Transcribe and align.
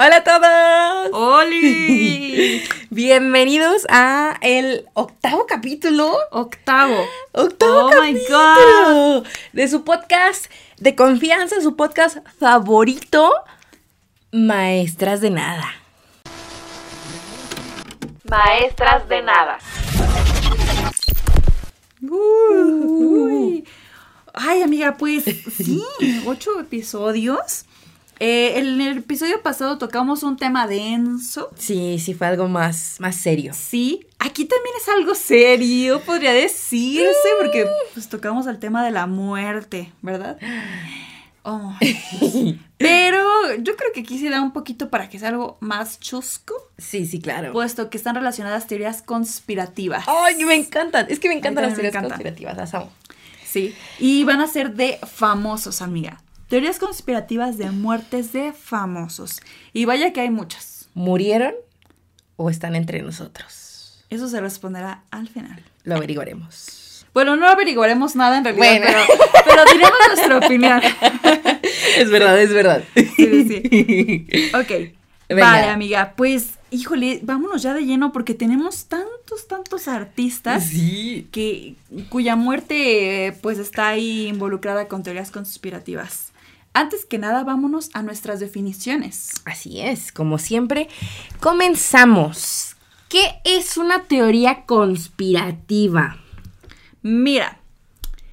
Hola 0.00 0.18
a 0.18 0.22
todos. 0.22 1.10
¡Oli! 1.12 2.62
Bienvenidos 2.90 3.84
a 3.90 4.36
el 4.42 4.86
octavo 4.94 5.44
capítulo. 5.48 6.16
Octavo. 6.30 7.04
Octavo 7.32 7.86
Oh 7.86 8.00
my 8.00 8.14
capítulo 8.14 9.24
de 9.52 9.66
su 9.66 9.82
podcast 9.82 10.52
de 10.76 10.94
confianza, 10.94 11.60
su 11.60 11.74
podcast 11.74 12.18
favorito, 12.38 13.32
Maestras 14.30 15.20
de 15.20 15.30
Nada. 15.30 15.68
Maestras 18.22 19.08
de 19.08 19.22
nada. 19.22 19.58
Uy. 22.08 23.66
Ay, 24.32 24.62
amiga, 24.62 24.96
pues 24.96 25.24
sí, 25.24 25.82
ocho 26.24 26.60
episodios. 26.60 27.64
Eh, 28.20 28.58
en 28.58 28.80
el 28.80 28.98
episodio 28.98 29.40
pasado 29.42 29.78
tocamos 29.78 30.22
un 30.22 30.36
tema 30.36 30.66
denso. 30.66 31.50
Sí, 31.56 31.98
sí 31.98 32.14
fue 32.14 32.26
algo 32.26 32.48
más, 32.48 32.96
más 32.98 33.16
serio. 33.16 33.52
Sí, 33.54 34.06
aquí 34.18 34.44
también 34.44 34.74
es 34.80 34.88
algo 34.88 35.14
serio, 35.14 36.00
podría 36.00 36.32
decirse, 36.32 37.28
porque 37.40 37.66
pues 37.94 38.08
tocamos 38.08 38.46
el 38.46 38.58
tema 38.58 38.84
de 38.84 38.90
la 38.90 39.06
muerte, 39.06 39.92
¿verdad? 40.02 40.36
Oh. 41.44 41.74
Pero 42.78 43.54
yo 43.60 43.76
creo 43.76 43.92
que 43.94 44.00
aquí 44.00 44.18
se 44.18 44.28
da 44.30 44.42
un 44.42 44.52
poquito 44.52 44.90
para 44.90 45.08
que 45.08 45.18
sea 45.18 45.28
algo 45.30 45.56
más 45.60 45.98
chusco, 46.00 46.54
Sí, 46.76 47.06
sí, 47.06 47.20
claro. 47.20 47.52
puesto 47.52 47.88
que 47.88 47.96
están 47.96 48.14
relacionadas 48.16 48.66
teorías 48.66 49.02
conspirativas. 49.02 50.04
Ay, 50.08 50.44
me 50.44 50.54
encantan. 50.54 51.06
Es 51.08 51.18
que 51.20 51.28
me 51.28 51.34
encantan 51.34 51.64
las 51.64 51.74
teorías 51.74 51.94
conspirativas, 51.96 52.56
las 52.56 52.74
amo. 52.74 52.90
Sí, 53.44 53.74
y 53.98 54.24
van 54.24 54.40
a 54.40 54.46
ser 54.46 54.74
de 54.74 54.98
famosos, 55.06 55.80
amiga. 55.80 56.20
Teorías 56.48 56.78
conspirativas 56.78 57.58
de 57.58 57.70
muertes 57.70 58.32
de 58.32 58.52
famosos. 58.52 59.40
Y 59.72 59.84
vaya 59.84 60.12
que 60.12 60.20
hay 60.22 60.30
muchas. 60.30 60.88
¿Murieron 60.94 61.54
o 62.36 62.48
están 62.50 62.74
entre 62.74 63.02
nosotros? 63.02 64.04
Eso 64.10 64.28
se 64.28 64.40
responderá 64.40 65.02
al 65.10 65.28
final. 65.28 65.62
Lo 65.84 65.96
averiguaremos. 65.96 67.04
Bueno, 67.12 67.36
no 67.36 67.46
averiguaremos 67.48 68.16
nada 68.16 68.38
en 68.38 68.44
realidad, 68.44 68.66
Bueno. 68.66 68.86
pero, 68.86 69.44
pero 69.46 69.64
diremos 69.72 69.98
nuestra 70.08 70.38
opinión. 70.38 70.80
Es 71.98 72.10
verdad, 72.10 72.40
es 72.40 72.52
verdad. 72.54 72.84
Sí, 72.94 73.44
sí. 73.48 74.26
Ok. 74.54 74.94
Venga. 75.28 75.42
Vale, 75.50 75.68
amiga. 75.68 76.14
Pues, 76.16 76.50
híjole, 76.70 77.18
vámonos 77.22 77.62
ya 77.62 77.74
de 77.74 77.80
lleno 77.84 78.12
porque 78.12 78.34
tenemos 78.34 78.84
tantos, 78.86 79.48
tantos 79.48 79.88
artistas 79.88 80.64
Sí. 80.64 81.26
que, 81.32 81.74
cuya 82.08 82.36
muerte 82.36 83.36
pues 83.42 83.58
está 83.58 83.88
ahí 83.88 84.28
involucrada 84.28 84.86
con 84.86 85.02
teorías 85.02 85.30
conspirativas. 85.32 86.32
Antes 86.72 87.04
que 87.04 87.18
nada, 87.18 87.44
vámonos 87.44 87.90
a 87.94 88.02
nuestras 88.02 88.40
definiciones. 88.40 89.30
Así 89.44 89.80
es, 89.80 90.12
como 90.12 90.38
siempre, 90.38 90.88
comenzamos. 91.40 92.76
¿Qué 93.08 93.40
es 93.44 93.76
una 93.76 94.04
teoría 94.04 94.66
conspirativa? 94.66 96.18
Mira, 97.02 97.60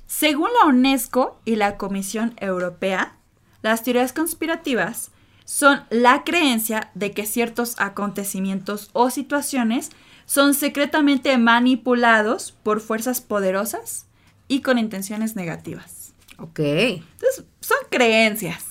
según 0.05 0.49
la 0.59 0.67
UNESCO 0.67 1.39
y 1.45 1.55
la 1.55 1.77
Comisión 1.77 2.35
Europea, 2.37 3.17
las 3.61 3.83
teorías 3.83 4.13
conspirativas 4.13 5.11
son 5.45 5.83
la 5.89 6.23
creencia 6.23 6.91
de 6.93 7.11
que 7.11 7.25
ciertos 7.25 7.75
acontecimientos 7.79 8.89
o 8.93 9.09
situaciones 9.09 9.91
son 10.25 10.53
secretamente 10.53 11.37
manipulados 11.37 12.51
por 12.51 12.81
fuerzas 12.81 13.21
poderosas 13.21 14.07
y 14.47 14.61
con 14.61 14.77
intenciones 14.77 15.35
negativas. 15.35 16.13
Ok. 16.37 16.59
Entonces, 16.59 17.45
son 17.65 17.77
creencias, 17.89 18.65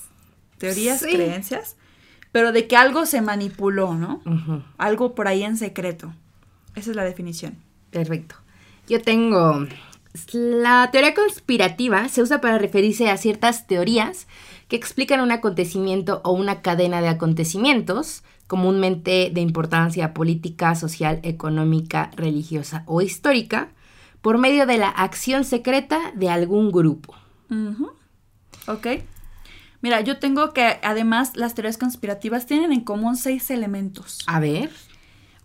teorías, 0.58 1.00
Sí. 1.00 1.12
creencias, 1.12 1.76
pero 2.32 2.52
de 2.52 2.66
que 2.66 2.76
algo 2.76 3.06
se 3.06 3.20
manipuló, 3.22 3.94
¿no? 3.94 4.20
Algo 4.78 5.14
por 5.14 5.28
ahí 5.28 5.42
en 5.42 5.56
secreto. 5.56 6.12
Esa 6.74 6.90
es 6.90 6.96
la 6.96 7.04
definición. 7.04 7.56
Perfecto. 7.90 8.36
Yo 8.88 9.00
tengo... 9.02 9.66
La 10.32 10.90
teoría 10.92 11.12
conspirativa 11.12 12.08
se 12.08 12.22
usa 12.22 12.40
para 12.40 12.58
referirse 12.58 13.10
a 13.10 13.16
ciertas 13.16 13.66
teorías 13.66 14.28
que 14.68 14.76
explican 14.76 15.20
un 15.20 15.32
acontecimiento 15.32 16.20
o 16.24 16.30
una 16.30 16.62
cadena 16.62 17.00
de 17.02 17.08
acontecimientos, 17.08 18.22
comúnmente 18.46 19.30
de 19.34 19.40
importancia 19.40 20.14
política, 20.14 20.76
social, 20.76 21.18
económica, 21.24 22.12
religiosa 22.14 22.84
o 22.86 23.02
histórica, 23.02 23.70
por 24.20 24.38
medio 24.38 24.66
de 24.66 24.78
la 24.78 24.88
acción 24.88 25.42
secreta 25.44 26.12
de 26.14 26.28
algún 26.30 26.70
grupo. 26.70 27.14
Ujú. 27.50 27.90
Ok. 28.66 28.86
Mira, 29.80 30.00
yo 30.00 30.18
tengo 30.18 30.52
que 30.52 30.78
además 30.82 31.32
las 31.36 31.54
teorías 31.54 31.76
conspirativas 31.76 32.46
tienen 32.46 32.72
en 32.72 32.80
común 32.80 33.16
seis 33.16 33.50
elementos. 33.50 34.20
A 34.26 34.40
ver. 34.40 34.70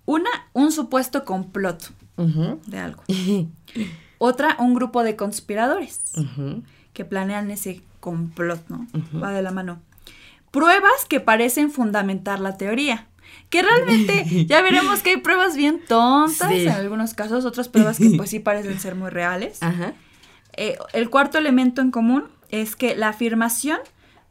Una, 0.06 0.30
un 0.54 0.72
supuesto 0.72 1.26
complot 1.26 1.92
de 2.68 2.78
algo. 2.80 3.04
Otra, 4.18 4.56
un 4.60 4.74
grupo 4.74 5.04
de 5.04 5.16
conspiradores 5.16 6.02
que 6.94 7.06
planean 7.06 7.52
ese 7.52 7.82
complot, 8.00 8.68
¿no? 8.70 8.88
Va 9.22 9.32
de 9.32 9.42
la 9.42 9.52
mano. 9.52 9.82
Pruebas 10.52 11.06
que 11.08 11.20
parecen 11.20 11.72
fundamentar 11.72 12.40
la 12.40 12.58
teoría. 12.58 13.08
Que 13.50 13.62
realmente 13.62 14.46
ya 14.48 14.62
veremos 14.62 15.02
que 15.02 15.12
hay 15.12 15.18
pruebas 15.18 15.56
bien 15.56 15.82
tontas 15.88 16.50
Sí. 16.50 16.62
en 16.66 16.70
algunos 16.72 17.14
casos, 17.14 17.46
otras 17.46 17.70
pruebas 17.70 17.98
que 18.00 18.10
pues 18.18 18.30
sí 18.32 18.40
parecen 18.40 18.80
ser 18.80 18.96
muy 18.96 19.10
reales. 19.10 19.62
Ajá. 19.62 19.94
Eh, 20.58 20.78
el 20.94 21.10
cuarto 21.10 21.38
elemento 21.38 21.82
en 21.82 21.92
común 21.92 22.24
es 22.50 22.76
que 22.76 22.96
la 22.96 23.10
afirmación 23.10 23.80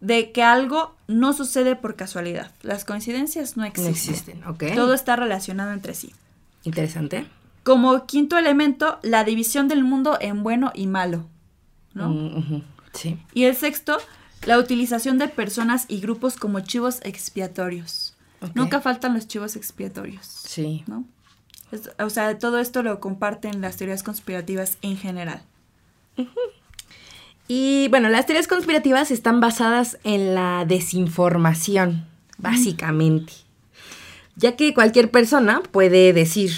de 0.00 0.30
que 0.32 0.42
algo 0.42 0.94
no 1.08 1.32
sucede 1.32 1.74
por 1.76 1.96
casualidad. 1.96 2.52
Las 2.62 2.84
coincidencias 2.84 3.56
no 3.56 3.62
No 3.62 3.68
existen. 3.68 3.90
existen, 4.14 4.44
ok. 4.44 4.64
Todo 4.74 4.94
está 4.94 5.16
relacionado 5.16 5.72
entre 5.72 5.94
sí. 5.94 6.14
Interesante. 6.64 7.26
Como 7.64 8.06
quinto 8.06 8.38
elemento, 8.38 8.98
la 9.02 9.24
división 9.24 9.66
del 9.68 9.82
mundo 9.84 10.16
en 10.20 10.42
bueno 10.42 10.70
y 10.74 10.86
malo. 10.86 11.26
¿no? 11.94 12.10
Mm. 12.10 12.62
Sí. 12.92 13.18
Y 13.34 13.44
el 13.44 13.56
sexto, 13.56 13.98
la 14.46 14.58
utilización 14.58 15.18
de 15.18 15.28
personas 15.28 15.84
y 15.88 16.00
grupos 16.00 16.36
como 16.36 16.60
chivos 16.60 17.00
expiatorios. 17.02 18.14
Nunca 18.54 18.80
faltan 18.80 19.14
los 19.14 19.26
chivos 19.26 19.56
expiatorios. 19.56 20.24
Sí. 20.26 20.84
¿no? 20.86 21.04
Es- 21.72 21.90
o 21.98 22.08
sea, 22.08 22.38
todo 22.38 22.58
esto 22.60 22.82
lo 22.84 23.00
comparten 23.00 23.60
las 23.60 23.76
teorías 23.76 24.02
conspirativas 24.04 24.78
en 24.82 24.96
general. 24.96 25.42
Y 27.48 27.88
bueno, 27.88 28.10
las 28.10 28.26
teorías 28.26 28.46
conspirativas 28.46 29.10
están 29.10 29.40
basadas 29.40 29.98
en 30.04 30.34
la 30.34 30.66
desinformación, 30.66 32.06
básicamente. 32.36 33.32
Ya 34.36 34.54
que 34.54 34.74
cualquier 34.74 35.10
persona 35.10 35.62
puede 35.72 36.12
decir, 36.12 36.52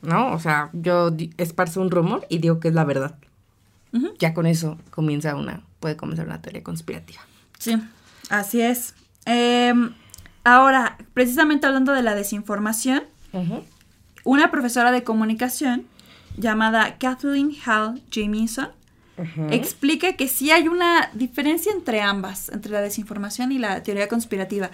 ¿no? 0.00 0.32
O 0.32 0.40
sea, 0.40 0.70
yo 0.72 1.10
esparzo 1.36 1.82
un 1.82 1.90
rumor 1.90 2.26
y 2.30 2.38
digo 2.38 2.58
que 2.58 2.68
es 2.68 2.74
la 2.74 2.84
verdad. 2.84 3.16
Ya 4.18 4.34
con 4.34 4.46
eso 4.46 4.76
comienza 4.90 5.36
una, 5.36 5.62
puede 5.78 5.96
comenzar 5.96 6.26
una 6.26 6.42
teoría 6.42 6.64
conspirativa. 6.64 7.20
Sí, 7.60 7.76
así 8.28 8.60
es. 8.60 8.94
Em, 9.24 9.94
ahora, 10.42 10.98
precisamente 11.12 11.66
hablando 11.68 11.92
de 11.92 12.02
la 12.02 12.16
desinformación, 12.16 13.04
una 14.24 14.50
profesora 14.50 14.90
de 14.90 15.04
comunicación 15.04 15.86
llamada 16.36 16.98
Kathleen 16.98 17.54
Hall 17.64 18.02
Jamieson 18.10 18.70
explica 19.50 20.14
que 20.14 20.28
sí 20.28 20.50
hay 20.50 20.68
una 20.68 21.10
diferencia 21.14 21.72
entre 21.72 22.00
ambas, 22.00 22.48
entre 22.48 22.72
la 22.72 22.80
desinformación 22.80 23.52
y 23.52 23.58
la 23.58 23.82
teoría 23.82 24.08
conspirativa. 24.08 24.70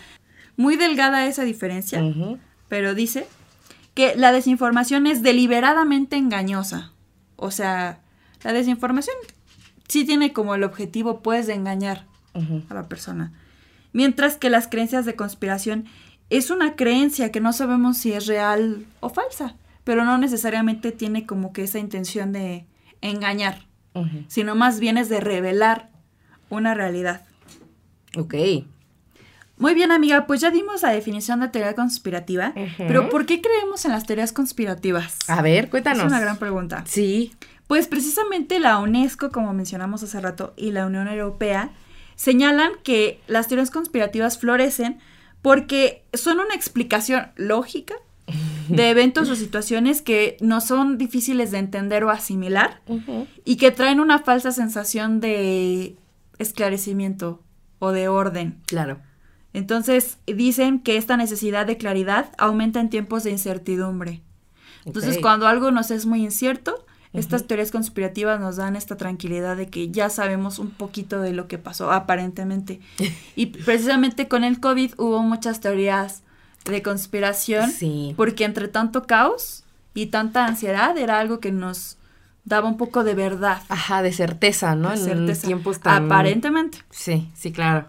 Muy 0.56 0.76
delgada 0.76 1.26
esa 1.26 1.44
diferencia, 1.44 2.02
pero 2.68 2.94
dice 2.94 3.26
que 3.94 4.14
la 4.16 4.32
desinformación 4.32 5.06
es 5.06 5.22
deliberadamente 5.22 6.16
engañosa. 6.16 6.92
O 7.36 7.50
sea, 7.50 8.00
la 8.42 8.52
desinformación 8.52 9.16
sí 9.88 10.04
tiene 10.04 10.32
como 10.32 10.54
el 10.54 10.64
objetivo, 10.64 11.20
pues, 11.20 11.46
de 11.46 11.54
engañar 11.54 12.06
a 12.34 12.74
la 12.74 12.88
persona. 12.88 13.32
Mientras 13.92 14.36
que 14.36 14.50
las 14.50 14.68
creencias 14.68 15.04
de 15.04 15.16
conspiración 15.16 15.86
es 16.30 16.50
una 16.50 16.76
creencia 16.76 17.32
que 17.32 17.40
no 17.40 17.52
sabemos 17.52 17.98
si 17.98 18.12
es 18.12 18.26
real 18.26 18.86
o 19.00 19.08
falsa, 19.08 19.56
pero 19.84 20.04
no 20.04 20.16
necesariamente 20.16 20.92
tiene 20.92 21.26
como 21.26 21.52
que 21.52 21.64
esa 21.64 21.80
intención 21.80 22.32
de 22.32 22.66
engañar, 23.00 23.66
Sino 24.28 24.54
más 24.54 24.80
bien 24.80 24.98
es 24.98 25.08
de 25.08 25.20
revelar 25.20 25.90
una 26.48 26.74
realidad. 26.74 27.22
Ok. 28.16 28.34
Muy 29.56 29.74
bien, 29.74 29.92
amiga, 29.92 30.26
pues 30.26 30.40
ya 30.40 30.50
dimos 30.50 30.82
la 30.82 30.90
definición 30.90 31.40
de 31.40 31.48
teoría 31.48 31.74
conspirativa, 31.74 32.54
pero 32.78 33.10
¿por 33.10 33.26
qué 33.26 33.42
creemos 33.42 33.84
en 33.84 33.90
las 33.90 34.06
teorías 34.06 34.32
conspirativas? 34.32 35.18
A 35.28 35.42
ver, 35.42 35.68
cuéntanos. 35.68 36.04
Es 36.04 36.06
una 36.06 36.20
gran 36.20 36.38
pregunta. 36.38 36.82
Sí. 36.86 37.34
Pues 37.66 37.86
precisamente 37.86 38.58
la 38.58 38.78
UNESCO, 38.78 39.30
como 39.30 39.52
mencionamos 39.52 40.02
hace 40.02 40.18
rato, 40.18 40.54
y 40.56 40.72
la 40.72 40.86
Unión 40.86 41.08
Europea 41.08 41.70
señalan 42.16 42.72
que 42.82 43.20
las 43.26 43.48
teorías 43.48 43.70
conspirativas 43.70 44.38
florecen 44.38 44.98
porque 45.42 46.04
son 46.12 46.40
una 46.40 46.54
explicación 46.54 47.28
lógica 47.36 47.94
de 48.70 48.90
eventos 48.90 49.28
o 49.28 49.36
situaciones 49.36 50.02
que 50.02 50.36
no 50.40 50.60
son 50.60 50.98
difíciles 50.98 51.50
de 51.50 51.58
entender 51.58 52.04
o 52.04 52.10
asimilar 52.10 52.80
y 53.44 53.56
que 53.56 53.70
traen 53.70 54.00
una 54.00 54.20
falsa 54.20 54.52
sensación 54.52 55.20
de 55.20 55.96
esclarecimiento 56.38 57.42
o 57.78 57.92
de 57.92 58.08
orden. 58.08 58.60
Claro. 58.66 59.00
Entonces 59.52 60.18
dicen 60.26 60.80
que 60.80 60.96
esta 60.96 61.16
necesidad 61.16 61.66
de 61.66 61.76
claridad 61.76 62.32
aumenta 62.38 62.80
en 62.80 62.90
tiempos 62.90 63.24
de 63.24 63.30
incertidumbre. 63.30 64.22
Entonces 64.84 65.18
cuando 65.18 65.46
algo 65.46 65.70
nos 65.70 65.90
es 65.90 66.06
muy 66.06 66.22
incierto, 66.22 66.86
estas 67.12 67.46
teorías 67.46 67.72
conspirativas 67.72 68.40
nos 68.40 68.56
dan 68.56 68.76
esta 68.76 68.96
tranquilidad 68.96 69.56
de 69.56 69.68
que 69.68 69.90
ya 69.90 70.08
sabemos 70.10 70.60
un 70.60 70.70
poquito 70.70 71.20
de 71.20 71.32
lo 71.32 71.48
que 71.48 71.58
pasó 71.58 71.90
aparentemente. 71.90 72.80
Y 73.36 73.46
precisamente 73.46 74.28
con 74.28 74.44
el 74.44 74.60
COVID 74.60 74.92
hubo 74.98 75.22
muchas 75.22 75.60
teorías 75.60 76.22
de 76.64 76.82
conspiración 76.82 77.70
Sí. 77.70 78.14
porque 78.16 78.44
entre 78.44 78.68
tanto 78.68 79.04
caos 79.06 79.64
y 79.94 80.06
tanta 80.06 80.46
ansiedad 80.46 80.96
era 80.98 81.18
algo 81.18 81.40
que 81.40 81.52
nos 81.52 81.96
daba 82.44 82.68
un 82.68 82.76
poco 82.76 83.04
de 83.04 83.14
verdad. 83.14 83.62
Ajá, 83.68 84.02
de 84.02 84.12
certeza, 84.12 84.74
¿no? 84.74 84.88
de 84.90 84.94
En 84.96 85.00
certeza. 85.04 85.46
tiempos 85.46 85.80
tan... 85.80 86.06
Aparentemente. 86.06 86.78
Sí, 86.90 87.28
sí, 87.34 87.52
claro. 87.52 87.88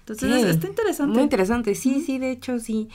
Entonces 0.00 0.42
Sí, 0.42 0.48
está 0.48 0.66
interesante. 0.66 1.14
Muy 1.14 1.22
interesante, 1.22 1.74
sí, 1.74 2.02
sí, 2.04 2.18
de 2.18 2.30
hecho, 2.32 2.58
sí. 2.58 2.88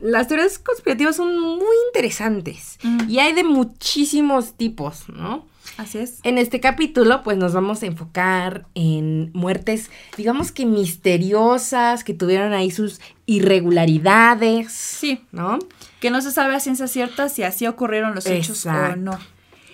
Las 0.00 0.28
teorías 0.28 0.58
conspirativas 0.58 1.16
son 1.16 1.38
muy 1.38 1.76
interesantes 1.88 2.78
Mm. 2.82 3.08
y 3.10 3.18
hay 3.20 3.32
de 3.34 3.44
muchísimos 3.44 4.54
tipos, 4.54 5.08
¿no? 5.08 5.46
Así 5.82 5.98
es. 5.98 6.20
En 6.22 6.38
este 6.38 6.60
capítulo, 6.60 7.22
pues 7.24 7.36
nos 7.38 7.52
vamos 7.54 7.82
a 7.82 7.86
enfocar 7.86 8.66
en 8.74 9.30
muertes, 9.34 9.90
digamos 10.16 10.52
que 10.52 10.64
misteriosas, 10.64 12.04
que 12.04 12.14
tuvieron 12.14 12.52
ahí 12.52 12.70
sus 12.70 13.00
irregularidades, 13.26 14.70
Sí, 14.72 15.24
¿no? 15.32 15.58
que 16.00 16.10
no 16.10 16.20
se 16.20 16.30
sabe 16.30 16.54
a 16.54 16.60
ciencia 16.60 16.86
cierta 16.86 17.28
si 17.28 17.42
así 17.42 17.66
ocurrieron 17.66 18.14
los 18.14 18.26
hechos 18.26 18.64
o 18.66 18.96
no. 18.96 19.18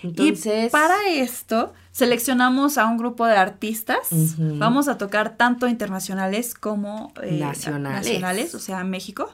Entonces, 0.01 0.67
y 0.67 0.69
para 0.69 0.95
esto 1.09 1.73
seleccionamos 1.91 2.77
a 2.77 2.85
un 2.85 2.97
grupo 2.97 3.25
de 3.25 3.35
artistas. 3.35 4.07
Vamos 4.37 4.87
a 4.87 4.97
tocar 4.97 5.35
tanto 5.37 5.67
internacionales 5.67 6.53
como 6.55 7.11
eh, 7.21 7.37
Nacionales. 7.39 8.07
nacionales, 8.07 8.55
o 8.55 8.59
sea, 8.59 8.83
México. 8.83 9.29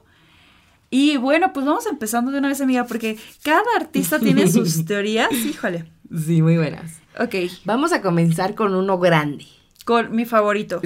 Y 0.90 1.18
bueno, 1.18 1.52
pues 1.54 1.66
vamos 1.66 1.86
empezando 1.86 2.32
de 2.32 2.40
una 2.40 2.48
vez, 2.48 2.62
amiga, 2.62 2.86
porque 2.86 3.18
cada 3.44 3.64
artista 3.78 4.20
tiene 4.20 4.48
sus 4.52 4.86
teorías. 4.86 5.32
Híjole. 5.32 5.86
Sí, 6.14 6.42
muy 6.42 6.58
buenas. 6.58 7.00
Ok, 7.20 7.36
Vamos 7.64 7.94
a 7.94 8.02
comenzar 8.02 8.56
con 8.56 8.76
uno 8.76 9.00
grande, 9.00 9.46
con 9.86 10.14
mi 10.16 10.26
favorito. 10.26 10.82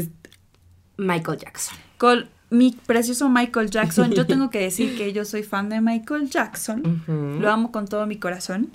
Michael 0.98 1.39
Jackson. 1.39 1.77
Con 1.98 2.30
mi 2.50 2.71
precioso 2.86 3.30
Michael 3.30 3.69
Jackson. 3.69 4.12
Yo 4.12 4.25
tengo 4.25 4.50
que 4.50 4.60
decir 4.60 4.98
que 4.98 5.13
yo 5.13 5.25
soy 5.25 5.44
fan 5.44 5.69
de 5.69 5.81
Michael 5.81 6.30
Jackson. 6.30 7.04
Lo 7.39 7.50
amo 7.50 7.71
con 7.71 7.88
todo 7.88 8.06
mi 8.06 8.18
corazón. 8.18 8.71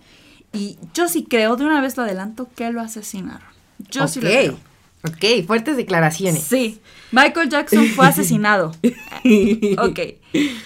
Y 0.53 0.79
yo 0.95 1.09
sí 1.09 1.25
creo, 1.29 1.57
de 1.57 1.65
una 1.65 1.81
vez 1.81 1.97
lo 1.97 2.05
adelanto, 2.05 2.49
que 2.55 2.71
lo 2.71 2.81
asesinaron. 2.81 3.49
Yo 3.91 4.07
sí 4.07 4.21
lo 4.21 4.29
creo. 4.29 4.59
Ok, 5.07 5.47
fuertes 5.47 5.77
declaraciones. 5.77 6.43
Sí, 6.43 6.81
Michael 7.13 7.51
Jackson 7.51 7.87
fue 7.89 8.07
asesinado. 8.07 8.71
ok, 9.79 10.01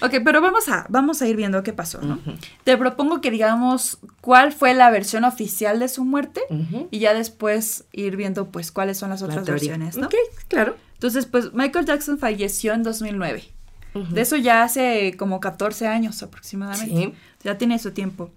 ok, 0.01 0.13
pero 0.23 0.41
vamos 0.41 0.69
a, 0.69 0.85
vamos 0.89 1.21
a 1.21 1.27
ir 1.27 1.35
viendo 1.35 1.61
qué 1.61 1.73
pasó, 1.73 2.01
¿no? 2.01 2.19
Te 2.63 2.77
propongo 2.77 3.19
que 3.19 3.31
digamos 3.31 3.99
cuál 4.21 4.53
fue 4.53 4.73
la 4.73 4.89
versión 4.91 5.25
oficial 5.25 5.79
de 5.79 5.89
su 5.89 6.05
muerte 6.05 6.41
y 6.89 6.99
ya 6.99 7.13
después 7.13 7.83
ir 7.91 8.15
viendo 8.15 8.49
pues 8.49 8.71
cuáles 8.71 8.97
son 8.97 9.09
las 9.09 9.21
La 9.21 9.27
otras 9.27 9.45
versiones, 9.45 9.97
¿no? 9.97 10.07
Ok, 10.07 10.15
claro. 10.47 10.77
Entonces, 10.93 11.25
pues 11.25 11.53
Michael 11.53 11.85
Jackson 11.85 12.17
falleció 12.17 12.73
en 12.73 12.83
2009. 12.83 13.43
Ujú. 13.93 14.13
De 14.13 14.21
eso 14.21 14.35
ya 14.35 14.63
hace 14.63 15.15
como 15.17 15.39
14 15.39 15.87
años 15.87 16.21
aproximadamente. 16.23 16.95
Sí. 16.95 17.13
Ya 17.43 17.57
tiene 17.57 17.79
su 17.79 17.91
tiempo. 17.91 18.31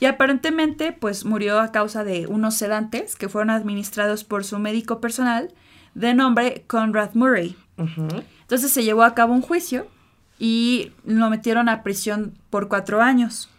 Y 0.00 0.06
aparentemente, 0.06 0.92
pues 0.92 1.26
murió 1.26 1.60
a 1.60 1.72
causa 1.72 2.04
de 2.04 2.26
unos 2.26 2.56
sedantes 2.56 3.16
que 3.16 3.28
fueron 3.28 3.50
administrados 3.50 4.24
por 4.24 4.44
su 4.44 4.58
médico 4.58 5.00
personal 5.00 5.52
de 5.94 6.14
nombre 6.14 6.64
Conrad 6.66 7.10
Murray. 7.14 7.54
Entonces 7.76 8.72
se 8.72 8.82
llevó 8.82 9.04
a 9.04 9.14
cabo 9.14 9.34
un 9.34 9.42
juicio 9.42 9.86
y 10.38 10.92
lo 11.04 11.28
metieron 11.28 11.68
a 11.68 11.82
prisión 11.82 12.38
por 12.48 12.68
cuatro 12.68 13.02
años. 13.02 13.50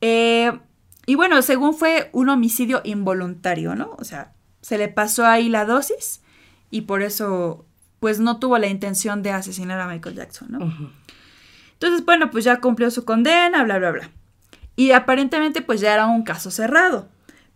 Eh, 0.00 0.58
y 1.06 1.14
bueno, 1.14 1.40
según 1.42 1.74
fue 1.74 2.08
un 2.12 2.30
homicidio 2.30 2.80
involuntario, 2.84 3.74
¿no? 3.74 3.94
O 3.98 4.04
sea, 4.04 4.32
se 4.62 4.78
le 4.78 4.88
pasó 4.88 5.26
ahí 5.26 5.48
la 5.48 5.66
dosis 5.66 6.22
y 6.70 6.82
por 6.82 7.02
eso, 7.02 7.66
pues 8.00 8.20
no 8.20 8.38
tuvo 8.38 8.58
la 8.58 8.68
intención 8.68 9.22
de 9.22 9.32
asesinar 9.32 9.80
a 9.80 9.86
Michael 9.86 10.16
Jackson, 10.16 10.48
¿no? 10.50 10.92
Entonces, 11.74 12.04
bueno, 12.04 12.30
pues 12.30 12.44
ya 12.44 12.60
cumplió 12.60 12.90
su 12.90 13.04
condena, 13.04 13.64
bla, 13.64 13.78
bla, 13.78 13.90
bla. 13.90 14.10
Y 14.78 14.92
aparentemente, 14.92 15.60
pues 15.60 15.80
ya 15.80 15.92
era 15.92 16.06
un 16.06 16.22
caso 16.22 16.52
cerrado. 16.52 17.08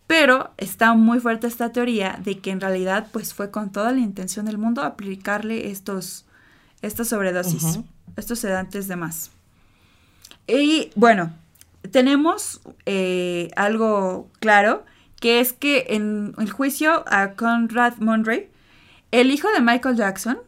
Pero 0.09 0.51
está 0.57 0.93
muy 0.95 1.21
fuerte 1.21 1.47
esta 1.47 1.71
teoría 1.71 2.19
de 2.21 2.41
que 2.41 2.51
en 2.51 2.61
realidad, 2.61 3.07
pues 3.13 3.33
fue 3.33 3.53
con 3.53 3.71
toda 3.71 3.93
la 3.93 4.01
intención 4.01 4.45
del 4.45 4.59
mundo 4.59 4.83
aplicarle 4.83 5.71
estos, 5.71 6.25
estas 6.83 7.07
sobredosis, 7.07 7.79
estos 8.17 8.41
sedantes 8.41 8.89
de 8.89 8.97
más. 8.97 9.31
Y 10.49 10.91
bueno, 10.97 11.33
tenemos 11.93 12.61
eh, 12.87 13.53
algo 13.55 14.29
claro, 14.41 14.85
que 15.21 15.39
es 15.39 15.53
que 15.53 15.87
en 15.91 16.35
el 16.39 16.51
juicio 16.51 17.05
a 17.07 17.35
Conrad 17.35 17.99
Murray, 17.99 18.51
el 19.13 19.31
hijo 19.31 19.49
de 19.53 19.61
Michael 19.61 19.95
Jackson, 19.95 20.39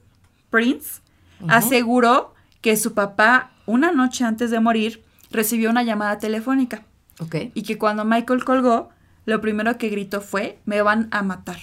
Prince, 0.50 1.00
aseguró 1.47 2.35
que 2.62 2.77
su 2.77 2.94
papá, 2.94 3.53
una 3.65 3.93
noche 3.93 4.25
antes 4.25 4.50
de 4.50 4.59
morir, 4.59 5.04
recibió 5.35 5.69
una 5.71 5.83
llamada 5.83 6.19
telefónica 6.19 6.83
Ok. 7.21 7.37
y 7.55 7.63
que 7.63 7.77
cuando 7.77 8.05
Michael 8.05 8.45
colgó, 8.45 8.89
lo 9.27 9.41
primero 9.41 9.77
que 9.79 9.89
gritó 9.91 10.21
fue, 10.21 10.59
me 10.65 10.81
van 10.83 11.09
a 11.11 11.23
matar. 11.23 11.59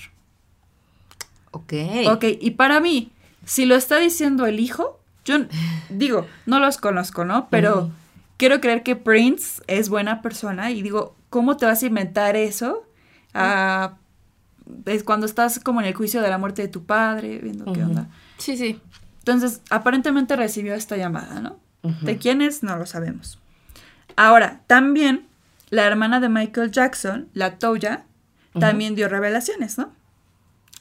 Ok. 1.51 1.73
Ok, 2.09 2.25
y 2.39 2.51
para 2.51 2.79
mí, 2.79 3.11
si 3.45 3.65
lo 3.65 3.75
está 3.75 3.97
diciendo 3.99 4.45
el 4.45 4.59
hijo, 4.59 4.99
yo 5.25 5.35
digo, 5.89 6.27
no 6.45 6.59
los 6.59 6.77
conozco, 6.77 7.25
¿no? 7.25 7.47
Pero 7.49 7.91
quiero 8.37 8.61
creer 8.61 8.83
que 8.83 8.95
Prince 8.95 9.61
es 9.67 9.89
buena 9.89 10.21
persona 10.21 10.71
y 10.71 10.81
digo, 10.81 11.15
¿cómo 11.29 11.57
te 11.57 11.65
vas 11.65 11.83
a 11.83 11.85
inventar 11.85 12.35
eso? 12.35 12.83
Ah, 13.33 13.95
es 14.85 15.03
cuando 15.03 15.25
estás 15.25 15.59
como 15.59 15.81
en 15.81 15.87
el 15.87 15.93
juicio 15.93 16.21
de 16.21 16.29
la 16.29 16.37
muerte 16.37 16.61
de 16.61 16.67
tu 16.67 16.85
padre, 16.85 17.39
viendo 17.39 17.71
qué 17.73 17.83
onda. 17.83 18.07
Sí, 18.37 18.55
sí. 18.57 18.79
Entonces, 19.19 19.61
aparentemente 19.69 20.35
recibió 20.35 20.73
esta 20.73 20.97
llamada, 20.97 21.41
¿no? 21.41 21.59
¿De 22.01 22.17
quién 22.17 22.41
es? 22.41 22.63
No 22.63 22.75
lo 22.77 22.85
sabemos. 22.85 23.37
Ahora, 24.15 24.61
también 24.67 25.27
la 25.69 25.85
hermana 25.85 26.19
de 26.19 26.29
Michael 26.29 26.71
Jackson, 26.71 27.29
la 27.33 27.57
Toya, 27.57 28.05
también 28.59 28.95
dio 28.95 29.07
revelaciones, 29.07 29.77
¿no? 29.77 29.93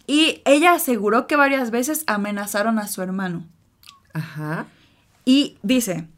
Y 0.07 0.43
ella 0.45 0.73
aseguró 0.73 1.29
que 1.29 1.37
varias 1.37 1.71
veces 1.71 2.03
amenazaron 2.09 2.81
a 2.81 2.89
su 2.89 3.01
hermano. 3.01 3.47
Ajá. 4.13 4.67
Y 5.25 5.57
dice, 5.63 6.09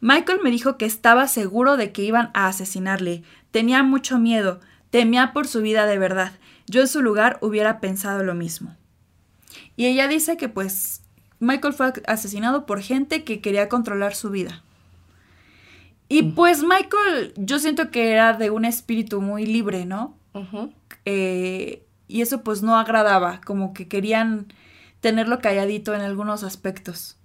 Michael 0.00 0.40
me 0.42 0.50
dijo 0.50 0.78
que 0.78 0.86
estaba 0.86 1.28
seguro 1.28 1.76
de 1.76 1.92
que 1.92 2.02
iban 2.02 2.30
a 2.32 2.46
asesinarle. 2.46 3.22
Tenía 3.50 3.82
mucho 3.82 4.18
miedo, 4.18 4.60
temía 4.88 5.34
por 5.34 5.46
su 5.46 5.60
vida 5.60 5.84
de 5.84 5.98
verdad. 5.98 6.32
Yo 6.66 6.80
en 6.80 6.88
su 6.88 7.02
lugar 7.02 7.38
hubiera 7.42 7.80
pensado 7.80 8.24
lo 8.24 8.34
mismo. 8.34 8.74
Y 9.76 9.86
ella 9.86 10.08
dice 10.08 10.38
que 10.38 10.48
pues 10.48 11.02
Michael 11.38 11.74
fue 11.74 11.92
asesinado 12.06 12.64
por 12.64 12.80
gente 12.80 13.24
que 13.24 13.40
quería 13.40 13.68
controlar 13.68 14.14
su 14.14 14.30
vida. 14.30 14.62
Y 16.08 16.22
pues 16.22 16.62
Michael, 16.62 17.32
yo 17.36 17.58
siento 17.58 17.90
que 17.90 18.12
era 18.12 18.32
de 18.34 18.50
un 18.50 18.64
espíritu 18.64 19.20
muy 19.20 19.44
libre, 19.44 19.86
¿no? 19.86 20.16
Eh, 21.04 21.82
y 22.08 22.20
eso 22.22 22.42
pues 22.42 22.62
no 22.62 22.78
agradaba, 22.78 23.40
como 23.44 23.72
que 23.74 23.88
querían 23.88 24.52
tenerlo 25.00 25.40
calladito 25.40 25.94
en 25.94 26.00
algunos 26.02 26.44
aspectos. 26.44 27.16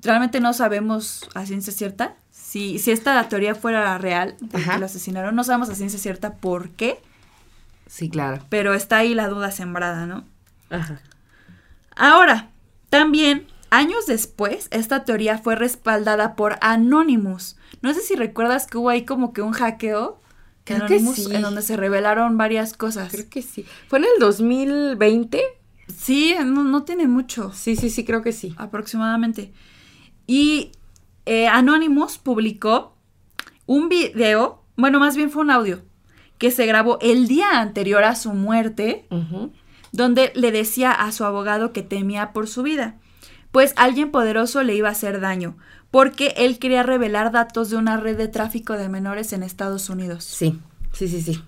Realmente 0.00 0.40
no 0.40 0.52
sabemos 0.52 1.28
a 1.34 1.46
ciencia 1.46 1.72
cierta 1.72 2.16
si, 2.30 2.78
si 2.78 2.90
esta 2.90 3.22
teoría 3.28 3.54
fuera 3.54 3.96
real, 3.98 4.36
de 4.40 4.62
que 4.62 4.78
lo 4.78 4.86
asesinaron, 4.86 5.34
no 5.34 5.44
sabemos 5.44 5.68
a 5.70 5.74
ciencia 5.74 5.98
cierta 5.98 6.34
por 6.34 6.70
qué, 6.70 7.00
Sí, 7.88 8.08
claro. 8.10 8.44
pero 8.48 8.74
está 8.74 8.98
ahí 8.98 9.14
la 9.14 9.28
duda 9.28 9.50
sembrada, 9.50 10.06
¿no? 10.06 10.24
Ajá. 10.70 11.00
Ahora, 11.96 12.50
también, 12.90 13.46
años 13.70 14.06
después, 14.06 14.68
esta 14.70 15.04
teoría 15.04 15.38
fue 15.38 15.56
respaldada 15.56 16.34
por 16.36 16.56
Anonymous. 16.60 17.56
No 17.82 17.92
sé 17.94 18.00
si 18.00 18.14
recuerdas 18.14 18.66
que 18.66 18.78
hubo 18.78 18.90
ahí 18.90 19.04
como 19.04 19.32
que 19.32 19.42
un 19.42 19.52
hackeo 19.52 20.20
Creo 20.64 20.86
que 20.86 20.94
Anonymous 20.96 21.16
sí. 21.16 21.34
en 21.34 21.42
donde 21.42 21.62
se 21.62 21.76
revelaron 21.76 22.36
varias 22.36 22.74
cosas. 22.74 23.12
Creo 23.12 23.30
que 23.30 23.42
sí. 23.42 23.64
¿Fue 23.88 24.00
en 24.00 24.06
el 24.06 24.18
2020? 24.18 25.40
Sí, 25.86 26.34
no, 26.44 26.64
no 26.64 26.82
tiene 26.82 27.06
mucho. 27.06 27.52
Sí, 27.52 27.76
sí, 27.76 27.88
sí, 27.88 28.04
creo 28.04 28.22
que 28.22 28.32
sí. 28.32 28.54
aproximadamente. 28.58 29.52
Y 30.26 30.72
eh, 31.24 31.46
Anonymous 31.46 32.18
publicó 32.18 32.96
un 33.66 33.88
video, 33.88 34.62
bueno, 34.76 34.98
más 35.00 35.16
bien 35.16 35.30
fue 35.30 35.42
un 35.42 35.50
audio, 35.50 35.82
que 36.38 36.50
se 36.50 36.66
grabó 36.66 36.98
el 37.00 37.28
día 37.28 37.60
anterior 37.60 38.04
a 38.04 38.14
su 38.14 38.32
muerte, 38.32 39.06
donde 39.92 40.32
le 40.34 40.52
decía 40.52 40.92
a 40.92 41.12
su 41.12 41.24
abogado 41.24 41.72
que 41.72 41.82
temía 41.82 42.32
por 42.32 42.48
su 42.48 42.62
vida, 42.62 42.98
pues 43.56 43.72
alguien 43.76 44.10
poderoso 44.10 44.62
le 44.62 44.74
iba 44.74 44.88
a 44.90 44.92
hacer 44.92 45.18
daño, 45.18 45.56
porque 45.90 46.34
él 46.36 46.58
quería 46.58 46.82
revelar 46.82 47.32
datos 47.32 47.70
de 47.70 47.78
una 47.78 47.96
red 47.96 48.18
de 48.18 48.28
tráfico 48.28 48.74
de 48.74 48.90
menores 48.90 49.32
en 49.32 49.42
Estados 49.42 49.88
Unidos. 49.88 50.24
Sí, 50.24 50.60
sí, 50.92 51.08
sí, 51.08 51.22
sí. 51.22 51.42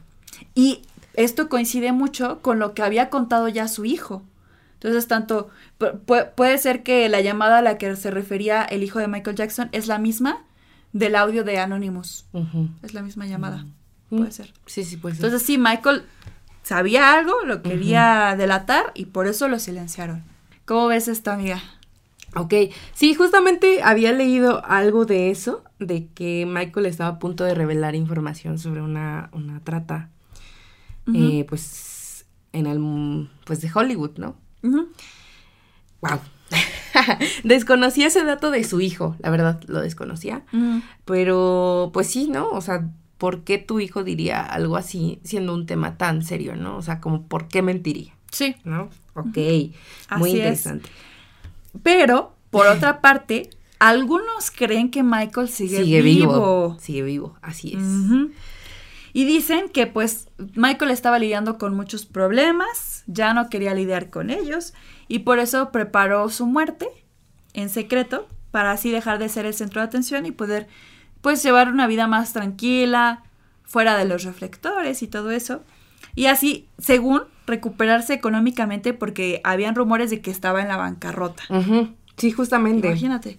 Y 0.54 0.80
esto 1.12 1.50
coincide 1.50 1.92
mucho 1.92 2.40
con 2.40 2.58
lo 2.58 2.72
que 2.72 2.82
había 2.82 3.10
contado 3.10 3.46
ya 3.48 3.68
su 3.68 3.84
hijo, 3.84 4.22
Entonces, 4.80 5.06
tanto 5.06 5.50
pu- 5.78 6.00
pu- 6.06 6.30
puede 6.34 6.56
ser 6.56 6.82
que 6.82 7.06
la 7.10 7.20
llamada 7.20 7.58
a 7.58 7.62
la 7.62 7.76
que 7.76 7.94
se 7.96 8.10
refería 8.10 8.62
el 8.62 8.82
hijo 8.84 9.00
de 9.00 9.08
Michael 9.08 9.36
Jackson 9.36 9.68
es 9.72 9.86
la 9.86 9.98
misma 9.98 10.44
del 10.94 11.14
audio 11.14 11.44
de 11.44 11.58
Anonymous. 11.58 12.24
Es 12.82 12.94
la 12.94 13.02
misma 13.02 13.26
llamada. 13.26 13.66
Mm. 14.08 14.16
Puede 14.16 14.32
ser. 14.32 14.54
Sí, 14.64 14.82
sí, 14.84 14.96
pues. 14.96 15.16
sí. 15.16 15.22
Entonces, 15.22 15.44
sí, 15.46 15.58
Michael 15.58 16.04
sabía 16.62 17.12
algo, 17.12 17.34
lo 17.44 17.60
quería 17.60 18.34
delatar 18.38 18.92
y 18.94 19.04
por 19.06 19.26
eso 19.26 19.46
lo 19.48 19.58
silenciaron. 19.58 20.22
¿Cómo 20.64 20.86
ves 20.86 21.08
esto, 21.08 21.32
amiga? 21.32 21.60
Ok, 22.38 22.54
sí, 22.94 23.14
justamente 23.14 23.82
había 23.82 24.12
leído 24.12 24.64
algo 24.64 25.04
de 25.04 25.30
eso, 25.30 25.64
de 25.78 26.08
que 26.14 26.46
Michael 26.46 26.86
estaba 26.86 27.10
a 27.10 27.18
punto 27.18 27.44
de 27.44 27.54
revelar 27.54 27.94
información 27.94 28.58
sobre 28.58 28.82
una, 28.82 29.30
una 29.32 29.60
trata, 29.60 30.10
eh, 31.14 31.44
pues, 31.48 32.26
en 32.52 32.66
el, 32.66 33.28
pues, 33.44 33.60
de 33.60 33.70
Hollywood, 33.74 34.18
¿no? 34.18 34.36
Wow. 36.00 36.20
desconocía 37.44 38.06
ese 38.06 38.24
dato 38.24 38.50
de 38.50 38.64
su 38.64 38.80
hijo, 38.80 39.16
la 39.18 39.30
verdad, 39.30 39.60
lo 39.66 39.80
desconocía. 39.80 40.44
Pero, 41.04 41.90
pues 41.92 42.08
sí, 42.08 42.28
¿no? 42.28 42.50
O 42.50 42.60
sea, 42.60 42.88
¿por 43.18 43.42
qué 43.42 43.58
tu 43.58 43.80
hijo 43.80 44.04
diría 44.04 44.42
algo 44.42 44.76
así 44.76 45.20
siendo 45.24 45.54
un 45.54 45.66
tema 45.66 45.96
tan 45.96 46.22
serio, 46.22 46.56
¿no? 46.56 46.76
O 46.76 46.82
sea, 46.82 47.00
como, 47.00 47.26
¿por 47.26 47.48
qué 47.48 47.62
mentiría? 47.62 48.14
Sí. 48.30 48.56
¿No? 48.64 48.90
Ok, 49.14 49.36
Así 50.08 50.18
muy 50.18 50.40
es. 50.40 50.68
Pero, 51.82 52.34
por 52.50 52.66
otra 52.68 53.00
parte, 53.00 53.50
algunos 53.78 54.50
creen 54.50 54.90
que 54.90 55.02
Michael 55.02 55.48
sigue, 55.48 55.78
Sigue 55.84 56.02
vivo. 56.02 56.32
vivo. 56.32 56.76
Sigue 56.80 57.02
vivo, 57.02 57.38
así 57.42 57.74
es. 57.76 58.30
Y 59.12 59.24
dicen 59.24 59.68
que 59.70 59.86
pues 59.86 60.28
Michael 60.54 60.90
estaba 60.90 61.18
lidiando 61.18 61.58
con 61.58 61.74
muchos 61.74 62.04
problemas, 62.06 63.04
ya 63.06 63.32
no 63.34 63.48
quería 63.48 63.74
lidiar 63.74 64.10
con 64.10 64.30
ellos 64.30 64.74
y 65.08 65.20
por 65.20 65.38
eso 65.38 65.72
preparó 65.72 66.28
su 66.28 66.46
muerte 66.46 66.88
en 67.54 67.68
secreto 67.70 68.28
para 68.50 68.72
así 68.72 68.90
dejar 68.90 69.18
de 69.18 69.28
ser 69.28 69.46
el 69.46 69.54
centro 69.54 69.80
de 69.80 69.86
atención 69.86 70.26
y 70.26 70.30
poder 70.30 70.68
pues 71.20 71.42
llevar 71.42 71.68
una 71.68 71.86
vida 71.86 72.06
más 72.06 72.32
tranquila, 72.32 73.24
fuera 73.64 73.96
de 73.96 74.04
los 74.04 74.24
reflectores 74.24 75.02
y 75.02 75.08
todo 75.08 75.30
eso. 75.30 75.62
Y 76.14 76.26
así, 76.26 76.68
según 76.78 77.22
recuperarse 77.48 78.14
económicamente 78.14 78.94
porque 78.94 79.40
habían 79.44 79.74
rumores 79.74 80.10
de 80.10 80.20
que 80.20 80.30
estaba 80.30 80.62
en 80.62 80.68
la 80.68 80.76
bancarrota. 80.76 81.42
Sí, 82.16 82.30
justamente. 82.30 82.88
Imagínate. 82.88 83.38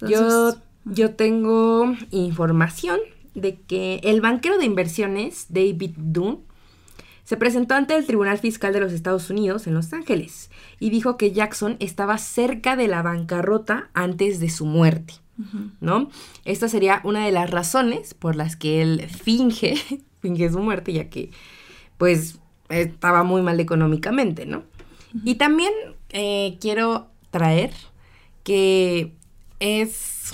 Yo, 0.00 0.06
Entonces, 0.08 0.62
yo 0.84 1.14
tengo 1.14 1.94
información 2.10 2.98
de 3.34 3.56
que 3.60 4.00
el 4.02 4.20
banquero 4.20 4.58
de 4.58 4.64
inversiones, 4.64 5.46
David 5.50 5.92
Dunn, 5.96 6.40
se 7.24 7.36
presentó 7.36 7.74
ante 7.74 7.96
el 7.96 8.06
Tribunal 8.06 8.38
Fiscal 8.38 8.72
de 8.72 8.80
los 8.80 8.92
Estados 8.92 9.30
Unidos 9.30 9.66
en 9.66 9.74
Los 9.74 9.92
Ángeles 9.92 10.50
y 10.78 10.90
dijo 10.90 11.16
que 11.16 11.32
Jackson 11.32 11.76
estaba 11.80 12.18
cerca 12.18 12.76
de 12.76 12.86
la 12.86 13.02
bancarrota 13.02 13.90
antes 13.94 14.38
de 14.40 14.48
su 14.48 14.64
muerte. 14.64 15.14
¿no? 15.80 16.08
Esta 16.44 16.68
sería 16.68 17.00
una 17.04 17.26
de 17.26 17.32
las 17.32 17.50
razones 17.50 18.14
por 18.14 18.36
las 18.36 18.56
que 18.56 18.80
él 18.80 19.06
finge, 19.08 19.74
finge 20.20 20.50
su 20.50 20.60
muerte, 20.60 20.92
ya 20.92 21.10
que, 21.10 21.30
pues, 21.98 22.38
estaba 22.68 23.22
muy 23.22 23.42
mal 23.42 23.58
económicamente, 23.60 24.46
¿no? 24.46 24.62
Y 25.24 25.36
también 25.36 25.72
eh, 26.10 26.58
quiero 26.60 27.08
traer 27.30 27.70
que 28.44 29.12
es... 29.60 30.32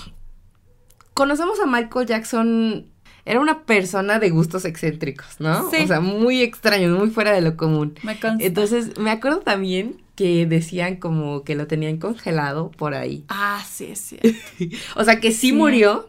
Conocemos 1.15 1.61
a 1.61 1.67
Michael 1.67 2.07
Jackson, 2.07 2.87
era 3.25 3.39
una 3.39 3.65
persona 3.65 4.19
de 4.19 4.31
gustos 4.31 4.65
excéntricos, 4.65 5.41
¿no? 5.41 5.71
Sí. 5.71 5.77
O 5.85 5.87
sea, 5.87 6.01
muy 6.01 6.41
extraño, 6.43 6.89
muy 6.97 7.11
fuera 7.11 7.33
de 7.33 7.43
lo 7.43 7.57
común. 7.57 7.95
Me 8.03 8.19
consta. 8.19 8.45
Entonces, 8.45 8.99
me 8.99 9.11
acuerdo 9.11 9.41
también 9.41 10.01
que 10.17 10.47
decían 10.47 10.97
como 10.97 11.45
que 11.45 11.55
lo 11.55 11.67
tenían 11.67 11.99
congelado 11.99 12.71
por 12.71 12.95
ahí. 12.95 13.25
Ah, 13.29 13.63
sí, 13.69 13.95
cierto. 13.95 14.29
O 14.97 15.05
sea, 15.05 15.21
que 15.21 15.33
sí, 15.33 15.51
Sí. 15.51 15.53
murió, 15.53 16.09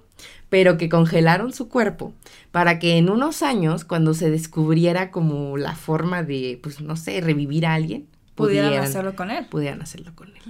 pero 0.54 0.78
que 0.78 0.88
congelaron 0.88 1.52
su 1.52 1.68
cuerpo 1.68 2.14
para 2.52 2.78
que 2.78 2.98
en 2.98 3.10
unos 3.10 3.42
años, 3.42 3.86
cuando 3.86 4.14
se 4.14 4.30
descubriera 4.30 5.10
como 5.10 5.58
la 5.58 5.74
forma 5.76 6.22
de, 6.22 6.60
pues 6.62 6.80
no 6.80 6.96
sé, 6.96 7.22
revivir 7.22 7.66
a 7.66 7.74
alguien, 7.74 8.06
Pudieran 8.36 8.72
hacerlo 8.76 9.16
con 9.16 9.32
él. 9.32 9.48
pudieran 9.48 9.82
hacerlo 9.82 10.12
con 10.14 10.28
él. 10.30 10.42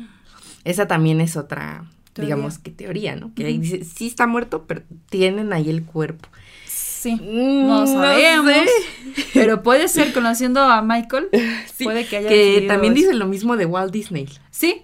Esa 0.66 0.88
también 0.90 1.22
es 1.22 1.38
otra, 1.38 1.86
Teoría. 2.12 2.36
digamos 2.36 2.60
que 2.60 2.72
teoría, 2.72 3.16
¿no? 3.16 3.34
Que 3.34 3.46
ahí 3.46 3.54
Ujú. 3.54 3.62
dice, 3.62 3.84
sí 3.86 4.08
está 4.08 4.28
muerto, 4.28 4.66
pero 4.68 4.82
tienen 5.10 5.54
ahí 5.54 5.70
el 5.70 5.86
cuerpo. 5.86 6.28
Sí. 6.68 7.16
Mm, 7.16 7.68
No 7.68 7.88
sabemos. 7.88 8.52
sé. 8.54 9.24
Pero 9.34 9.64
puede 9.64 9.88
ser, 9.88 10.12
conociendo 10.14 10.60
a 10.62 10.82
Michael, 10.82 11.28
Sí, 11.74 11.86
puede 11.86 12.06
que 12.06 12.18
haya 12.18 12.28
que 12.30 12.66
también 12.68 12.92
eso. 12.94 13.04
dice 13.08 13.14
lo 13.14 13.28
mismo 13.28 13.56
de 13.56 13.66
Walt 13.66 13.94
Disney. 13.94 14.28
Sí, 14.52 14.82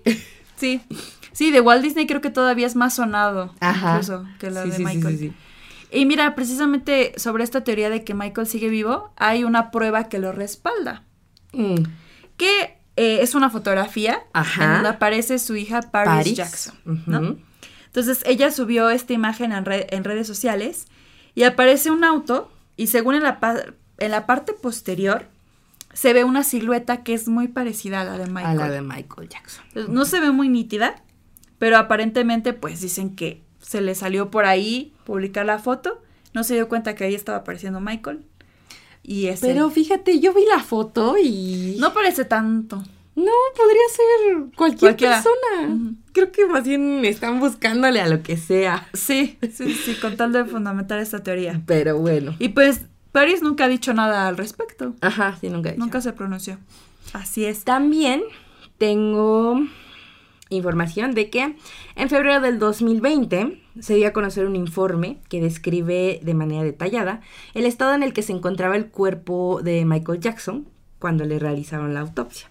sí. 0.56 0.80
Sí, 1.40 1.52
de 1.52 1.62
Walt 1.62 1.82
Disney 1.82 2.06
creo 2.06 2.20
que 2.20 2.30
todavía 2.32 2.68
es 2.68 2.76
más 2.76 2.96
sonado 2.96 3.54
Ajá. 3.62 3.92
incluso 3.94 4.26
que 4.40 4.52
la 4.52 4.64
Sí, 4.64 4.70
de 4.72 4.76
sí, 4.76 4.84
Michael. 4.84 5.18
sí, 5.18 5.30
sí. 5.30 5.34
Y 5.98 6.06
mira, 6.06 6.36
precisamente 6.36 7.14
sobre 7.16 7.46
esta 7.46 7.64
teoría 7.64 7.90
de 7.90 8.04
que 8.04 8.14
Michael 8.14 8.46
sigue 8.46 8.68
vivo, 8.68 9.14
hay 9.16 9.46
una 9.46 9.72
prueba 9.72 10.10
que 10.10 10.20
lo 10.20 10.34
respalda. 10.34 11.04
Mm, 11.54 11.84
Que 12.36 12.78
eh, 12.98 13.20
es 13.22 13.36
una 13.36 13.50
fotografía 13.50 14.20
Ajá. 14.34 14.64
en 14.66 14.74
donde 14.74 14.90
aparece 14.90 15.40
su 15.40 15.56
hija 15.56 15.80
Paris, 15.82 16.14
Paris. 16.14 16.34
Jackson. 16.36 16.76
Entonces 17.86 18.22
ella 18.26 18.52
subió 18.52 18.90
esta 18.90 19.14
imagen 19.14 19.52
en, 19.54 19.64
red- 19.66 19.88
en 19.92 20.04
redes 20.04 20.28
sociales 20.28 20.88
y 21.36 21.44
aparece 21.44 21.90
un 21.90 22.04
auto 22.04 22.52
y 22.76 22.88
según 22.88 23.16
en 23.16 23.24
la, 23.24 23.40
en 23.98 24.12
la 24.12 24.26
parte 24.26 24.52
posterior 24.54 25.28
se 25.94 26.12
ve 26.14 26.24
una 26.24 26.44
silueta 26.44 27.04
que 27.04 27.14
es 27.14 27.28
muy 27.28 27.48
parecida 27.48 28.02
a 28.02 28.04
la 28.04 28.18
de 28.18 28.28
Michael. 28.28 28.60
A 28.60 28.68
la 28.68 28.70
de 28.70 28.82
Michael 28.82 29.30
Jackson. 29.30 29.64
No 29.88 30.06
se 30.06 30.20
ve 30.20 30.32
muy 30.32 30.50
nítida, 30.50 31.02
pero 31.60 31.78
aparentemente 31.78 32.54
pues 32.54 32.82
dicen 32.82 33.16
que 33.16 33.44
se 33.62 33.82
le 33.82 33.94
salió 33.94 34.32
por 34.32 34.46
ahí 34.46 34.94
publicar 35.04 35.46
la 35.46 35.60
foto, 35.60 36.02
no 36.34 36.44
se 36.44 36.56
dio 36.56 36.68
cuenta 36.68 36.96
que 36.96 37.04
ahí 37.04 37.14
estaba 37.14 37.40
apareciendo 37.40 37.80
Michael. 37.80 38.26
Y 39.04 39.28
ese 39.28 39.48
Pero 39.48 39.70
fíjate, 39.70 40.20
yo 40.20 40.34
vi 40.34 40.46
la 40.48 40.60
foto 40.64 41.16
y... 41.18 41.78
no 41.80 41.94
parece 41.94 42.26
tanto. 42.26 42.84
No, 43.16 43.32
podría 43.56 43.82
ser 43.92 44.56
cualquier 44.56 44.92
Cualquiera. 44.92 45.16
persona. 45.16 45.94
Creo 46.14 46.32
que 46.32 46.46
más 46.46 46.64
bien 46.64 47.04
están 47.04 47.40
buscándole 47.40 48.00
a 48.00 48.08
lo 48.08 48.24
que 48.24 48.38
sea. 48.38 48.88
Sí, 48.94 49.38
sí, 49.54 49.74
sí, 49.74 49.96
con 49.96 50.16
tal 50.16 50.32
de 50.32 50.46
fundamentar 50.46 51.00
esta 51.00 51.22
teoría. 51.22 51.62
Pero 51.66 51.98
bueno. 51.98 52.36
Y 52.40 52.50
pues 52.50 52.82
Paris 53.12 53.42
nunca 53.42 53.66
ha 53.66 53.68
dicho 53.68 53.94
nada 53.94 54.28
al 54.28 54.38
respecto. 54.38 54.94
Ajá, 55.02 55.38
sí, 55.42 55.50
nunca 55.50 55.70
he 55.70 55.72
dicho. 55.74 55.84
Nunca 55.84 56.00
se 56.00 56.14
pronunció. 56.14 56.60
Así 57.12 57.44
es. 57.44 57.66
También 57.66 58.22
tengo 58.78 59.60
información 60.50 61.14
de 61.14 61.30
que 61.30 61.56
en 61.96 62.10
febrero 62.10 62.42
del 62.42 62.60
2020 62.60 63.62
se 63.80 63.96
dio 63.96 64.08
a 64.08 64.14
conocer 64.14 64.46
un 64.46 64.56
informe 64.56 65.20
que 65.30 65.42
describe 65.42 66.20
de 66.24 66.34
manera 66.34 66.64
detallada 66.64 67.22
el 67.54 67.66
estado 67.66 67.94
en 67.94 68.04
el 68.04 68.14
que 68.14 68.24
se 68.24 68.34
encontraba 68.34 68.76
el 68.76 68.88
cuerpo 68.88 69.62
de 69.64 69.86
Michael 69.86 70.20
Jackson 70.20 70.68
cuando 70.98 71.24
le 71.26 71.40
realizaron 71.40 71.94
la 71.94 72.02
autopsia. 72.02 72.50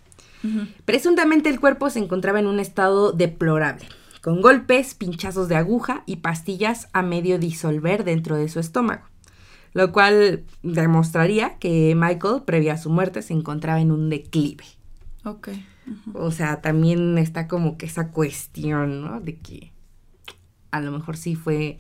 Presuntamente 0.85 1.51
el 1.51 1.59
cuerpo 1.59 1.91
se 1.91 1.99
encontraba 1.99 2.39
en 2.39 2.47
un 2.47 2.61
estado 2.61 3.13
deplorable, 3.13 3.87
con 4.23 4.41
golpes, 4.41 4.95
pinchazos 4.95 5.49
de 5.49 5.57
aguja 5.57 6.05
y 6.07 6.17
pastillas 6.17 6.89
a 6.93 7.03
medio 7.03 7.39
disolver 7.39 8.05
dentro 8.05 8.37
de 8.37 8.49
su 8.49 8.61
estómago, 8.61 9.03
lo 9.73 9.91
cual 9.91 10.45
demostraría 10.63 11.59
que 11.59 11.95
Michael, 11.97 12.43
previa 12.45 12.75
a 12.75 12.79
su 12.79 12.89
muerte, 12.89 13.23
se 13.23 13.35
encontraba 13.35 13.81
en 13.81 13.91
un 13.91 14.11
declive. 14.11 14.65
O 16.15 16.31
sea, 16.31 16.61
también 16.61 17.19
está 17.19 17.49
como 17.49 17.77
que 17.79 17.87
esa 17.87 18.09
cuestión, 18.11 19.03
¿no? 19.03 19.21
De 19.21 19.37
que 19.37 19.73
a 20.71 20.81
lo 20.81 20.91
mejor 20.93 21.17
sí 21.17 21.35
fue 21.35 21.79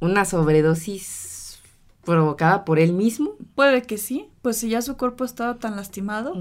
una 0.00 0.24
sobredosis 0.24 1.58
provocada 2.04 2.64
por 2.64 2.78
él 2.78 2.92
mismo. 2.92 3.32
Puede 3.54 3.82
que 3.82 3.98
sí, 3.98 4.28
pues 4.42 4.58
si 4.58 4.68
ya 4.68 4.82
su 4.82 4.96
cuerpo 4.96 5.24
estaba 5.24 5.56
tan 5.56 5.76
lastimado, 5.76 6.34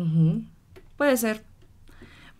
puede 0.98 1.18
ser. 1.18 1.44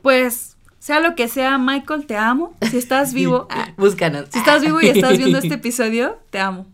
Pues, 0.02 0.58
sea 0.78 1.00
lo 1.00 1.16
que 1.16 1.28
sea, 1.28 1.58
Michael, 1.58 2.06
te 2.06 2.16
amo. 2.18 2.56
Si 2.70 2.78
estás 2.78 3.14
vivo, 3.16 3.48
ah, 3.50 3.74
Búscanos. 3.78 4.28
si 4.32 4.38
estás 4.40 4.62
vivo 4.62 4.80
y 4.82 4.88
estás 4.90 5.18
viendo 5.18 5.40
este 5.40 5.56
episodio, 5.62 6.20
te 6.30 6.40
amo. 6.40 6.68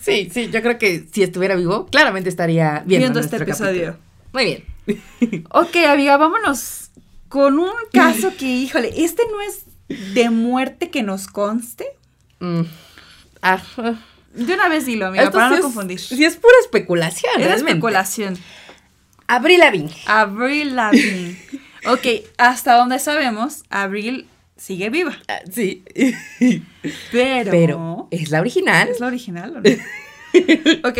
Sí, 0.00 0.28
sí, 0.30 0.50
yo 0.50 0.60
creo 0.60 0.78
que 0.78 1.06
si 1.10 1.22
estuviera 1.22 1.54
vivo, 1.56 1.86
claramente 1.86 2.28
estaría 2.28 2.82
viendo, 2.86 3.04
Viendo 3.04 3.20
este 3.20 3.36
episodio. 3.36 3.92
capítulo. 3.92 4.10
Muy 4.34 4.44
bien. 4.44 4.64
Ok, 5.50 5.76
amiga, 5.88 6.16
vámonos 6.16 6.90
con 7.28 7.58
un 7.58 7.70
caso 7.92 8.32
que, 8.36 8.46
híjole, 8.46 8.92
este 9.04 9.22
no 9.30 9.40
es 9.40 9.64
de 10.14 10.30
muerte 10.30 10.90
que 10.90 11.02
nos 11.02 11.26
conste. 11.28 11.86
Mm. 12.40 12.62
Ah, 13.42 13.62
De 14.34 14.54
una 14.54 14.68
vez 14.68 14.86
dilo, 14.86 15.06
amiga, 15.06 15.24
esto 15.24 15.34
para 15.34 15.46
sí 15.48 15.50
no 15.52 15.56
es- 15.58 15.62
confundir. 15.64 16.00
Sí, 16.00 16.24
es 16.24 16.36
pura 16.36 16.54
especulación. 16.62 17.32
Es 17.36 17.44
realmente. 17.46 17.70
especulación. 17.72 18.38
Avril 19.28 19.60
Lavigne. 19.60 19.94
Avril 20.06 20.74
Lavigne. 20.76 21.36
ok, 21.86 22.06
hasta 22.38 22.74
donde 22.74 22.98
sabemos, 22.98 23.62
Avril 23.70 24.26
sigue 24.56 24.90
viva. 24.90 25.16
Ah, 25.28 25.40
sí. 25.50 25.84
Pero. 27.12 27.50
Pero, 27.50 28.08
¿es 28.10 28.30
la 28.30 28.40
original? 28.40 28.88
¿Es 28.88 28.98
la 29.00 29.06
original 29.06 29.56
o 29.56 29.60
no? 29.60 29.70
ok. 30.88 30.98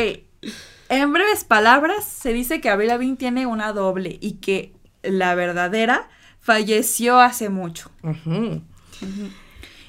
En 0.90 1.12
breves 1.12 1.44
palabras, 1.44 2.04
se 2.04 2.32
dice 2.32 2.60
que 2.60 2.68
Avril 2.68 2.88
Lavigne 2.88 3.16
tiene 3.16 3.46
una 3.46 3.72
doble 3.72 4.18
y 4.20 4.32
que 4.34 4.74
la 5.02 5.34
verdadera, 5.34 6.08
falleció 6.40 7.20
hace 7.20 7.48
mucho. 7.48 7.90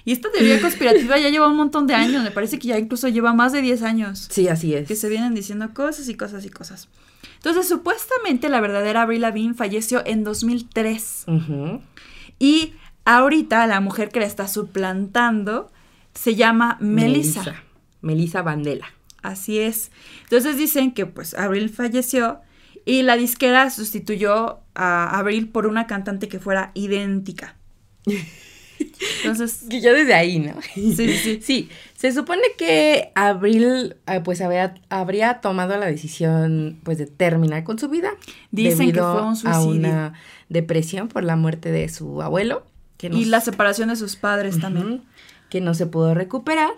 Y 0.03 0.11
esta 0.11 0.31
teoría 0.31 0.61
conspirativa 0.61 1.17
ya 1.17 1.29
lleva 1.29 1.47
un 1.47 1.57
montón 1.57 1.87
de 1.87 1.95
años, 1.95 2.23
me 2.23 2.31
parece 2.31 2.59
que 2.59 2.69
ya 2.69 2.77
incluso 2.77 3.07
lleva 3.07 3.33
más 3.33 3.51
de 3.51 3.61
10 3.61 3.83
años. 3.83 4.27
Sí, 4.29 4.47
así 4.47 4.73
es. 4.73 4.87
Que 4.87 4.95
se 4.95 5.09
vienen 5.09 5.33
diciendo 5.33 5.73
cosas 5.73 6.07
y 6.09 6.15
cosas 6.15 6.45
y 6.45 6.49
cosas. 6.49 6.87
Entonces, 7.35 7.67
supuestamente 7.67 8.49
la 8.49 8.61
verdadera 8.61 9.03
Avril 9.03 9.21
Lavigne 9.21 9.53
falleció 9.53 10.03
en 10.05 10.23
2003. 10.23 11.25
Ujú. 11.27 11.81
Y 12.39 12.73
ahorita 13.05 13.65
la 13.67 13.79
mujer 13.79 14.09
que 14.09 14.19
la 14.19 14.25
está 14.25 14.47
suplantando 14.47 15.71
se 16.13 16.35
llama 16.35 16.77
Melissa. 16.79 17.41
Melissa. 17.41 17.63
Melissa 18.01 18.41
Vandela. 18.41 18.87
Así 19.21 19.59
es. 19.59 19.91
Entonces 20.23 20.57
dicen 20.57 20.93
que 20.93 21.05
pues 21.05 21.33
Avril 21.35 21.69
falleció 21.69 22.39
y 22.85 23.03
la 23.03 23.15
disquera 23.17 23.69
sustituyó 23.69 24.59
a 24.73 25.17
Avril 25.19 25.49
por 25.49 25.67
una 25.67 25.85
cantante 25.87 26.27
que 26.27 26.39
fuera 26.39 26.71
idéntica. 26.73 27.55
Entonces, 29.23 29.63
Que 29.69 29.79
ya 29.81 29.93
desde 29.93 30.13
ahí, 30.13 30.39
¿no? 30.39 30.55
Sí, 30.73 30.95
sí, 30.95 31.17
sí. 31.17 31.39
Sí, 31.41 31.69
se 31.95 32.11
supone 32.11 32.41
que 32.57 33.11
Abril 33.15 33.95
eh, 34.07 34.21
pues 34.23 34.41
había- 34.41 34.73
habría 34.89 35.35
tomado 35.41 35.77
la 35.77 35.85
decisión 35.85 36.79
pues 36.83 36.97
de 36.97 37.05
terminar 37.05 37.63
con 37.63 37.77
su 37.77 37.89
vida. 37.89 38.09
Dicen 38.51 38.91
que 38.91 38.99
fue 38.99 39.21
un 39.21 39.33
a 39.33 39.35
suicidio. 39.35 39.69
una 39.69 40.13
depresión 40.49 41.07
por 41.07 41.23
la 41.23 41.35
muerte 41.35 41.71
de 41.71 41.87
su 41.89 42.21
abuelo. 42.21 42.65
Que 42.97 43.07
y 43.07 43.25
la 43.25 43.41
separación 43.41 43.89
de 43.89 43.95
sus 43.95 44.15
padres 44.15 44.59
también. 44.59 45.03
Que 45.49 45.61
no 45.61 45.73
se 45.73 45.85
pudo 45.85 46.13
recuperar 46.13 46.71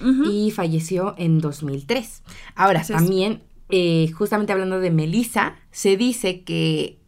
Y 0.00 0.50
falleció 0.50 1.14
en 1.18 1.40
2003. 1.40 2.22
Ahora, 2.54 2.82
también, 2.84 3.42
eh, 3.68 4.10
justamente 4.12 4.52
hablando 4.52 4.80
de 4.80 4.90
Melissa, 4.90 5.56
se 5.70 5.96
dice 5.96 6.42
que, 6.42 6.98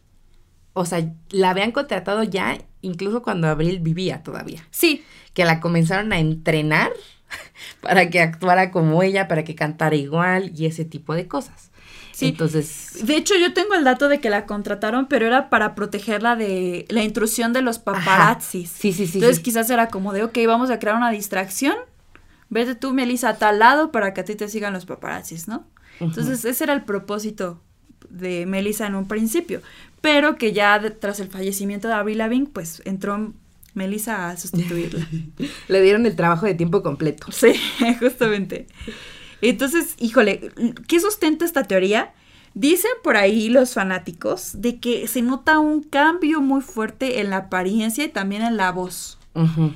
o 0.73 0.85
sea, 0.85 1.13
la 1.31 1.51
habían 1.51 1.73
contratado 1.73 2.23
ya 2.25 2.59
incluso 2.83 3.23
cuando 3.23 3.49
Abril 3.49 3.81
vivía 3.81 4.23
todavía. 4.23 4.67
Sí, 4.71 5.05
Que 5.33 5.45
la 5.45 5.61
comenzaron 5.61 6.13
a 6.13 6.19
entrenar 6.19 6.91
para 7.81 8.11
que 8.11 8.21
actuara 8.21 8.71
como 8.71 9.03
ella, 9.03 9.29
para 9.29 9.45
que 9.45 9.55
cantara 9.55 9.95
igual 9.97 10.53
y 10.57 10.67
ese 10.67 10.85
tipo 10.85 11.15
de 11.15 11.29
cosas. 11.29 11.71
Sí. 12.13 12.27
Entonces, 12.29 13.07
De 13.07 13.17
hecho, 13.17 13.35
yo 13.39 13.55
tengo 13.55 13.75
el 13.75 13.85
dato 13.85 14.09
de 14.09 14.21
que 14.21 14.29
la 14.29 14.45
contrataron, 14.45 15.07
pero 15.07 15.27
era 15.27 15.49
para 15.49 15.75
protegerla 15.75 16.37
de 16.37 16.85
la 16.91 17.03
intrusión 17.03 17.53
de 17.53 17.63
los 17.63 17.79
paparazzis. 17.79 18.69
sí, 18.71 18.93
sí, 18.93 19.07
sí, 19.07 19.19
Entonces, 19.19 19.39
sí. 19.39 19.43
quizás 19.43 19.71
era 19.71 19.89
como 19.89 20.13
de, 20.13 20.25
ok, 20.25 20.37
vamos 20.47 20.71
a 20.71 20.79
crear 20.79 20.97
una 20.97 21.11
distracción. 21.11 21.77
Vete 22.51 22.75
tú, 22.75 22.93
Melissa, 22.93 23.31
a 23.31 23.39
tal 23.39 23.59
lado 23.61 23.91
para 23.93 24.13
que 24.13 24.21
a 24.21 24.25
ti 24.25 24.35
te 24.35 24.49
sigan 24.49 24.73
los 24.73 24.85
paparazzis, 24.87 25.49
¿no? 25.49 25.67
Entonces, 26.01 26.45
ese 26.45 26.65
era 26.65 26.73
el 26.73 26.83
propósito 26.83 27.61
de 28.09 28.45
Melissa 28.47 28.87
en 28.87 28.95
un 28.95 29.07
principio. 29.07 29.63
Pero 30.01 30.37
que 30.37 30.53
ya 30.53 30.79
de- 30.79 30.91
tras 30.91 31.21
el 31.21 31.29
fallecimiento 31.29 31.89
de 31.89 31.95
Avril 31.95 32.19
Lavigne, 32.19 32.49
pues 32.53 32.83
entró 32.85 33.33
Melissa 33.75 34.29
a 34.31 34.37
sustituirla. 34.37 35.07
le 35.69 35.81
dieron 35.83 36.07
el 36.07 36.17
trabajo 36.17 36.47
de 36.47 36.55
tiempo 36.55 36.83
completo. 36.83 37.31
Sí, 37.31 37.53
justamente. 38.01 38.67
Entonces, 39.43 39.95
híjole, 39.99 40.51
¿qué 40.89 41.01
sustenta 41.01 41.45
esta 41.45 41.65
teoría? 41.65 42.13
Dicen 42.55 42.91
por 43.05 43.17
ahí 43.17 43.49
los 43.49 43.75
fanáticos 43.75 44.61
de 44.61 44.81
que 44.81 45.07
se 45.07 45.23
nota 45.23 45.61
un 45.61 45.83
cambio 45.85 46.41
muy 46.41 46.63
fuerte 46.63 47.21
en 47.21 47.31
la 47.31 47.37
apariencia 47.37 48.05
y 48.05 48.09
también 48.09 48.43
en 48.43 48.57
la 48.57 48.73
voz, 48.73 49.19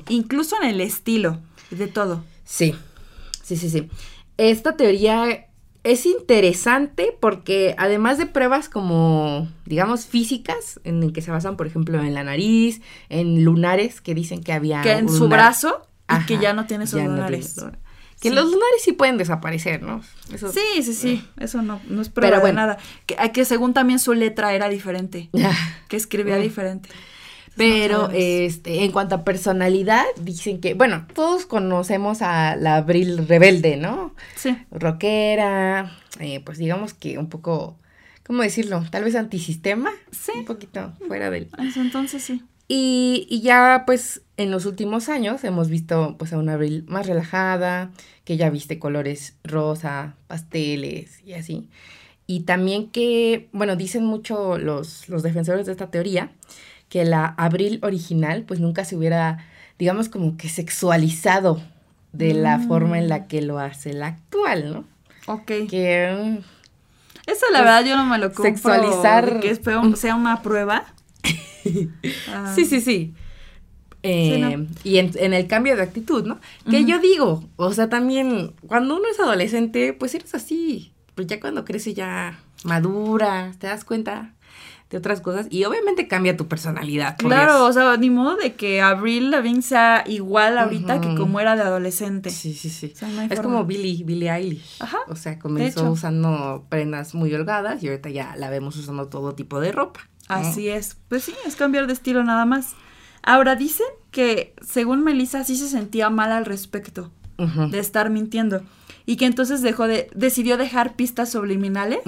incluso 0.08 0.56
en 0.60 0.68
el 0.70 0.80
estilo, 0.80 1.38
de 1.70 1.86
todo. 1.86 2.24
Sí, 2.44 2.74
sí, 3.42 3.56
sí, 3.56 3.70
sí. 3.70 3.88
Esta 4.36 4.76
teoría 4.76 5.46
es 5.84 6.06
interesante 6.06 7.16
porque 7.20 7.74
además 7.78 8.18
de 8.18 8.26
pruebas 8.26 8.68
como, 8.68 9.48
digamos, 9.66 10.06
físicas, 10.06 10.80
en 10.84 11.02
el 11.02 11.12
que 11.12 11.22
se 11.22 11.30
basan, 11.30 11.56
por 11.56 11.66
ejemplo, 11.66 12.00
en 12.02 12.14
la 12.14 12.24
nariz, 12.24 12.80
en 13.10 13.44
lunares 13.44 14.00
que 14.00 14.14
dicen 14.14 14.42
que 14.42 14.52
había... 14.52 14.80
que 14.82 14.92
en 14.92 15.08
su 15.08 15.28
brazo 15.28 15.82
y 16.08 16.14
Ajá, 16.14 16.26
que 16.26 16.38
ya 16.38 16.52
no 16.54 16.66
tiene 16.66 16.84
esos 16.84 17.02
no 17.02 17.08
lunares. 17.10 17.54
tiene 17.54 17.66
lunar. 17.66 17.84
Que 18.20 18.28
Sí. 18.30 18.34
los 18.34 18.44
lunares 18.46 18.82
sí 18.82 18.92
pueden 18.92 19.18
desaparecer, 19.18 19.82
¿no? 19.82 20.00
Eso- 20.32 20.50
Sí, 20.50 20.82
sí, 20.82 20.94
sí, 20.94 21.28
eso 21.38 21.60
no, 21.60 21.80
no 21.88 22.00
es 22.00 22.08
prueba 22.08 22.36
Pero 22.36 22.46
de 22.46 22.52
nada. 22.54 22.78
Que, 23.04 23.16
que 23.32 23.44
según 23.44 23.74
también 23.74 23.98
su 23.98 24.14
letra 24.14 24.54
era 24.54 24.70
diferente, 24.70 25.28
que 25.88 25.96
escribía 25.96 26.38
diferente. 26.38 26.88
Pero 27.56 28.10
este, 28.12 28.84
en 28.84 28.90
cuanto 28.92 29.14
a 29.14 29.24
personalidad, 29.24 30.04
dicen 30.20 30.60
que, 30.60 30.74
bueno, 30.74 31.06
todos 31.14 31.46
conocemos 31.46 32.20
a 32.20 32.56
la 32.56 32.76
Abril 32.76 33.26
rebelde, 33.28 33.76
¿no? 33.76 34.14
Sí. 34.36 34.56
rockera, 34.70 35.92
eh, 36.20 36.40
pues 36.40 36.58
digamos 36.58 36.94
que 36.94 37.18
un 37.18 37.28
poco, 37.28 37.76
¿cómo 38.26 38.42
decirlo? 38.42 38.84
Tal 38.90 39.04
vez 39.04 39.14
antisistema, 39.14 39.90
Sí. 40.10 40.32
un 40.36 40.44
poquito 40.44 40.92
fuera 41.06 41.30
del... 41.30 41.48
Eso 41.58 41.80
entonces 41.80 42.22
sí. 42.22 42.42
Y, 42.66 43.26
y 43.28 43.42
ya 43.42 43.82
pues 43.86 44.22
en 44.38 44.50
los 44.50 44.64
últimos 44.66 45.08
años 45.08 45.44
hemos 45.44 45.68
visto 45.68 46.16
pues 46.18 46.32
a 46.32 46.38
una 46.38 46.54
Abril 46.54 46.84
más 46.88 47.06
relajada, 47.06 47.90
que 48.24 48.36
ya 48.36 48.48
viste 48.50 48.78
colores 48.78 49.34
rosa, 49.44 50.16
pasteles 50.26 51.20
y 51.26 51.34
así. 51.34 51.68
Y 52.26 52.40
también 52.40 52.88
que, 52.90 53.48
bueno, 53.52 53.76
dicen 53.76 54.04
mucho 54.04 54.56
los, 54.56 55.08
los 55.10 55.22
defensores 55.22 55.66
de 55.66 55.72
esta 55.72 55.90
teoría, 55.90 56.32
que 56.94 57.04
la 57.04 57.26
Abril 57.38 57.80
original 57.82 58.44
pues 58.46 58.60
nunca 58.60 58.84
se 58.84 58.94
hubiera, 58.94 59.38
digamos 59.80 60.08
como 60.08 60.36
que 60.36 60.48
sexualizado 60.48 61.60
de 62.12 62.34
la 62.34 62.60
forma 62.60 62.98
en 63.00 63.08
la 63.08 63.26
que 63.26 63.42
lo 63.42 63.58
hace 63.58 63.92
la 63.92 64.06
actual, 64.06 64.72
¿no? 64.72 64.84
Ok. 65.26 65.50
Que 65.68 66.14
mm, 66.16 66.36
Eso 67.28 67.46
la 67.50 67.58
Pues, 67.58 67.62
verdad 67.64 67.84
yo 67.84 67.96
no 67.96 68.04
me 68.06 68.18
lo 68.18 68.32
compro. 68.32 68.44
sexualizar- 68.44 69.40
Que 69.40 69.96
sea 69.96 70.14
una 70.14 70.40
prueba. 70.40 70.84
Ah, 72.28 72.52
Sí, 72.54 72.64
sí, 72.64 72.80
sí. 72.80 73.12
Eh, 74.04 74.30
Sí, 74.36 74.40
¿no? 74.40 74.66
Y 74.84 74.98
en, 74.98 75.10
en 75.16 75.34
el 75.34 75.48
cambio 75.48 75.74
de 75.74 75.82
actitud, 75.82 76.24
¿no? 76.24 76.38
Que 76.70 76.84
yo 76.84 77.00
digo, 77.00 77.42
o 77.56 77.72
sea, 77.72 77.88
también 77.88 78.52
cuando 78.68 78.94
uno 78.96 79.06
es 79.10 79.18
adolescente, 79.18 79.94
pues 79.94 80.14
eres 80.14 80.32
así. 80.36 80.92
Pues 81.16 81.26
ya 81.26 81.40
cuando 81.40 81.64
crece 81.64 81.92
ya 81.92 82.38
madura, 82.62 83.50
te 83.58 83.66
das 83.66 83.84
cuenta 83.84 84.30
de 84.94 84.98
otras 84.98 85.20
cosas 85.20 85.48
y 85.50 85.64
obviamente 85.64 86.06
cambia 86.06 86.36
tu 86.36 86.46
personalidad. 86.46 87.16
Claro, 87.18 87.64
o 87.64 87.72
sea, 87.72 87.96
ni 87.96 88.10
modo 88.10 88.36
de 88.36 88.54
que 88.54 88.80
Avril 88.80 89.32
Lavigne 89.32 89.60
sea 89.62 90.04
igual 90.06 90.56
ahorita 90.56 91.00
que 91.00 91.14
como 91.16 91.40
era 91.40 91.56
de 91.56 91.62
adolescente. 91.62 92.30
Sí, 92.30 92.54
sí, 92.54 92.70
sí. 92.70 92.92
O 92.94 92.96
sea, 92.96 93.08
no 93.08 93.20
hay 93.20 93.26
es 93.28 93.36
forma. 93.36 93.42
como 93.54 93.64
Billie, 93.64 94.04
Billie 94.04 94.30
Eilish. 94.30 94.76
Ajá, 94.80 94.98
O 95.08 95.16
sea, 95.16 95.38
comenzó 95.38 95.90
usando 95.90 96.64
prendas 96.68 97.14
muy 97.14 97.34
holgadas 97.34 97.82
y 97.82 97.88
ahorita 97.88 98.08
ya 98.10 98.36
la 98.36 98.50
vemos 98.50 98.76
usando 98.76 99.08
todo 99.08 99.34
tipo 99.34 99.60
de 99.60 99.72
ropa. 99.72 100.00
¿no? 100.28 100.36
Así 100.36 100.68
es. 100.68 100.96
Pues 101.08 101.24
sí, 101.24 101.34
es 101.44 101.56
cambiar 101.56 101.86
de 101.88 101.92
estilo 101.92 102.22
nada 102.22 102.44
más. 102.44 102.74
Ahora 103.22 103.56
dicen 103.56 103.86
que 104.12 104.54
según 104.62 105.02
Melissa 105.02 105.42
sí 105.44 105.56
se 105.56 105.68
sentía 105.68 106.08
mal 106.08 106.30
al 106.30 106.44
respecto 106.44 107.10
de 107.36 107.80
estar 107.80 108.10
mintiendo 108.10 108.62
y 109.06 109.16
que 109.16 109.26
entonces 109.26 109.60
dejó 109.60 109.88
de 109.88 110.08
decidió 110.14 110.56
dejar 110.56 110.94
pistas 110.94 111.32
subliminales 111.32 111.98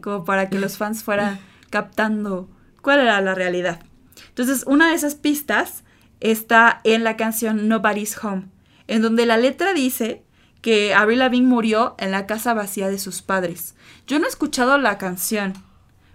como 0.00 0.24
para 0.24 0.48
que 0.48 0.58
los 0.58 0.78
fans 0.78 1.04
fueran 1.04 1.38
captando 1.74 2.48
cuál 2.82 3.00
era 3.00 3.20
la 3.20 3.34
realidad. 3.34 3.80
Entonces, 4.28 4.62
una 4.64 4.90
de 4.90 4.94
esas 4.94 5.16
pistas 5.16 5.82
está 6.20 6.80
en 6.84 7.02
la 7.02 7.16
canción 7.16 7.66
Nobody's 7.66 8.16
Home, 8.22 8.44
en 8.86 9.02
donde 9.02 9.26
la 9.26 9.38
letra 9.38 9.74
dice 9.74 10.22
que 10.60 10.94
Avril 10.94 11.18
Lavigne 11.18 11.48
murió 11.48 11.96
en 11.98 12.12
la 12.12 12.26
casa 12.26 12.54
vacía 12.54 12.88
de 12.88 13.00
sus 13.00 13.22
padres. 13.22 13.74
Yo 14.06 14.20
no 14.20 14.26
he 14.26 14.28
escuchado 14.28 14.78
la 14.78 14.98
canción, 14.98 15.54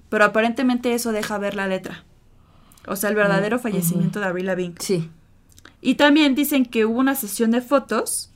pero 0.07 0.23
aparentemente 0.23 0.93
eso 0.93 1.11
deja 1.11 1.37
ver 1.37 1.55
la 1.55 1.67
letra. 1.67 2.05
O 2.87 2.95
sea, 2.95 3.09
el 3.09 3.17
verdadero 3.17 3.57
Mm, 3.57 3.59
fallecimiento 3.59 4.21
de 4.21 4.27
Avril 4.27 4.45
Lavigne. 4.45 4.75
Sí. 4.79 5.09
Y 5.81 5.95
también 5.95 6.35
dicen 6.35 6.63
que 6.63 6.85
hubo 6.85 6.97
una 6.97 7.15
sesión 7.15 7.51
de 7.51 7.59
fotos 7.59 8.31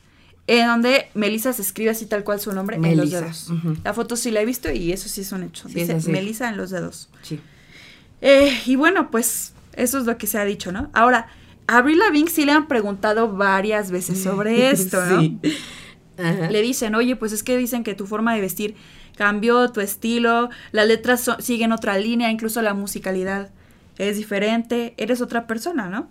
en 0.48 0.68
donde 0.68 1.08
Melissa 1.14 1.54
se 1.54 1.62
escribe 1.62 1.92
así 1.92 2.06
tal 2.06 2.24
cual 2.24 2.40
su 2.40 2.52
nombre 2.52 2.76
en 2.78 2.98
los 2.98 3.12
dedos. 3.12 3.50
La 3.84 3.94
foto 3.94 4.16
sí 4.16 4.30
la 4.32 4.42
he 4.42 4.46
visto 4.46 4.72
y 4.72 4.92
eso 4.92 5.08
sí 5.10 5.22
es 5.22 5.32
un 5.32 5.44
hecho. 5.44 5.70
Sí, 5.70 5.76
Dice. 5.86 6.12
Melissa 6.12 6.50
en 6.50 6.58
los 6.58 6.70
dedos. 6.70 7.10
Sí. 7.22 7.40
Eh, 8.22 8.58
y 8.66 8.76
bueno, 8.76 9.10
pues 9.12 9.54
eso 9.74 9.98
es 10.00 10.06
lo 10.06 10.18
que 10.18 10.28
se 10.28 10.38
ha 10.38 10.46
dicho, 10.46 10.72
¿no? 10.72 10.90
Ahora, 10.94 11.28
a 11.68 11.78
Avril 11.78 12.00
Lavigne 12.00 12.30
sí 12.30 12.46
le 12.46 12.52
han 12.52 12.68
preguntado 12.68 13.32
varias 13.36 13.90
veces 13.92 14.22
sobre 14.22 14.70
esto, 14.72 15.04
¿no? 15.06 15.22
Sí. 15.22 15.40
Ajá. 16.18 16.50
Le 16.52 16.62
dicen, 16.62 16.94
oye, 16.96 17.16
pues 17.16 17.32
es 17.32 17.42
que 17.44 17.58
dicen 17.58 17.84
que 17.84 17.96
tu 17.96 18.06
forma 18.06 18.36
de 18.36 18.42
vestir 18.42 18.76
cambió, 19.18 19.72
tu 19.72 19.80
estilo, 19.82 20.50
las 20.72 20.88
letras 20.88 21.22
so- 21.22 21.40
siguen 21.42 21.72
otra 21.72 21.98
línea, 21.98 22.30
incluso 22.32 22.62
la 22.62 22.74
musicalidad 22.74 23.50
es 23.98 24.18
diferente, 24.18 24.94
eres 24.98 25.22
otra 25.22 25.48
persona, 25.48 25.90
¿no? 25.90 26.10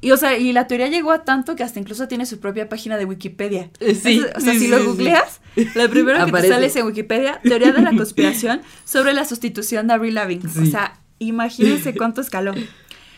Y 0.00 0.10
o 0.10 0.16
sea, 0.16 0.36
y 0.36 0.52
la 0.52 0.66
teoría 0.66 0.88
llegó 0.88 1.12
a 1.12 1.24
tanto 1.24 1.56
que 1.56 1.62
hasta 1.62 1.80
incluso 1.80 2.08
tiene 2.08 2.26
su 2.26 2.40
propia 2.40 2.68
página 2.68 2.96
de 2.96 3.04
Wikipedia. 3.04 3.70
Eh, 3.80 3.94
sí, 3.94 4.20
o 4.20 4.40
sea, 4.40 4.52
sí, 4.52 4.58
si 4.58 4.64
sí, 4.66 4.68
lo 4.68 4.84
googleas, 4.84 5.40
lo 5.74 5.90
primero 5.90 6.24
que 6.26 6.32
te 6.32 6.48
sale 6.48 6.66
es 6.66 6.76
en 6.76 6.86
Wikipedia, 6.86 7.40
teoría 7.42 7.72
de 7.72 7.82
la 7.82 7.96
conspiración 7.96 8.62
sobre 8.84 9.12
la 9.12 9.24
sustitución 9.24 9.86
de 9.86 9.94
Avril 9.94 10.14
Lavigne. 10.14 10.50
O 10.60 10.66
sea, 10.66 11.00
imagínense 11.18 11.94
cuánto 11.94 12.20
escaló. 12.20 12.54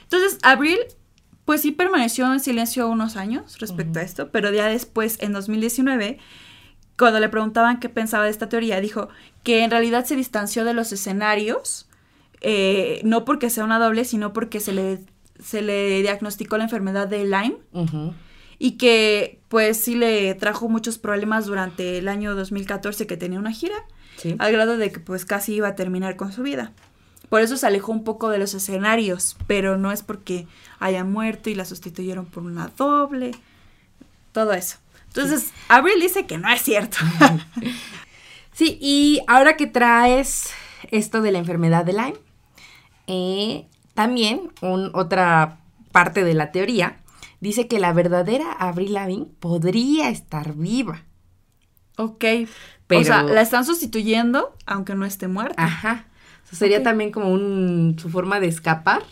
Entonces, 0.03 0.39
Avril, 0.43 0.79
pues 1.45 1.63
sí 1.63 1.73
permaneció 1.73 2.33
en 2.33 2.41
silencio 2.41 2.89
unos 2.89 3.17
años 3.17 3.59
respecto 3.59 3.99
a 3.99 4.03
esto, 4.03 4.31
pero 4.31 4.53
ya 4.53 4.67
después, 4.67 5.19
en 5.21 5.33
2019, 5.33 6.19
cuando 6.99 7.21
le 7.21 7.29
preguntaban 7.29 7.81
qué 7.81 7.89
pensaba 7.89 8.25
de 8.25 8.31
esta 8.31 8.49
teoría, 8.49 8.81
dijo 8.81 9.09
que 9.43 9.65
en 9.65 9.71
realidad 9.71 10.05
se 10.05 10.17
distanció 10.17 10.65
de 10.65 10.75
los 10.75 10.93
escenarios 10.93 11.87
eh, 12.41 13.01
no 13.05 13.25
porque 13.25 13.51
sea 13.51 13.65
una 13.65 13.79
doble, 13.79 14.05
sino 14.05 14.33
porque 14.33 14.61
se 14.61 14.73
le, 14.73 15.01
se 15.43 15.63
le 15.63 16.01
diagnosticó 16.03 16.57
la 16.59 16.65
enfermedad 16.65 17.09
de 17.09 17.25
Lyme 17.25 17.57
y 18.59 18.73
que 18.73 19.41
pues 19.49 19.79
sí 19.79 19.95
le 19.95 20.35
trajo 20.35 20.69
muchos 20.69 20.99
problemas 20.99 21.47
durante 21.47 21.99
el 21.99 22.09
año 22.09 22.35
2014 22.35 23.07
que 23.07 23.17
tenía 23.17 23.39
una 23.39 23.53
gira, 23.53 23.77
Sí. 24.17 24.35
al 24.39 24.51
grado 24.53 24.79
de 24.79 24.91
que 24.91 24.99
pues 25.01 25.25
casi 25.27 25.55
iba 25.55 25.69
a 25.69 25.75
terminar 25.75 26.17
con 26.17 26.33
su 26.33 26.43
vida. 26.43 26.73
Por 27.29 27.41
eso 27.43 27.57
se 27.57 27.67
alejó 27.67 27.93
un 27.93 28.03
poco 28.05 28.31
de 28.31 28.39
los 28.39 28.55
escenarios, 28.55 29.37
pero 29.47 29.77
no 29.77 29.93
es 29.93 30.03
porque 30.03 30.47
haya 30.79 31.05
muerto 31.05 31.51
y 31.51 31.55
la 31.55 31.65
sustituyeron 31.65 32.25
por 32.27 32.45
una 32.45 32.69
doble, 32.79 33.33
todo 34.33 34.53
eso. 34.53 34.79
Entonces, 35.09 35.51
Abril 35.69 36.01
dice 36.01 36.25
que 36.27 36.39
no 36.39 36.49
es 36.51 36.63
cierto. 36.63 36.99
Sí, 38.53 38.79
y 38.81 39.21
ahora 39.27 39.55
que 39.59 39.67
traes 39.67 40.49
esto 40.91 41.21
de 41.21 41.31
la 41.31 41.37
enfermedad 41.39 41.85
de 41.85 41.93
Lyme, 41.93 42.15
eh, 43.07 43.67
también 43.97 44.53
un- 44.63 44.91
otra 44.95 45.59
parte 45.91 46.23
de 46.23 46.35
la 46.35 46.53
teoría 46.53 46.99
dice 47.41 47.67
que 47.67 47.81
la 47.81 47.93
verdadera 47.93 48.53
Avril 48.53 48.93
Lavigne 48.93 49.27
podría 49.41 50.09
estar 50.11 50.55
viva. 50.55 51.03
ok. 51.97 52.25
Pero- 52.87 53.01
O 53.01 53.05
sea, 53.05 53.23
la 53.25 53.41
están 53.41 53.65
sustituyendo 53.65 54.55
aunque 54.67 54.95
no 54.95 55.05
esté 55.05 55.27
muerta. 55.27 55.65
Ajá. 55.65 56.07
O 56.45 56.49
sea, 56.51 56.59
sería 56.61 56.83
también 56.85 57.11
como 57.11 57.33
un, 57.33 57.97
su 57.99 58.09
forma 58.11 58.39
de 58.39 58.47
escapar. 58.47 59.03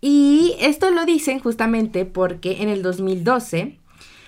Y 0.00 0.54
esto 0.58 0.90
lo 0.90 1.04
dicen 1.04 1.38
justamente 1.40 2.06
porque 2.06 2.62
en 2.62 2.68
el 2.68 2.82
2012 2.82 3.78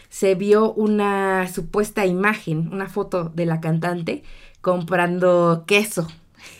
se 0.08 0.34
vio 0.34 0.72
una 0.74 1.48
supuesta 1.52 2.06
imagen, 2.06 2.68
una 2.72 2.88
foto 2.88 3.24
de 3.34 3.46
la 3.46 3.60
cantante 3.60 4.22
comprando 4.60 5.64
queso. 5.66 6.06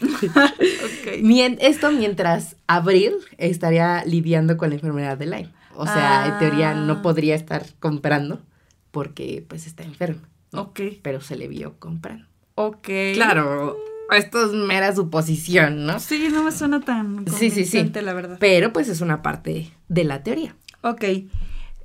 Ok. 0.03 1.23
Mien- 1.23 1.59
esto 1.61 1.91
mientras 1.93 2.57
Abril 2.67 3.13
estaría 3.39 4.05
lidiando 4.05 4.57
con 4.57 4.71
la 4.71 4.77
enfermedad 4.77 5.17
de 5.19 5.27
Lyme. 5.27 5.51
O 5.77 5.87
sea, 5.87 6.27
en 6.29 6.39
teoría 6.39 6.71
Ah. 6.71 6.75
no 6.75 7.03
podría 7.03 7.35
estar 7.35 7.65
comprando 7.81 8.43
porque 8.91 9.45
pues 9.49 9.67
está 9.67 9.83
enferma. 9.83 10.29
¿no? 10.53 10.63
Ok. 10.63 10.81
Pero 11.03 11.21
se 11.21 11.37
le 11.37 11.49
vio 11.49 11.75
comprando. 11.81 12.27
Ok. 12.55 12.89
Claro, 13.15 13.77
esto 14.17 14.45
es 14.47 14.53
mera 14.53 14.95
suposición, 14.95 15.85
¿no? 15.87 15.99
Sí, 15.99 16.29
no 16.31 16.45
me 16.45 16.53
suena 16.53 16.81
tan 16.81 17.25
Sí, 17.27 17.51
sí, 17.51 17.65
sí. 17.65 17.91
la 18.03 18.13
verdad. 18.13 18.37
Pero 18.39 18.73
pues 18.73 18.89
es 18.89 19.01
una 19.01 19.21
parte 19.23 19.73
de 19.89 20.05
la 20.05 20.23
teoría. 20.23 20.55
Ok. 20.83 21.05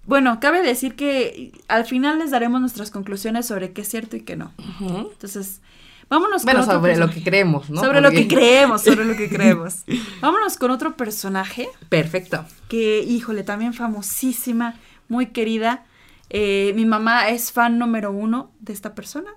Bueno, 0.06 0.40
cabe 0.40 0.62
decir 0.62 0.96
que 0.96 1.52
al 1.68 1.86
final 1.86 2.20
les 2.20 2.32
daremos 2.32 2.62
nuestras 2.62 2.92
conclusiones 2.92 3.46
sobre 3.48 3.74
qué 3.74 3.82
es 3.82 3.88
cierto 3.90 4.16
y 4.18 4.22
qué 4.22 4.36
no. 4.36 4.54
Entonces, 4.80 5.62
vámonos 6.10 6.44
Bueno, 6.44 6.60
con 6.62 6.70
otro 6.70 6.80
sobre 6.80 6.98
lo 6.98 7.10
que 7.10 7.24
creemos, 7.24 7.70
¿no? 7.70 7.82
Sobre 7.82 8.02
lo 8.02 8.12
que 8.12 8.28
creemos, 8.28 8.84
sobre 8.84 9.06
lo 9.06 9.16
que 9.16 9.30
creemos. 9.36 9.84
Vámonos 10.22 10.58
con 10.58 10.72
otro 10.72 10.96
personaje 10.98 11.68
Perfecto. 11.90 12.46
que, 12.68 13.02
híjole, 13.04 13.44
también 13.44 13.74
famosísima, 13.74 14.76
muy 15.08 15.28
querida. 15.28 15.86
Eh, 16.30 16.74
mi 16.76 16.86
mamá 16.86 17.30
es 17.30 17.52
fan 17.52 17.80
número 17.80 18.12
uno 18.12 18.52
de 18.60 18.74
esta 18.74 18.94
persona 18.96 19.32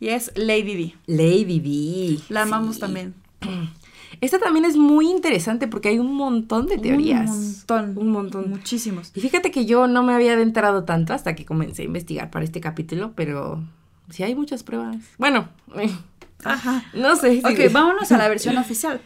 y 0.00 0.08
es 0.08 0.32
Lady 0.34 0.74
Di. 0.74 0.94
Lady 1.06 1.60
D. 1.60 2.18
La 2.28 2.42
amamos 2.42 2.76
Sí. 2.76 2.80
también. 2.80 3.14
Esta 4.20 4.38
también 4.38 4.64
es 4.66 4.76
muy 4.76 5.08
interesante 5.10 5.66
porque 5.68 5.88
hay 5.88 5.98
un 5.98 6.14
montón 6.14 6.66
de 6.66 6.78
teorías. 6.78 7.30
Un 7.30 7.42
montón. 7.54 7.98
Un 7.98 8.08
montón. 8.10 8.50
Muchísimos. 8.50 9.10
Y 9.14 9.20
fíjate 9.20 9.50
que 9.50 9.64
yo 9.64 9.86
no 9.88 10.02
me 10.02 10.12
había 10.12 10.34
adentrado 10.34 10.84
tanto 10.84 11.14
hasta 11.14 11.34
que 11.34 11.44
comencé 11.46 11.82
a 11.82 11.84
investigar 11.86 12.30
para 12.30 12.44
este 12.44 12.60
capítulo, 12.60 13.12
pero 13.16 13.64
sí 14.10 14.22
hay 14.22 14.34
muchas 14.34 14.62
pruebas. 14.64 14.96
Bueno, 15.18 15.48
Ajá. 16.44 16.84
no 16.94 17.16
sé. 17.16 17.40
Ok, 17.44 17.72
vámonos 17.72 18.10
a 18.12 18.18
la 18.18 18.28
versión 18.28 18.56
oficial. 18.58 19.00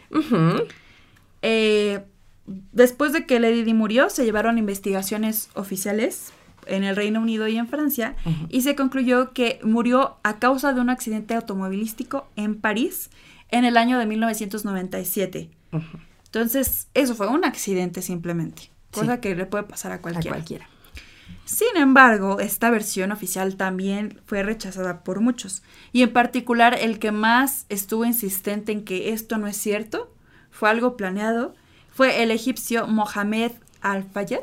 Eh, 1.41 2.03
después 2.71 3.13
de 3.13 3.25
que 3.25 3.39
Lady 3.39 3.63
Di 3.63 3.73
murió, 3.73 4.09
se 4.09 4.25
llevaron 4.25 4.57
investigaciones 4.57 5.49
oficiales 5.53 6.31
en 6.65 6.83
el 6.83 6.95
Reino 6.95 7.21
Unido 7.21 7.47
y 7.47 7.57
en 7.57 7.67
Francia 7.67 8.15
y 8.49 8.61
se 8.61 8.75
concluyó 8.75 9.31
que 9.33 9.59
murió 9.63 10.17
a 10.23 10.37
causa 10.39 10.73
de 10.73 10.81
un 10.81 10.89
accidente 10.89 11.33
automovilístico 11.35 12.27
en 12.35 12.55
París 12.59 13.09
en 13.49 13.63
el 13.63 13.77
año 13.77 13.97
de 13.99 14.05
1997. 14.05 15.49
Ujú. 15.71 15.83
Entonces, 16.25 16.87
eso 16.93 17.15
fue 17.15 17.27
un 17.29 17.45
accidente 17.45 18.01
simplemente, 18.01 18.69
cosa 18.91 19.15
Sí. 19.15 19.21
que 19.21 19.35
le 19.35 19.45
puede 19.45 19.63
pasar 19.63 19.93
a 19.93 19.95
A 19.95 20.01
cualquiera. 20.01 20.67
Sin 21.45 21.77
embargo, 21.77 22.39
esta 22.39 22.69
versión 22.69 23.11
oficial 23.11 23.55
también 23.55 24.19
fue 24.25 24.43
rechazada 24.43 25.03
por 25.03 25.21
muchos, 25.21 25.63
y 25.93 26.01
en 26.03 26.11
particular 26.11 26.77
el 26.79 26.99
que 26.99 27.11
más 27.11 27.65
estuvo 27.69 28.03
insistente 28.03 28.71
en 28.73 28.83
que 28.83 29.13
esto 29.13 29.37
no 29.37 29.47
es 29.47 29.55
cierto, 29.55 30.11
fue 30.51 30.69
algo 30.69 30.97
planeado, 30.97 31.53
fue 31.93 32.21
el 32.21 32.31
egipcio 32.31 32.87
Mohamed 32.87 33.51
Al-Fayed. 33.81 34.41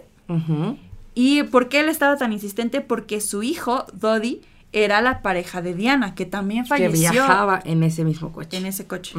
¿Y 1.15 1.43
por 1.45 1.69
qué 1.69 1.81
él 1.81 1.89
estaba 1.89 2.17
tan 2.17 2.33
insistente? 2.33 2.81
Porque 2.81 3.21
su 3.21 3.43
hijo, 3.43 3.85
Dodi, 3.93 4.41
era 4.73 5.01
la 5.01 5.23
pareja 5.23 5.63
de 5.63 5.75
Diana, 5.75 6.15
que 6.15 6.27
también 6.27 6.65
Que 6.65 6.71
falleció 6.71 7.11
viajaba 7.13 7.61
en 7.65 7.83
ese 7.85 8.05
mismo 8.05 8.33
coche. 8.33 8.57
en 8.57 8.67
ese 8.67 8.87
coche. 8.87 9.15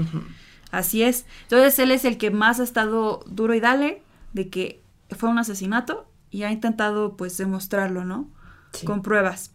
Así 0.72 1.04
es. 1.04 1.26
Entonces 1.44 1.80
él 1.80 1.92
es 1.92 2.04
el 2.04 2.18
que 2.18 2.32
más 2.32 2.60
ha 2.60 2.64
estado 2.64 3.24
duro 3.28 3.54
y 3.54 3.62
dale 3.62 4.02
de 4.34 4.50
que 4.50 4.82
fue 5.12 5.30
un 5.30 5.38
asesinato 5.40 6.06
y 6.36 6.44
ha 6.44 6.52
intentado 6.52 7.16
pues 7.16 7.38
demostrarlo, 7.38 8.04
¿no? 8.04 8.28
Sí. 8.74 8.86
Con 8.86 9.02
pruebas. 9.02 9.52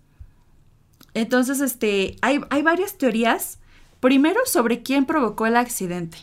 Entonces, 1.13 1.61
este, 1.61 2.17
hay, 2.23 2.41
hay 2.49 2.63
varias 2.63 2.97
teorías. 2.97 3.59
Primero 4.01 4.41
sobre 4.47 4.83
quién 4.83 5.05
provocó 5.05 5.45
el 5.45 5.57
accidente. 5.57 6.17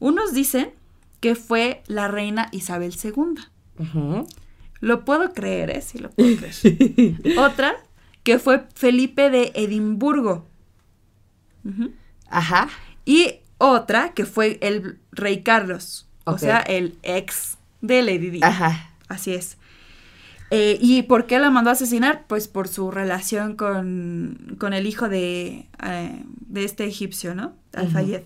Unos 0.00 0.32
dicen 0.32 0.72
que 1.20 1.36
fue 1.36 1.84
la 1.86 2.08
reina 2.08 2.48
Isabel 2.50 2.96
II. 3.00 4.26
Lo 4.80 5.04
puedo 5.04 5.32
creer, 5.32 5.70
¿eh? 5.70 5.82
Sí, 5.82 5.98
lo 5.98 6.10
puedo 6.10 6.36
creer. 6.36 7.38
Otra, 7.38 7.76
que 8.24 8.40
fue 8.40 8.66
Felipe 8.74 9.30
de 9.30 9.52
Edimburgo. 9.54 10.48
Ujú. 11.64 11.92
Ajá. 12.28 12.70
Y 13.04 13.36
otra 13.58 14.14
que 14.14 14.24
fue 14.24 14.58
el 14.62 14.98
rey 15.12 15.44
Carlos, 15.44 16.08
o 16.24 16.38
sea, 16.38 16.58
el 16.58 16.98
ex 17.04 17.56
de 17.82 18.02
Lady 18.02 18.30
Di. 18.30 18.40
Ajá. 18.42 18.93
Así 19.08 19.34
es. 19.34 19.56
Eh, 20.50 20.78
¿Y 20.80 21.02
por 21.02 21.26
qué 21.26 21.38
la 21.38 21.50
mandó 21.50 21.70
a 21.70 21.72
asesinar? 21.72 22.24
Pues 22.26 22.48
por 22.48 22.68
su 22.68 22.90
relación 22.90 23.56
con, 23.56 24.56
con 24.58 24.72
el 24.72 24.86
hijo 24.86 25.08
de, 25.08 25.68
eh, 25.82 26.22
de 26.46 26.64
este 26.64 26.84
egipcio, 26.84 27.34
¿no? 27.34 27.54
Al-Fayed. 27.72 28.22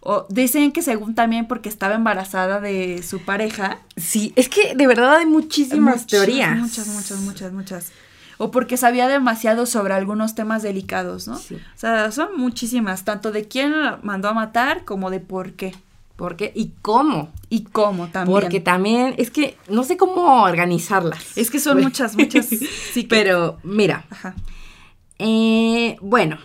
O 0.00 0.26
dicen 0.30 0.70
que 0.70 0.82
según 0.82 1.16
también 1.16 1.48
porque 1.48 1.68
estaba 1.68 1.96
embarazada 1.96 2.60
de 2.60 3.02
su 3.02 3.24
pareja. 3.24 3.80
Sí, 3.96 4.32
es 4.36 4.48
que 4.48 4.76
de 4.76 4.86
verdad 4.86 5.16
hay 5.16 5.26
muchísimas 5.26 5.96
Muchas, 5.96 6.06
teorías. 6.06 6.56
Muchas, 6.58 6.86
muchas, 6.86 7.20
muchas, 7.20 7.52
muchas. 7.52 7.92
O 8.38 8.50
porque 8.50 8.76
sabía 8.76 9.08
demasiado 9.08 9.66
sobre 9.66 9.94
algunos 9.94 10.34
temas 10.34 10.62
delicados, 10.62 11.26
¿no? 11.26 11.36
Sí. 11.36 11.56
O 11.56 11.78
sea, 11.78 12.12
son 12.12 12.38
muchísimas, 12.38 13.04
tanto 13.04 13.32
de 13.32 13.48
quién 13.48 13.80
la 13.80 13.98
mandó 14.02 14.28
a 14.28 14.32
matar 14.32 14.84
como 14.84 15.10
de 15.10 15.20
por 15.20 15.54
qué. 15.54 15.74
¿Por 16.16 16.36
qué? 16.36 16.50
¿Y 16.54 16.72
cómo? 16.82 17.30
Y 17.50 17.64
cómo 17.64 18.08
también. 18.08 18.40
Porque 18.40 18.60
también, 18.60 19.14
es 19.18 19.30
que 19.30 19.56
no 19.68 19.84
sé 19.84 19.96
cómo 19.98 20.42
organizarlas. 20.42 21.36
Es 21.36 21.50
que 21.50 21.60
son 21.60 21.80
muchas, 21.82 22.16
muchas. 22.16 22.46
Sí, 22.92 23.02
que- 23.04 23.08
Pero 23.08 23.58
mira, 23.62 24.06
Ajá. 24.10 24.34
eh, 25.18 25.96
bueno, 26.00 26.38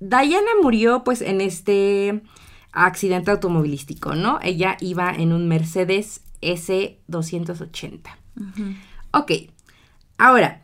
Diana 0.00 0.50
murió 0.62 1.04
pues 1.04 1.22
en 1.22 1.40
este 1.40 2.22
accidente 2.72 3.30
automovilístico, 3.30 4.14
¿no? 4.14 4.38
Ella 4.42 4.76
iba 4.80 5.10
en 5.14 5.32
un 5.32 5.48
Mercedes 5.48 6.20
S280. 6.42 8.00
Ujú. 8.36 8.62
Ok, 9.12 9.32
ahora, 10.18 10.62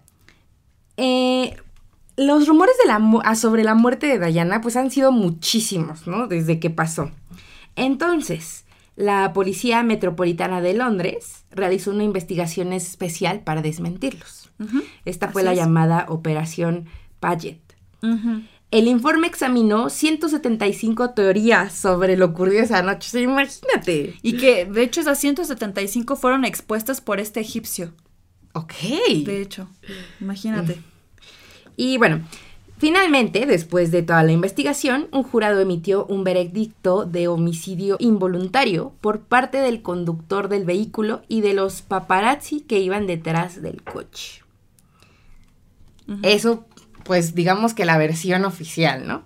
eh, 0.96 1.56
los 2.16 2.46
rumores 2.48 2.74
de 2.82 2.88
la 2.88 3.00
ah, 3.24 3.34
sobre 3.34 3.64
la 3.64 3.74
muerte 3.74 4.18
de 4.18 4.26
Diana 4.30 4.60
pues 4.60 4.76
han 4.76 4.90
sido 4.90 5.12
muchísimos, 5.12 6.06
¿no? 6.06 6.26
Desde 6.26 6.60
que 6.60 6.68
pasó. 6.70 7.10
Entonces, 7.80 8.64
la 8.94 9.32
Policía 9.32 9.82
Metropolitana 9.82 10.60
de 10.60 10.74
Londres 10.74 11.44
realizó 11.50 11.90
una 11.90 12.04
investigación 12.04 12.72
especial 12.72 13.40
para 13.40 13.62
desmentirlos. 13.62 14.50
Esta 15.06 15.28
fue 15.28 15.42
la 15.42 15.52
es. 15.52 15.58
llamada 15.58 16.04
Operación 16.08 16.86
Paget. 17.18 17.60
El 18.70 18.86
informe 18.86 19.26
examinó 19.26 19.90
175 19.90 21.10
teorías 21.10 21.72
sobre 21.72 22.16
lo 22.16 22.26
ocurrido 22.26 22.62
esa 22.62 22.82
noche. 22.82 23.20
Imagínate. 23.20 24.14
Y 24.22 24.36
que, 24.36 24.66
de 24.66 24.82
hecho, 24.82 25.00
esas 25.00 25.18
175 25.18 26.14
fueron 26.16 26.44
expuestas 26.44 27.00
por 27.00 27.18
este 27.18 27.40
egipcio. 27.40 27.94
Ok. 28.52 28.74
De 29.24 29.40
hecho, 29.40 29.68
imagínate. 30.20 30.82
Y 31.76 31.96
bueno, 31.96 32.20
finalmente, 32.80 33.46
después 33.46 33.92
de 33.92 34.02
toda 34.02 34.24
la 34.24 34.32
investigación, 34.32 35.06
un 35.12 35.22
jurado 35.22 35.60
emitió 35.60 36.04
un 36.06 36.24
veredicto 36.24 37.04
de 37.04 37.28
homicidio 37.28 37.96
involuntario 38.00 38.92
por 39.00 39.20
parte 39.20 39.58
del 39.58 39.82
conductor 39.82 40.48
del 40.48 40.64
vehículo 40.64 41.22
y 41.28 41.42
de 41.42 41.54
los 41.54 41.82
paparazzi 41.82 42.60
que 42.62 42.80
iban 42.80 43.06
detrás 43.06 43.62
del 43.62 43.82
coche. 43.84 44.42
Eso, 46.22 46.66
pues 47.04 47.34
digamos 47.36 47.72
que 47.74 47.84
la 47.84 47.96
versión 47.96 48.44
oficial, 48.44 49.06
¿no? 49.06 49.22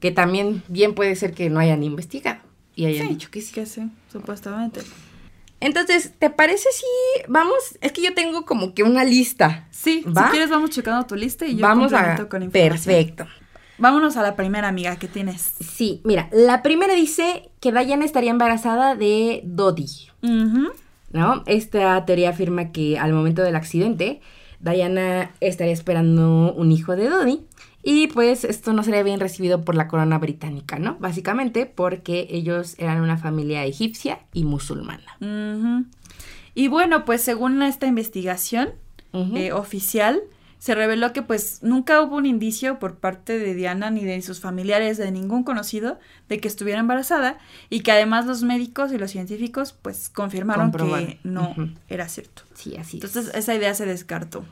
Que 0.00 0.10
también 0.12 0.62
bien 0.68 0.94
puede 0.94 1.14
ser 1.16 1.34
que 1.34 1.50
no 1.50 1.60
hayan 1.60 1.82
investigado. 1.82 2.40
y 2.74 2.86
hayan 2.86 3.08
Sí, 3.08 3.14
dicho 3.14 3.30
que 3.30 3.40
sí. 3.42 3.52
Que 3.52 3.66
sí, 3.66 3.90
supuestamente. 4.12 4.80
Entonces, 5.60 6.12
¿te 6.18 6.30
parece 6.30 6.68
si 6.72 6.84
vamos? 7.28 7.56
Es 7.80 7.92
que 7.92 8.02
yo 8.02 8.14
tengo 8.14 8.44
como 8.44 8.74
que 8.74 8.82
una 8.82 9.04
lista. 9.04 9.66
Sí, 9.70 10.04
¿Va? 10.06 10.24
si 10.24 10.30
quieres 10.30 10.50
vamos 10.50 10.70
checando 10.70 11.06
tu 11.06 11.14
lista 11.14 11.46
y 11.46 11.56
yo 11.56 11.62
vamos 11.62 11.92
a... 11.92 12.28
con 12.28 12.42
información. 12.42 12.52
Perfecto. 12.52 13.26
Vámonos 13.78 14.16
a 14.16 14.22
la 14.22 14.36
primera 14.36 14.68
amiga 14.68 14.96
que 14.96 15.08
tienes. 15.08 15.54
Sí, 15.60 16.00
mira, 16.04 16.28
la 16.32 16.62
primera 16.62 16.94
dice 16.94 17.50
que 17.60 17.72
Diana 17.72 18.04
estaría 18.04 18.30
embarazada 18.30 18.94
de 18.94 19.42
Dodi. 19.44 20.08
¿no? 21.12 21.42
Esta 21.46 22.04
teoría 22.04 22.30
afirma 22.30 22.72
que 22.72 22.98
al 22.98 23.12
momento 23.12 23.42
del 23.42 23.56
accidente, 23.56 24.20
Diana 24.60 25.32
estaría 25.40 25.72
esperando 25.72 26.52
un 26.54 26.72
hijo 26.72 26.96
de 26.96 27.08
Dodi. 27.08 27.46
Y 27.88 28.08
pues 28.08 28.42
esto 28.42 28.72
no 28.72 28.82
sería 28.82 29.04
bien 29.04 29.20
recibido 29.20 29.64
por 29.64 29.76
la 29.76 29.86
corona 29.86 30.18
británica, 30.18 30.76
¿no? 30.80 30.96
Básicamente 30.98 31.66
porque 31.66 32.26
ellos 32.30 32.74
eran 32.78 33.00
una 33.00 33.16
familia 33.16 33.64
egipcia 33.64 34.18
y 34.32 34.42
musulmana. 34.42 35.16
Ujú. 35.20 35.86
Y 36.56 36.66
bueno, 36.66 37.04
pues 37.04 37.22
según 37.22 37.62
esta 37.62 37.86
investigación 37.86 38.70
eh, 39.12 39.52
oficial, 39.52 40.20
se 40.58 40.74
reveló 40.74 41.12
que 41.12 41.22
pues 41.22 41.60
nunca 41.62 42.02
hubo 42.02 42.16
un 42.16 42.26
indicio 42.26 42.80
por 42.80 42.96
parte 42.96 43.38
de 43.38 43.54
Diana 43.54 43.88
ni 43.88 44.04
de 44.04 44.20
sus 44.20 44.40
familiares, 44.40 44.98
de 44.98 45.12
ningún 45.12 45.44
conocido, 45.44 46.00
de 46.28 46.40
que 46.40 46.48
estuviera 46.48 46.80
embarazada 46.80 47.38
y 47.70 47.80
que 47.80 47.92
además 47.92 48.26
los 48.26 48.42
médicos 48.42 48.90
y 48.90 48.98
los 48.98 49.12
científicos 49.12 49.76
pues 49.80 50.08
confirmaron 50.08 50.72
que 50.72 51.20
no 51.22 51.54
era 51.88 52.08
cierto. 52.08 52.42
Sí, 52.54 52.76
así 52.76 52.98
es. 52.98 53.04
Entonces 53.04 53.32
esa 53.32 53.54
idea 53.54 53.72
se 53.74 53.86
descartó. 53.86 54.44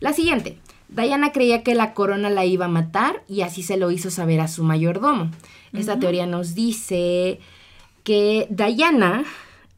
La 0.00 0.14
siguiente. 0.14 0.58
Diana 0.88 1.32
creía 1.32 1.62
que 1.62 1.74
la 1.74 1.94
corona 1.94 2.30
la 2.30 2.44
iba 2.44 2.66
a 2.66 2.68
matar 2.68 3.22
y 3.28 3.42
así 3.42 3.62
se 3.62 3.76
lo 3.76 3.90
hizo 3.90 4.10
saber 4.10 4.40
a 4.40 4.48
su 4.48 4.64
mayordomo. 4.64 5.30
Esta 5.72 5.98
teoría 5.98 6.26
nos 6.26 6.54
dice 6.54 7.40
que 8.04 8.46
Diana 8.50 9.24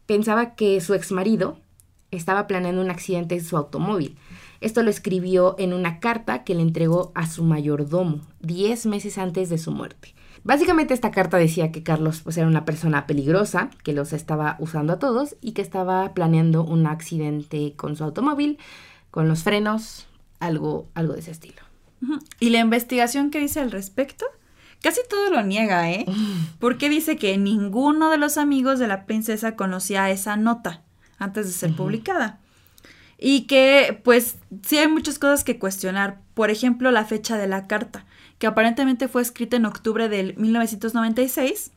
pensaba 0.07 0.55
que 0.55 0.81
su 0.81 0.95
exmarido 0.95 1.59
estaba 2.11 2.47
planeando 2.47 2.83
un 2.83 2.91
accidente 2.91 3.37
en 3.37 3.45
su 3.45 3.57
automóvil. 3.57 4.17
Esto 4.61 4.83
lo 4.83 4.91
escribió 4.91 5.55
en 5.59 5.73
una 5.73 6.01
carta 6.01 6.45
que 6.45 6.55
le 6.55 6.63
entregó 6.63 7.13
a 7.15 7.27
su 7.27 7.45
mayordomo 7.45 8.21
10 8.41 8.87
meses 8.87 9.19
antes 9.19 9.51
de 9.51 9.59
su 9.59 9.71
muerte. 9.71 10.15
Básicamente 10.45 10.95
esta 10.95 11.11
carta 11.11 11.37
decía 11.37 11.71
que 11.71 11.83
Carlos 11.83 12.23
pues, 12.23 12.37
era 12.39 12.47
una 12.47 12.65
persona 12.65 13.07
peligrosa, 13.07 13.71
que 13.85 13.93
los 13.93 14.13
estaba 14.13 14.57
usando 14.59 14.95
a 14.95 14.99
todos 14.99 15.37
y 15.41 15.53
que 15.53 15.63
estaba 15.63 16.15
planeando 16.15 16.65
un 16.65 16.87
accidente 16.87 17.75
con 17.77 17.97
su 17.97 18.05
automóvil, 18.05 18.59
con 19.11 19.29
los 19.29 19.43
frenos, 19.43 20.08
algo, 20.41 20.89
algo 20.95 21.15
de 21.15 21.21
ese 21.21 21.31
estilo. 21.31 21.63
Y 22.41 22.51
la 22.51 22.61
investigación 22.61 23.31
que 23.31 23.41
dice 23.41 23.61
al 23.61 23.71
respecto, 23.71 24.25
casi 24.83 25.01
todo 25.09 25.31
lo 25.31 25.43
niega, 25.43 25.91
¿eh? 25.91 26.07
Porque 26.61 26.89
dice 26.89 27.17
que 27.17 27.37
ninguno 27.39 28.11
de 28.11 28.19
los 28.19 28.39
amigos 28.39 28.79
de 28.79 28.89
la 28.89 29.07
princesa 29.07 29.57
conocía 29.57 30.11
esa 30.11 30.37
nota 30.37 30.83
antes 31.19 31.47
de 31.47 31.53
ser 31.53 31.75
publicada. 31.75 32.39
Y 33.21 33.43
que, 33.49 34.01
pues, 34.05 34.37
sí 34.65 34.79
hay 34.79 34.87
muchas 34.87 35.19
cosas 35.19 35.43
que 35.43 35.59
cuestionar. 35.59 36.21
Por 36.35 36.51
ejemplo, 36.51 36.93
la 36.93 37.05
fecha 37.05 37.37
de 37.37 37.49
la 37.49 37.67
carta, 37.67 38.07
que 38.39 38.47
aparentemente 38.47 39.09
fue 39.09 39.23
escrita 39.23 39.57
en 39.57 39.67
octubre 39.67 40.09
del 40.09 40.37
1996, 40.37 41.73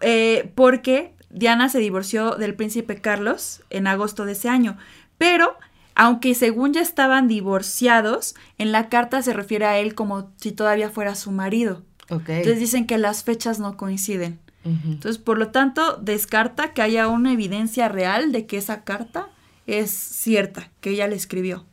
eh, 0.00 0.52
porque 0.54 1.12
Diana 1.30 1.68
se 1.68 1.80
divorció 1.80 2.36
del 2.36 2.54
príncipe 2.54 3.00
Carlos 3.00 3.62
en 3.70 3.88
agosto 3.88 4.24
de 4.24 4.32
ese 4.32 4.48
año. 4.48 4.78
Pero, 5.18 5.56
aunque 5.94 6.34
según 6.34 6.72
ya 6.72 6.80
estaban 6.80 7.28
divorciados, 7.28 8.34
en 8.58 8.72
la 8.72 8.88
carta 8.88 9.22
se 9.22 9.32
refiere 9.32 9.66
a 9.66 9.78
él 9.78 9.94
como 9.94 10.30
si 10.36 10.52
todavía 10.52 10.90
fuera 10.90 11.14
su 11.14 11.30
marido. 11.30 11.82
Ok. 12.10 12.28
Entonces 12.28 12.58
dicen 12.58 12.86
que 12.86 12.98
las 12.98 13.24
fechas 13.24 13.58
no 13.58 13.76
coinciden. 13.76 14.38
Entonces, 14.64 15.18
por 15.18 15.36
lo 15.36 15.48
tanto, 15.48 15.98
descarta 15.98 16.72
que 16.72 16.80
haya 16.80 17.08
una 17.08 17.32
evidencia 17.32 17.88
real 17.90 18.32
de 18.32 18.46
que 18.46 18.56
esa 18.56 18.82
carta 18.82 19.28
es 19.66 19.90
cierta, 19.90 20.70
que 20.80 20.90
ella 20.90 21.06
le 21.06 21.16
escribió. 21.16 21.66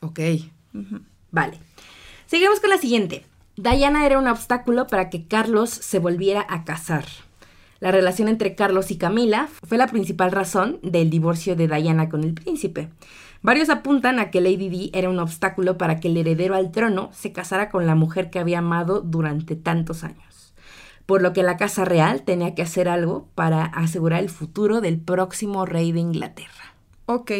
Ok. 0.00 0.20
Vale. 1.30 1.58
Seguimos 2.26 2.60
con 2.60 2.70
la 2.70 2.78
siguiente. 2.78 3.26
Diana 3.56 4.06
era 4.06 4.18
un 4.18 4.26
obstáculo 4.26 4.86
para 4.86 5.10
que 5.10 5.26
Carlos 5.26 5.68
se 5.68 5.98
volviera 5.98 6.46
a 6.48 6.64
casar. 6.64 7.04
La 7.78 7.90
relación 7.90 8.28
entre 8.28 8.54
Carlos 8.54 8.90
y 8.90 8.96
Camila 8.96 9.48
fue 9.66 9.76
la 9.76 9.88
principal 9.88 10.32
razón 10.32 10.78
del 10.82 11.10
divorcio 11.10 11.56
de 11.56 11.68
Diana 11.68 12.08
con 12.08 12.24
el 12.24 12.32
príncipe. 12.32 12.88
Varios 13.42 13.70
apuntan 13.70 14.18
a 14.18 14.30
que 14.30 14.40
Lady 14.40 14.68
Di 14.68 14.90
era 14.92 15.08
un 15.08 15.18
obstáculo 15.18 15.78
para 15.78 15.98
que 15.98 16.08
el 16.08 16.16
heredero 16.16 16.54
al 16.54 16.70
trono 16.72 17.10
se 17.12 17.32
casara 17.32 17.70
con 17.70 17.86
la 17.86 17.94
mujer 17.94 18.30
que 18.30 18.38
había 18.38 18.58
amado 18.58 19.00
durante 19.00 19.56
tantos 19.56 20.04
años. 20.04 20.52
Por 21.06 21.22
lo 21.22 21.32
que 21.32 21.42
la 21.42 21.56
Casa 21.56 21.84
Real 21.84 22.22
tenía 22.22 22.54
que 22.54 22.62
hacer 22.62 22.88
algo 22.88 23.28
para 23.34 23.64
asegurar 23.64 24.20
el 24.22 24.28
futuro 24.28 24.80
del 24.80 24.98
próximo 25.00 25.64
rey 25.66 25.90
de 25.92 26.00
Inglaterra. 26.00 26.74
Ok. 27.06 27.32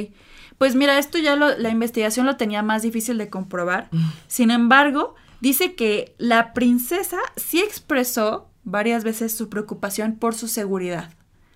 Pues 0.58 0.74
mira, 0.74 0.98
esto 0.98 1.18
ya 1.18 1.36
lo- 1.36 1.56
la 1.56 1.68
investigación 1.70 2.26
lo 2.26 2.36
tenía 2.36 2.62
más 2.62 2.82
difícil 2.82 3.16
de 3.18 3.28
comprobar. 3.30 3.88
Sin 4.26 4.50
embargo, 4.50 5.14
dice 5.40 5.74
que 5.74 6.14
la 6.18 6.52
princesa 6.54 7.18
sí 7.36 7.60
expresó 7.60 8.48
varias 8.64 9.04
veces 9.04 9.34
su 9.36 9.48
preocupación 9.48 10.16
por 10.16 10.34
su 10.34 10.48
seguridad. 10.48 11.10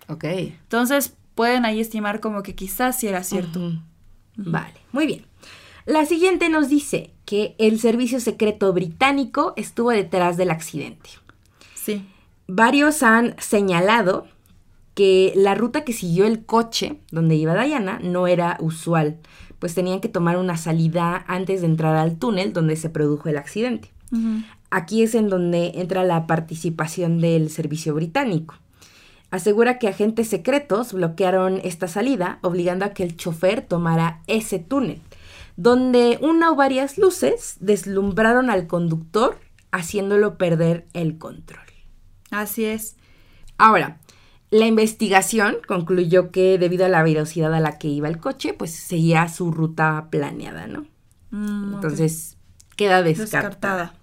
Ok. 0.09 0.25
Entonces, 0.25 1.15
pueden 1.35 1.65
ahí 1.65 1.81
estimar 1.81 2.21
como 2.21 2.43
que 2.43 2.55
quizás 2.55 2.99
sí 2.99 3.09
era 3.09 3.25
cierto. 3.25 3.59
Ujú. 3.59 3.79
Vale, 4.37 4.75
muy 4.93 5.07
bien. 5.07 5.27
La 5.87 6.07
siguiente 6.07 6.49
nos 6.49 6.69
dice 6.69 7.13
que 7.25 7.55
el 7.59 7.79
servicio 7.79 8.21
secreto 8.21 8.73
británico 8.73 9.53
estuvo 9.57 9.91
detrás 9.91 10.37
del 10.37 10.51
accidente. 10.51 11.11
Sí. 11.75 12.07
Varios 12.47 13.03
han 13.03 13.35
señalado 13.39 14.27
que 14.95 15.33
la 15.37 15.55
ruta 15.55 15.85
que 15.85 15.93
siguió 15.93 16.25
el 16.25 16.45
coche 16.45 17.01
donde 17.11 17.35
iba 17.35 17.63
Diana 17.63 17.99
no 18.03 18.27
era 18.27 18.57
usual, 18.61 19.19
pues 19.59 19.75
tenían 19.75 20.01
que 20.01 20.09
tomar 20.09 20.37
una 20.37 20.57
salida 20.57 21.25
antes 21.27 21.61
de 21.61 21.67
entrar 21.67 21.97
al 21.97 22.17
túnel 22.17 22.53
donde 22.53 22.77
se 22.77 22.91
produjo 22.91 23.29
el 23.29 23.37
accidente. 23.37 23.91
Aquí 24.71 25.03
es 25.03 25.15
en 25.15 25.29
donde 25.29 25.73
entra 25.75 26.05
la 26.05 26.27
participación 26.27 27.21
del 27.21 27.51
servicio 27.51 27.95
británico. 27.95 28.55
Asegura 29.35 29.81
que 29.81 29.89
agentes 29.89 30.29
secretos 30.29 30.93
bloquearon 30.93 31.61
esta 31.65 31.89
salida, 31.89 32.39
obligando 32.43 32.85
a 32.85 32.91
que 32.91 33.03
el 33.03 33.17
chofer 33.17 33.63
tomara 33.67 34.23
ese 34.29 34.61
túnel, 34.61 35.03
donde 35.57 36.21
una 36.23 36.53
o 36.53 36.55
varias 36.55 36.99
luces 36.99 37.57
deslumbraron 37.59 38.49
al 38.49 38.69
conductor, 38.69 39.37
haciéndolo 39.73 40.39
perder 40.39 40.87
el 40.93 41.19
control. 41.19 41.67
Así 42.31 42.65
es. 42.65 42.95
Ahora, 43.59 43.99
la 44.51 44.67
investigación 44.67 45.57
concluyó 45.67 46.31
que 46.31 46.57
debido 46.57 46.87
a 46.87 46.89
la 46.89 47.03
velocidad 47.03 47.53
a 47.55 47.59
la 47.59 47.77
que 47.77 47.89
iba 47.89 48.07
el 48.07 48.21
coche, 48.21 48.55
pues 48.55 48.71
seguía 48.71 49.29
su 49.29 49.51
ruta 49.51 50.11
planeada, 50.13 50.69
¿no? 50.69 50.87
Mm. 51.33 51.75
Entonces, 51.75 52.37
queda 52.77 53.03
descartada. 53.03 53.49
descartada. 53.49 53.95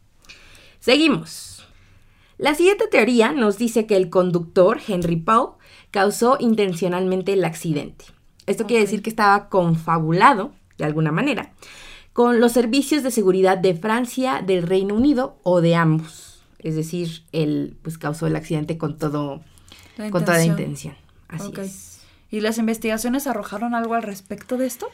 Seguimos. 0.82 1.51
La 2.42 2.56
siguiente 2.56 2.88
teoría 2.88 3.34
nos 3.34 3.60
dice 3.60 3.86
que 3.86 3.96
el 3.96 4.10
conductor, 4.10 4.80
Henry 4.88 5.16
Paul, 5.16 5.52
causó 5.92 6.38
intencionalmente 6.40 7.34
el 7.34 7.46
accidente. 7.46 8.06
Esto 8.48 8.66
quiere 8.66 8.82
decir 8.82 9.04
que 9.04 9.12
estaba 9.12 9.48
confabulado, 9.48 10.52
de 10.80 10.86
alguna 10.86 11.12
manera, 11.12 11.54
con 12.14 12.40
los 12.40 12.54
servicios 12.54 13.04
de 13.04 13.12
seguridad 13.12 13.60
de 13.60 13.76
Francia, 13.76 14.42
del 14.44 14.64
Reino 14.64 14.96
Unido 14.96 15.38
o 15.44 15.62
de 15.62 15.76
ambos. 15.76 16.42
Es 16.58 16.76
decir, 16.76 17.22
él 17.32 17.78
pues 17.84 18.00
causó 18.00 18.26
el 18.26 18.36
accidente 18.36 18.76
con 18.80 18.98
todo, 18.98 19.42
con 20.10 20.26
toda 20.26 20.44
intención. 20.44 20.96
Así 21.28 21.54
es. 21.60 22.02
¿Y 22.32 22.40
las 22.40 22.58
investigaciones 22.58 23.28
arrojaron 23.28 23.76
algo 23.76 23.94
al 23.94 24.02
respecto 24.02 24.58
de 24.58 24.66
esto? 24.66 24.90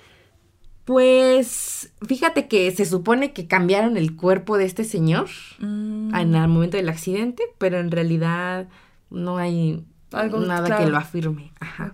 Pues 0.87 1.91
fíjate 2.07 2.47
que 2.47 2.71
se 2.71 2.85
supone 2.85 3.33
que 3.33 3.45
cambiaron 3.45 3.97
el 3.97 4.15
cuerpo 4.15 4.57
de 4.57 4.63
este 4.63 4.85
señor 4.85 5.27
Mm, 5.59 6.15
en 6.15 6.33
el 6.33 6.47
momento 6.47 6.77
del 6.77 6.87
accidente, 6.87 7.43
pero 7.57 7.79
en 7.79 7.91
realidad 7.91 8.69
no 9.09 9.37
hay 9.37 9.83
Algo 10.13 10.39
nada 10.39 10.65
claro. 10.67 10.85
que 10.85 10.89
lo 10.89 10.97
afirme. 10.97 11.51
Ajá. 11.59 11.93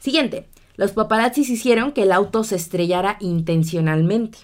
Siguiente. 0.00 0.48
Los 0.76 0.90
paparazzis 0.92 1.48
hicieron 1.48 1.92
que 1.92 2.02
el 2.02 2.10
auto 2.10 2.42
se 2.42 2.56
estrellara 2.56 3.18
intencionalmente. 3.20 4.38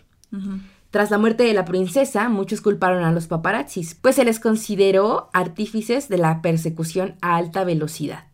Tras 0.93 1.11
la 1.11 1.19
muerte 1.19 1.43
de 1.43 1.55
la 1.55 1.65
princesa, 1.65 2.29
muchos 2.29 2.61
culparon 2.61 3.03
a 3.03 3.11
los 3.11 3.27
paparazzis, 3.27 3.97
pues 3.97 4.15
se 4.15 4.25
les 4.25 4.39
consideró 4.39 5.31
artífices 5.33 6.09
de 6.09 6.19
la 6.19 6.43
persecución 6.43 7.17
a 7.21 7.35
alta 7.37 7.65
velocidad. 7.65 8.25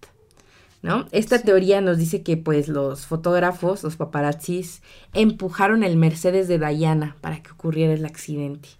¿No? 0.83 1.05
Esta 1.13 1.43
teoría 1.43 1.83
nos 1.83 1.99
dice 1.99 2.23
que 2.23 2.39
pues 2.39 2.69
los 2.69 3.05
fotógrafos, 3.05 3.83
los 3.83 3.97
paparazzis, 3.97 4.83
empujaron 5.13 5.83
el 5.83 5.97
Mercedes 5.97 6.49
de 6.49 6.59
Diana 6.59 7.17
para 7.21 7.43
que 7.43 7.51
ocurriera 7.51 7.93
el 7.93 8.07
accidente. 8.07 8.71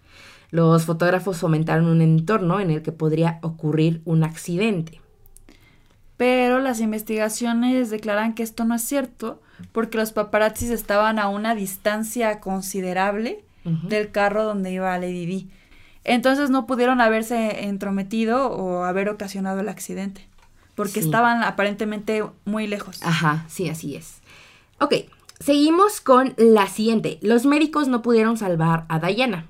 Los 0.51 0.85
fotógrafos 0.85 1.39
fomentaron 1.39 1.87
un 1.87 2.01
entorno 2.01 2.59
en 2.59 2.71
el 2.71 2.83
que 2.83 2.93
podría 2.93 3.39
ocurrir 3.43 4.01
un 4.07 4.25
accidente. 4.25 5.01
Pero 6.17 6.59
las 6.59 6.81
investigaciones 6.81 7.91
declaran 7.91 8.35
que 8.35 8.43
esto 8.43 8.65
no 8.65 8.75
es 8.75 8.83
cierto 8.83 9.41
porque 9.73 9.99
los 9.99 10.13
paparazzis 10.13 10.71
estaban 10.71 11.19
a 11.19 11.29
una 11.29 11.55
distancia 11.55 12.41
considerable 12.41 13.45
del 13.65 14.11
carro 14.11 14.45
donde 14.45 14.73
iba 14.73 14.99
Lady 14.99 15.27
Di. 15.27 15.51
Entonces 16.05 16.51
no 16.51 16.67
pudieron 16.67 17.01
haberse 17.01 17.65
entrometido 17.67 18.51
o 18.51 18.85
haber 18.85 19.09
ocasionado 19.09 19.61
el 19.61 19.69
accidente, 19.69 20.27
porque 20.81 21.01
Sí. 21.03 21.07
estaban 21.09 21.43
aparentemente 21.43 22.25
muy 22.47 22.67
lejos. 22.67 23.01
Ajá, 23.03 23.45
sí, 23.49 23.69
así 23.69 23.97
es. 23.97 24.21
Ok, 24.81 24.95
seguimos 25.39 26.01
con 26.01 26.33
la 26.39 26.69
siguiente. 26.69 27.19
Los 27.21 27.45
médicos 27.45 27.87
no 27.87 28.01
pudieron 28.01 28.39
salvar 28.39 28.87
a 28.89 28.99
Diana. 28.99 29.45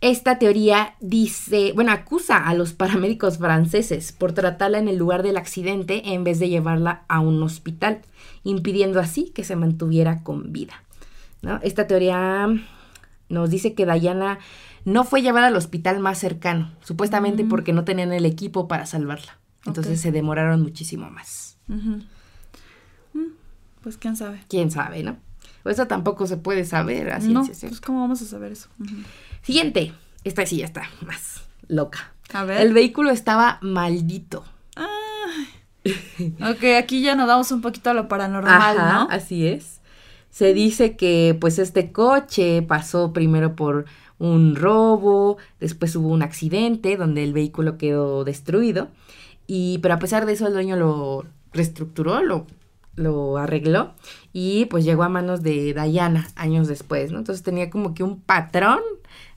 Esta 0.00 0.38
teoría 0.38 0.94
dice, 1.00 1.72
bueno, 1.74 1.92
acusa 1.92 2.38
a 2.38 2.54
los 2.54 2.72
paramédicos 2.72 3.36
franceses 3.36 4.12
por 4.12 4.32
tratarla 4.32 4.78
en 4.78 4.88
el 4.88 4.96
lugar 4.96 5.22
del 5.22 5.36
accidente 5.36 6.14
en 6.14 6.24
vez 6.24 6.38
de 6.38 6.48
llevarla 6.48 7.04
a 7.08 7.20
un 7.20 7.42
hospital, 7.42 8.00
impidiendo 8.44 9.00
así 9.00 9.30
que 9.34 9.44
se 9.44 9.56
mantuviera 9.56 10.22
con 10.22 10.52
vida. 10.52 10.82
¿no? 11.42 11.60
Esta 11.62 11.86
teoría 11.86 12.48
nos 13.28 13.50
dice 13.50 13.74
que 13.74 13.84
Diana 13.84 14.38
no 14.86 15.04
fue 15.04 15.20
llevada 15.20 15.48
al 15.48 15.56
hospital 15.56 16.00
más 16.00 16.16
cercano, 16.18 16.70
supuestamente 16.82 17.44
porque 17.44 17.74
no 17.74 17.84
tenían 17.84 18.12
el 18.14 18.24
equipo 18.24 18.68
para 18.68 18.86
salvarla. 18.86 19.38
Entonces 19.66 20.00
se 20.00 20.12
demoraron 20.12 20.62
muchísimo 20.62 21.10
más. 21.10 21.56
Mm, 21.68 22.00
Pues 23.82 23.96
quién 23.96 24.16
sabe. 24.16 24.40
quién 24.48 24.70
sabe, 24.70 25.02
¿no? 25.02 25.16
O 25.64 25.70
Eso 25.70 25.86
tampoco 25.86 26.26
se 26.26 26.36
puede 26.36 26.64
saber 26.64 27.10
a 27.10 27.18
No, 27.20 27.44
cierta. 27.44 27.68
pues 27.68 27.80
cómo 27.80 28.00
vamos 28.00 28.20
a 28.22 28.26
saber 28.26 28.52
eso. 28.52 28.68
Siguiente. 29.42 29.92
Esta 30.24 30.44
sí 30.46 30.58
ya 30.58 30.66
está 30.66 30.88
más 31.06 31.42
loca. 31.68 32.12
A 32.32 32.44
ver. 32.44 32.60
El 32.60 32.72
vehículo 32.72 33.10
estaba 33.10 33.58
maldito. 33.62 34.44
Ok, 36.40 36.64
aquí 36.78 37.02
ya 37.02 37.14
nos 37.14 37.26
damos 37.28 37.50
un 37.52 37.60
poquito 37.60 37.90
a 37.90 37.94
lo 37.94 38.08
paranormal, 38.08 38.78
Ajá, 38.78 38.92
¿no? 39.04 39.10
así 39.10 39.46
es. 39.46 39.80
Se 40.30 40.54
dice 40.54 40.96
que 40.96 41.36
pues 41.38 41.58
este 41.58 41.92
coche 41.92 42.62
pasó 42.62 43.12
primero 43.12 43.54
por 43.54 43.84
un 44.18 44.56
robo, 44.56 45.36
después 45.60 45.94
hubo 45.96 46.08
un 46.08 46.22
accidente 46.22 46.96
donde 46.96 47.22
el 47.22 47.32
vehículo 47.34 47.76
quedó 47.76 48.24
destruido 48.24 48.88
y 49.46 49.78
pero 49.78 49.94
a 49.94 49.98
pesar 49.98 50.26
de 50.26 50.32
eso 50.32 50.46
el 50.46 50.52
dueño 50.52 50.76
lo 50.76 51.24
reestructuró, 51.52 52.22
lo, 52.22 52.46
lo 52.96 53.38
arregló 53.38 53.94
y 54.32 54.64
pues 54.66 54.84
llegó 54.84 55.02
a 55.02 55.08
manos 55.08 55.42
de 55.42 55.74
Diana 55.74 56.28
años 56.36 56.68
después, 56.68 57.12
¿no? 57.12 57.18
Entonces 57.18 57.42
tenía 57.44 57.70
como 57.70 57.94
que 57.94 58.02
un 58.02 58.20
patrón 58.20 58.80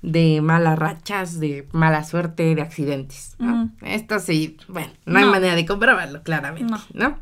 de 0.01 0.41
malas 0.41 0.77
rachas, 0.79 1.39
de 1.39 1.67
mala 1.71 2.03
suerte, 2.03 2.55
de 2.55 2.61
accidentes. 2.61 3.35
Esto 3.83 4.19
sí, 4.19 4.57
bueno, 4.67 4.91
no, 5.05 5.19
hay 5.19 5.25
manera 5.25 5.55
de 5.55 5.65
comprobarlo, 5.65 6.23
claramente, 6.23 6.71
No. 6.71 6.79
¿no? 6.93 7.17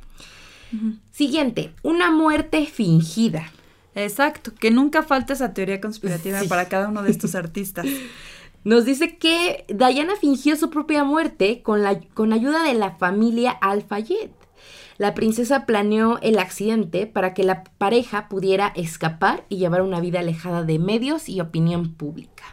Siguiente, 1.11 1.71
una 1.83 2.11
muerte 2.11 2.65
fingida. 2.65 3.49
Exacto, 3.93 4.53
que 4.53 4.71
nunca 4.71 5.03
falta 5.03 5.31
esa 5.33 5.53
teoría 5.53 5.79
conspirativa 5.79 6.41
Sí. 6.41 6.47
para 6.49 6.67
cada 6.67 6.89
uno 6.89 7.01
de 7.01 7.11
estos 7.11 7.33
artistas. 7.35 7.85
Nos 8.65 8.83
dice 8.83 9.17
que 9.17 9.63
Diana 9.69 10.15
fingió 10.19 10.55
su 10.55 10.71
propia 10.71 11.03
muerte 11.03 11.61
con, 11.61 11.83
la, 11.83 11.99
con 11.99 12.33
ayuda 12.33 12.63
de 12.63 12.73
la 12.73 12.95
familia 12.95 13.51
Al-Fayed. 13.51 14.31
La 14.97 15.13
princesa 15.13 15.67
planeó 15.67 16.17
el 16.21 16.39
accidente 16.39 17.05
para 17.05 17.35
que 17.35 17.43
la 17.43 17.63
pareja 17.77 18.27
pudiera 18.27 18.73
escapar 18.75 19.45
y 19.49 19.57
llevar 19.57 19.83
una 19.83 19.99
vida 19.99 20.19
alejada 20.19 20.63
de 20.63 20.79
medios 20.79 21.29
y 21.29 21.41
opinión 21.41 21.93
pública. 21.93 22.43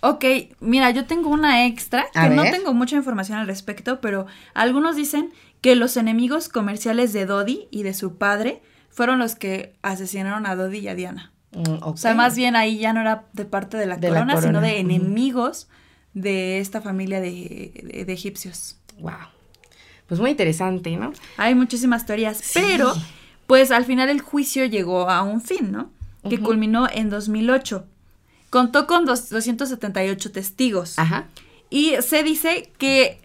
Ok, 0.00 0.24
mira, 0.60 0.90
yo 0.92 1.06
tengo 1.06 1.28
una 1.28 1.66
extra, 1.66 2.06
A 2.14 2.28
que 2.28 2.34
no 2.36 2.42
ver. 2.42 2.52
tengo 2.52 2.72
mucha 2.72 2.94
información 2.94 3.38
al 3.38 3.48
respecto, 3.48 4.00
pero 4.00 4.26
algunos 4.54 4.94
dicen 4.94 5.32
que 5.60 5.74
los 5.74 5.96
enemigos 5.96 6.48
comerciales 6.48 7.12
de 7.12 7.26
Dodi 7.26 7.66
y 7.72 7.82
de 7.82 7.94
su 7.94 8.16
padre 8.16 8.62
fueron 8.90 9.18
los 9.18 9.34
que 9.34 9.74
asesinaron 9.82 10.46
a 10.46 10.54
Dodi 10.54 10.78
y 10.78 10.88
a 10.88 10.94
Diana. 10.94 11.32
O 11.82 11.96
sea, 11.96 12.14
más 12.14 12.36
bien 12.36 12.56
ahí 12.56 12.78
ya 12.78 12.92
no 12.92 13.00
era 13.00 13.24
de 13.32 13.44
parte 13.44 13.76
de 13.76 13.86
la, 13.86 13.96
De 13.96 14.08
la 14.10 14.20
corona, 14.20 14.40
sino 14.40 14.60
de 14.60 14.78
enemigos 14.78 15.68
de 16.14 16.58
esta 16.58 16.80
familia 16.80 17.20
de, 17.20 17.72
de- 17.92 18.04
de 18.04 18.12
egipcios. 18.12 18.76
Wow. 18.98 19.12
Pues 20.06 20.20
muy 20.20 20.30
interesante, 20.30 20.96
¿no? 20.96 21.12
Hay 21.36 21.54
muchísimas 21.54 22.06
teorías, 22.06 22.38
Sí. 22.38 22.60
pero 22.62 22.94
pues 23.46 23.70
al 23.70 23.84
final 23.84 24.08
el 24.10 24.20
juicio 24.20 24.64
llegó 24.66 25.08
a 25.10 25.22
un 25.22 25.40
fin, 25.40 25.72
¿no? 25.72 25.90
Que 26.28 26.38
culminó 26.38 26.86
en 26.92 27.08
2008. 27.08 27.86
Contó 28.50 28.86
con 28.86 29.04
dos- 29.06 29.30
278 29.30 30.30
testigos. 30.32 30.98
Ajá. 30.98 31.26
Y 31.70 31.94
se 32.00 32.22
dice 32.22 32.70
que 32.78 33.20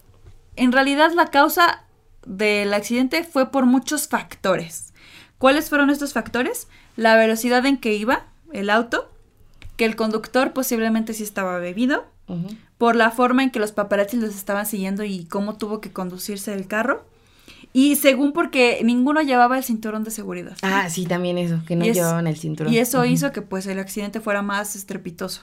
en 0.55 0.71
realidad 0.71 1.12
la 1.13 1.27
causa 1.27 1.83
del 2.25 2.73
accidente 2.73 3.23
fue 3.25 3.51
por 3.51 3.65
muchos 3.65 4.07
factores. 4.07 4.93
¿Cuáles 5.38 5.67
fueron 5.69 5.89
estos 5.89 6.13
factores? 6.13 6.67
La 6.95 7.15
velocidad 7.15 7.65
en 7.65 7.77
que 7.77 7.93
iba 7.95 8.25
el 8.51 8.69
auto, 8.69 9.10
que 9.77 9.86
el 9.86 9.95
conductor 9.95 10.53
posiblemente 10.53 11.13
sí 11.13 11.23
estaba 11.23 11.58
bebido, 11.60 12.06
por 12.77 12.95
la 12.95 13.12
forma 13.12 13.43
en 13.43 13.51
que 13.51 13.60
los 13.60 13.71
paparazzi 13.71 14.17
los 14.17 14.36
estaban 14.36 14.65
siguiendo 14.65 15.03
y 15.03 15.25
cómo 15.25 15.58
tuvo 15.58 15.82
que 15.82 15.91
conducirse 15.91 16.53
el 16.53 16.67
carro, 16.67 17.06
y 17.73 17.95
según 17.95 18.34
porque 18.34 18.82
ninguno 18.84 19.21
llevaba 19.21 19.58
el 19.58 19.63
cinturón 19.63 20.03
de 20.03 20.12
seguridad. 20.12 20.56
Ah, 20.62 20.89
sí, 20.89 21.06
también 21.06 21.38
eso, 21.38 21.62
que 21.67 21.75
no 21.75 21.86
es- 21.86 21.95
llevaban 21.95 22.27
el 22.27 22.38
cinturón. 22.38 22.71
Y 22.73 22.77
eso 22.77 23.03
hizo 23.06 23.32
que 23.32 23.41
pues 23.41 23.65
el 23.67 23.79
accidente 23.79 24.19
fuera 24.21 24.41
más 24.41 24.75
estrepitoso. 24.75 25.41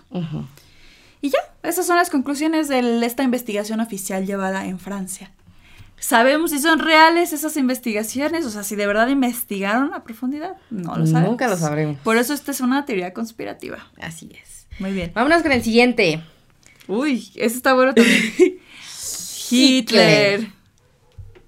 Y 1.21 1.29
ya, 1.31 1.39
esas 1.63 1.87
son 1.87 1.97
las 1.97 2.09
conclusiones 2.09 2.69
de 2.69 3.05
esta 3.05 3.23
investigación 3.25 3.81
oficial 3.81 4.25
llevada 4.27 4.67
en 4.67 4.79
Francia. 4.79 5.33
¿Sabemos 6.01 6.51
si 6.51 6.59
son 6.59 6.79
reales 6.79 7.33
esas 7.33 7.57
investigaciones? 7.57 8.47
O 8.47 8.51
sea, 8.51 8.65
si 8.65 8.75
de 8.75 8.87
verdad 8.87 9.09
investigaron 9.09 9.93
a 9.95 10.03
profundidad. 10.03 10.57
No 10.71 10.97
lo 10.97 11.07
sabemos. 11.07 11.31
Nunca 11.31 11.47
lo 11.47 11.57
sabremos. 11.57 11.99
Por 12.01 12.17
eso 12.17 12.33
esta 12.33 12.51
es 12.51 12.61
una 12.61 12.87
teoría 12.87 13.13
conspirativa. 13.13 13.87
Así 14.01 14.31
es. 14.43 14.67
Muy 14.79 14.93
bien. 14.93 15.13
Vámonos 15.15 15.43
con 15.43 15.53
el 15.53 15.63
siguiente. 15.63 16.23
Uy, 16.89 17.31
ese 17.37 17.57
está 17.57 17.75
bueno 17.75 17.95
también. 17.95 18.19
Hitler. 19.51 20.49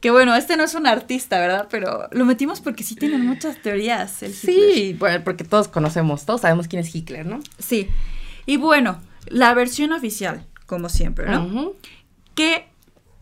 Que 0.01 0.11
bueno, 0.11 0.35
este 0.35 0.57
no 0.57 0.65
es 0.65 0.75
un 0.75 0.87
artista, 0.87 1.38
¿verdad? 1.38 1.69
Pero 1.71 2.09
lo 2.11 2.25
metimos 2.25 2.61
porque 2.61 2.85
sí 2.85 2.95
tienen 2.97 3.25
muchas 3.27 3.62
teorías. 3.62 4.23
El 4.23 4.33
Hitler. 4.33 4.75
Sí, 4.75 4.97
bueno, 4.99 5.25
porque 5.25 5.45
todos 5.45 5.69
conocemos, 5.69 6.27
todos 6.27 6.43
sabemos 6.43 6.69
quién 6.69 6.83
es 6.83 6.95
Hitler, 6.95 7.25
¿no? 7.25 7.41
Sí. 7.59 7.88
Y 8.45 8.57
bueno, 8.57 9.01
la 9.27 9.55
versión 9.55 9.93
oficial, 9.93 10.45
como 10.67 10.88
siempre, 10.88 11.31
¿no? 11.31 11.47
Ujú. 11.47 11.77
que 12.35 12.67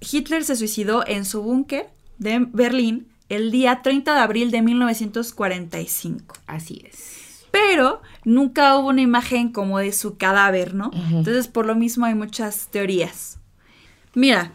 Hitler 0.00 0.44
se 0.44 0.56
suicidó 0.56 1.04
en 1.06 1.24
su 1.24 1.42
búnker 1.42 1.88
de 2.18 2.46
Berlín 2.52 3.08
el 3.28 3.50
día 3.50 3.82
30 3.82 4.14
de 4.14 4.20
abril 4.20 4.50
de 4.50 4.62
1945. 4.62 6.36
Así 6.46 6.82
es. 6.90 7.46
Pero 7.50 8.00
nunca 8.24 8.76
hubo 8.76 8.88
una 8.88 9.00
imagen 9.02 9.50
como 9.52 9.78
de 9.78 9.92
su 9.92 10.16
cadáver, 10.16 10.74
¿no? 10.74 10.90
Entonces, 11.10 11.48
por 11.48 11.66
lo 11.66 11.74
mismo 11.74 12.06
hay 12.06 12.14
muchas 12.14 12.68
teorías. 12.68 13.38
Mira, 14.14 14.52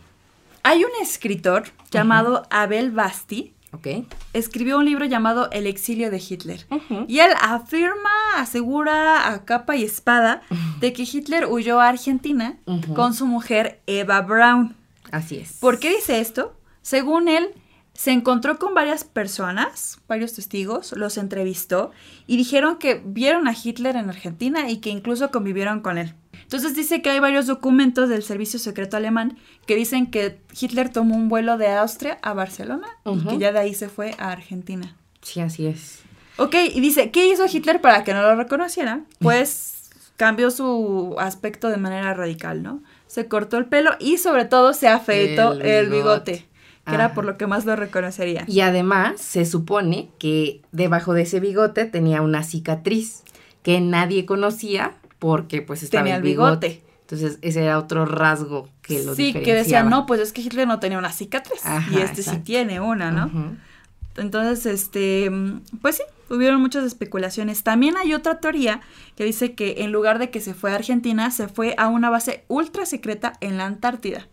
hay 0.64 0.84
un 0.84 0.92
escritor 1.02 1.66
llamado 1.92 2.44
Abel 2.50 2.92
Basti, 2.92 3.54
Ok. 3.74 3.88
escribió 4.34 4.78
un 4.78 4.86
libro 4.86 5.04
llamado 5.06 5.50
El 5.52 5.68
exilio 5.68 6.10
de 6.10 6.24
Hitler. 6.26 6.66
Y 7.08 7.20
él 7.20 7.32
afirma, 7.42 8.10
asegura 8.38 9.30
a 9.32 9.44
capa 9.44 9.76
y 9.76 9.84
espada 9.84 10.42
de 10.80 10.94
que 10.94 11.04
Hitler 11.04 11.46
huyó 11.50 11.82
a 11.82 11.90
Argentina 11.90 12.58
con 12.96 13.14
su 13.14 13.26
mujer 13.28 13.82
Eva 13.88 14.22
Braun. 14.22 14.76
Así 15.12 15.38
es. 15.38 15.54
¿Por 15.54 15.80
qué 15.80 15.90
dice 15.96 16.20
esto? 16.20 16.56
Según 16.82 17.28
él, 17.28 17.54
se 17.94 18.12
encontró 18.12 18.60
con 18.60 18.74
varias 18.74 19.06
personas, 19.06 20.00
varios 20.08 20.34
testigos, 20.34 20.92
los 20.92 21.18
entrevistó 21.18 21.92
y 22.28 22.36
dijeron 22.38 22.78
que 22.78 23.02
vieron 23.06 23.48
a 23.48 23.56
Hitler 23.56 23.96
en 23.96 24.10
Argentina 24.10 24.70
y 24.70 24.78
que 24.78 24.90
incluso 24.90 25.32
convivieron 25.32 25.80
con 25.80 25.98
él. 25.98 26.14
Entonces 26.44 26.76
dice 26.76 27.02
que 27.02 27.10
hay 27.10 27.20
varios 27.20 27.48
documentos 27.48 28.10
del 28.10 28.22
servicio 28.22 28.60
secreto 28.60 28.98
alemán 28.98 29.38
que 29.66 29.76
dicen 29.76 30.12
que 30.12 30.42
Hitler 30.60 30.90
tomó 30.90 31.16
un 31.16 31.30
vuelo 31.30 31.58
de 31.58 31.70
Austria 31.70 32.20
a 32.22 32.34
Barcelona 32.34 32.88
y 33.06 33.20
que 33.26 33.38
ya 33.38 33.52
de 33.52 33.60
ahí 33.60 33.74
se 33.74 33.90
fue 33.90 34.14
a 34.20 34.32
Argentina. 34.32 34.96
Sí, 35.22 35.40
así 35.40 35.66
es. 35.66 36.00
Ok, 36.38 36.56
y 36.74 36.82
dice, 36.82 37.12
¿qué 37.12 37.28
hizo 37.30 37.46
Hitler 37.52 37.82
para 37.82 38.04
que 38.04 38.14
no 38.14 38.22
lo 38.22 38.36
reconocieran? 38.36 39.08
Pues 39.20 39.90
cambió 40.18 40.52
su 40.52 41.16
aspecto 41.18 41.70
de 41.70 41.78
manera 41.78 42.14
radical, 42.14 42.62
¿no? 42.62 42.84
Se 43.16 43.28
cortó 43.30 43.56
el 43.58 43.66
pelo 43.66 43.92
y 43.98 44.18
sobre 44.18 44.44
todo 44.44 44.74
se 44.74 44.90
afeitó 44.90 45.54
El 45.54 45.62
el 45.66 45.90
bigote, 45.90 46.32
bigote. 46.32 46.46
que 46.86 46.94
era 46.96 47.14
por 47.14 47.24
lo 47.24 47.38
que 47.38 47.48
más 47.48 47.64
lo 47.66 47.78
reconocería. 47.78 48.44
Y 48.46 48.60
además 48.60 49.22
se 49.22 49.46
supone 49.46 50.10
que 50.20 50.62
debajo 50.74 51.14
de 51.14 51.22
ese 51.22 51.40
bigote 51.40 51.86
tenía 51.86 52.22
una 52.22 52.44
cicatriz 52.44 53.24
que 53.64 53.80
nadie 53.80 54.26
conocía 54.26 54.96
porque 55.18 55.62
pues 55.62 55.82
estaba 55.82 56.04
Tenía 56.04 56.18
el 56.18 56.24
bigote. 56.24 56.68
bigote. 56.68 56.86
Entonces 57.04 57.40
ese 57.42 57.64
era 57.64 57.80
otro 57.80 58.06
rasgo 58.06 58.68
que 58.82 59.02
lo 59.02 59.16
sí, 59.16 59.32
que 59.32 59.54
decían, 59.54 59.90
no, 59.90 60.06
pues 60.08 60.20
es 60.20 60.34
que 60.34 60.42
Hitler 60.42 60.68
no 60.68 60.80
tenía 60.80 60.98
una 60.98 61.14
cicatriz 61.14 61.66
Ajá, 61.66 61.90
y 61.90 62.02
este 62.02 62.22
sí 62.22 62.40
tiene 62.40 62.82
una, 62.82 63.12
¿no? 63.12 63.56
Entonces, 64.18 64.66
este, 64.66 65.30
mm, 65.30 65.62
pues 65.82 65.96
sí, 65.98 66.04
hubieron 66.30 66.62
muchas 66.62 66.84
especulaciones. 66.86 67.64
También 67.64 67.98
hay 67.98 68.14
otra 68.14 68.40
teoría 68.40 68.82
que 69.16 69.24
dice 69.26 69.54
que 69.54 69.76
en 69.84 69.92
lugar 69.92 70.20
de 70.20 70.30
que 70.30 70.42
se 70.42 70.54
fue 70.54 70.72
a 70.72 70.76
Argentina, 70.76 71.30
se 71.32 71.48
fue 71.48 71.76
a 71.78 71.88
una 71.88 72.10
base 72.10 72.44
ultra 72.48 72.86
secreta 72.86 73.34
en 73.42 73.58
la 73.58 73.66
Antártida. 73.66 74.28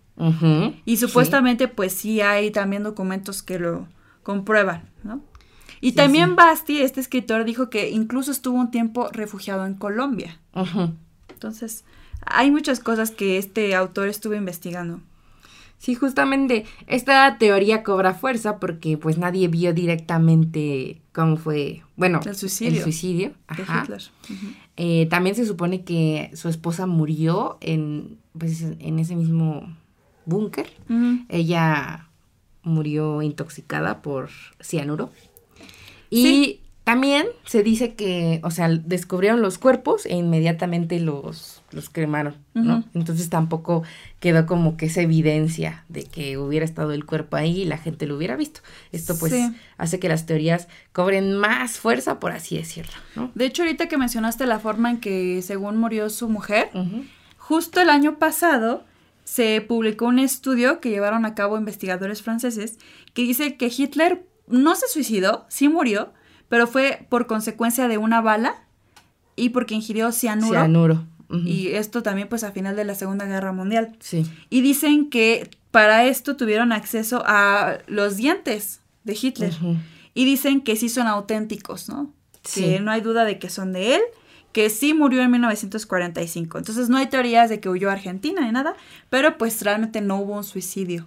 Y 0.84 0.96
Sí. 0.96 1.06
supuestamente, 1.06 1.68
pues 1.68 1.92
sí 1.92 2.20
hay 2.20 2.50
también 2.50 2.82
documentos 2.82 3.42
que 3.42 3.58
lo 3.58 3.88
comprueban, 4.22 4.88
¿no? 5.02 5.20
Y 5.80 5.90
Sí, 5.90 5.96
también 5.96 6.30
sí. 6.30 6.34
Basti, 6.36 6.80
este 6.80 7.00
escritor, 7.00 7.44
dijo 7.44 7.68
que 7.70 7.90
incluso 7.90 8.30
estuvo 8.30 8.56
un 8.56 8.70
tiempo 8.70 9.08
refugiado 9.10 9.66
en 9.66 9.74
Colombia. 9.74 10.38
Entonces, 11.28 11.84
hay 12.24 12.50
muchas 12.52 12.78
cosas 12.80 13.10
que 13.10 13.36
este 13.38 13.74
autor 13.74 14.06
estuvo 14.08 14.34
investigando. 14.34 15.00
Sí, 15.82 15.96
justamente 15.96 16.64
esta 16.86 17.38
teoría 17.38 17.82
cobra 17.82 18.14
fuerza 18.14 18.60
porque 18.60 18.96
pues 18.96 19.18
nadie 19.18 19.48
vio 19.48 19.74
directamente 19.74 21.02
cómo 21.12 21.36
fue, 21.36 21.82
bueno, 21.96 22.20
El 22.24 22.36
suicidio. 22.36 22.76
El 22.78 22.82
suicidio. 22.84 23.32
De 23.56 23.62
ajá. 23.64 23.80
Hitler. 23.82 24.00
Ujú. 24.30 24.46
Eh, 24.76 25.06
también 25.10 25.34
se 25.34 25.44
supone 25.44 25.82
que 25.82 26.30
su 26.34 26.48
esposa 26.48 26.86
murió 26.86 27.58
en, 27.60 28.18
pues, 28.38 28.62
en 28.62 29.00
ese 29.00 29.16
mismo 29.16 29.76
búnker. 30.24 30.70
Ella 31.28 32.08
murió 32.62 33.20
intoxicada 33.22 34.02
por 34.02 34.30
cianuro. 34.60 35.10
Y 36.10 36.22
Sí. 36.22 36.60
también 36.84 37.26
se 37.44 37.64
dice 37.64 37.94
que, 37.94 38.40
o 38.44 38.52
sea, 38.52 38.68
descubrieron 38.68 39.42
los 39.42 39.58
cuerpos 39.58 40.06
e 40.06 40.14
inmediatamente 40.14 41.00
los, 41.00 41.61
los 41.72 41.88
cremaron, 41.90 42.34
¿no? 42.54 42.84
Entonces 42.94 43.28
tampoco 43.30 43.82
quedó 44.20 44.46
como 44.46 44.76
que 44.76 44.86
esa 44.86 45.00
evidencia 45.00 45.84
de 45.88 46.04
que 46.04 46.36
hubiera 46.38 46.64
estado 46.64 46.92
el 46.92 47.04
cuerpo 47.06 47.36
ahí 47.36 47.62
y 47.62 47.64
la 47.64 47.78
gente 47.78 48.06
lo 48.06 48.16
hubiera 48.16 48.36
visto. 48.36 48.60
Esto 48.92 49.18
pues 49.18 49.32
Sí. 49.32 49.54
hace 49.78 49.98
que 49.98 50.08
las 50.08 50.26
teorías 50.26 50.68
cobren 50.92 51.34
más 51.38 51.78
fuerza, 51.78 52.20
por 52.20 52.32
así 52.32 52.56
decirlo, 52.56 52.92
¿no? 53.16 53.30
De 53.34 53.46
hecho, 53.46 53.62
ahorita 53.62 53.88
que 53.88 53.96
mencionaste 53.98 54.46
la 54.46 54.58
forma 54.58 54.90
en 54.90 54.98
que 55.00 55.40
según 55.42 55.76
murió 55.78 56.10
su 56.10 56.28
mujer, 56.28 56.70
justo 57.38 57.80
el 57.80 57.90
año 57.90 58.18
pasado 58.18 58.84
se 59.24 59.60
publicó 59.60 60.06
un 60.06 60.18
estudio 60.18 60.80
que 60.80 60.90
llevaron 60.90 61.24
a 61.24 61.34
cabo 61.34 61.56
investigadores 61.56 62.22
franceses 62.22 62.78
que 63.14 63.22
dice 63.22 63.56
que 63.56 63.72
Hitler 63.74 64.26
no 64.48 64.74
se 64.74 64.88
suicidó, 64.88 65.46
sí 65.48 65.68
murió, 65.68 66.12
pero 66.48 66.66
fue 66.66 67.06
por 67.08 67.26
consecuencia 67.26 67.88
de 67.88 67.96
una 67.98 68.20
bala 68.20 68.64
y 69.36 69.48
porque 69.50 69.74
ingirió 69.74 70.12
cianuro. 70.12 70.52
Cianuro. 70.60 71.06
Y 71.32 71.68
esto 71.68 72.02
también 72.02 72.28
pues 72.28 72.44
a 72.44 72.52
final 72.52 72.76
de 72.76 72.84
la 72.84 72.94
Segunda 72.94 73.24
Guerra 73.24 73.52
Mundial. 73.52 73.96
Sí. 74.00 74.26
Y 74.50 74.60
dicen 74.60 75.08
que 75.08 75.48
para 75.70 76.04
esto 76.04 76.36
tuvieron 76.36 76.72
acceso 76.72 77.22
a 77.24 77.78
los 77.86 78.16
dientes 78.16 78.80
de 79.04 79.18
Hitler. 79.20 79.54
Y 80.14 80.26
dicen 80.26 80.60
que 80.60 80.76
sí 80.76 80.90
son 80.90 81.06
auténticos, 81.06 81.88
¿no? 81.88 82.12
Sí. 82.44 82.62
Que 82.62 82.80
no 82.80 82.90
hay 82.90 83.00
duda 83.00 83.24
de 83.24 83.38
que 83.38 83.48
son 83.48 83.72
de 83.72 83.94
él, 83.94 84.02
que 84.52 84.68
sí 84.68 84.92
murió 84.92 85.22
en 85.22 85.30
1945. 85.30 86.58
Entonces 86.58 86.90
no 86.90 86.98
hay 86.98 87.06
teorías 87.06 87.48
de 87.48 87.60
que 87.60 87.70
huyó 87.70 87.88
a 87.88 87.94
Argentina 87.94 88.42
ni 88.42 88.52
nada, 88.52 88.74
pero 89.08 89.38
pues 89.38 89.62
realmente 89.62 90.02
no 90.02 90.18
hubo 90.18 90.36
un 90.36 90.44
suicidio. 90.44 91.06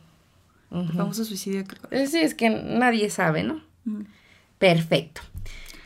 El 0.72 0.92
famoso 0.92 1.24
suicidio. 1.24 1.64
Eh, 1.92 2.08
Sí, 2.08 2.18
es 2.18 2.34
que 2.34 2.50
nadie 2.50 3.10
sabe, 3.12 3.44
¿no? 3.44 3.62
Perfecto. 4.58 5.22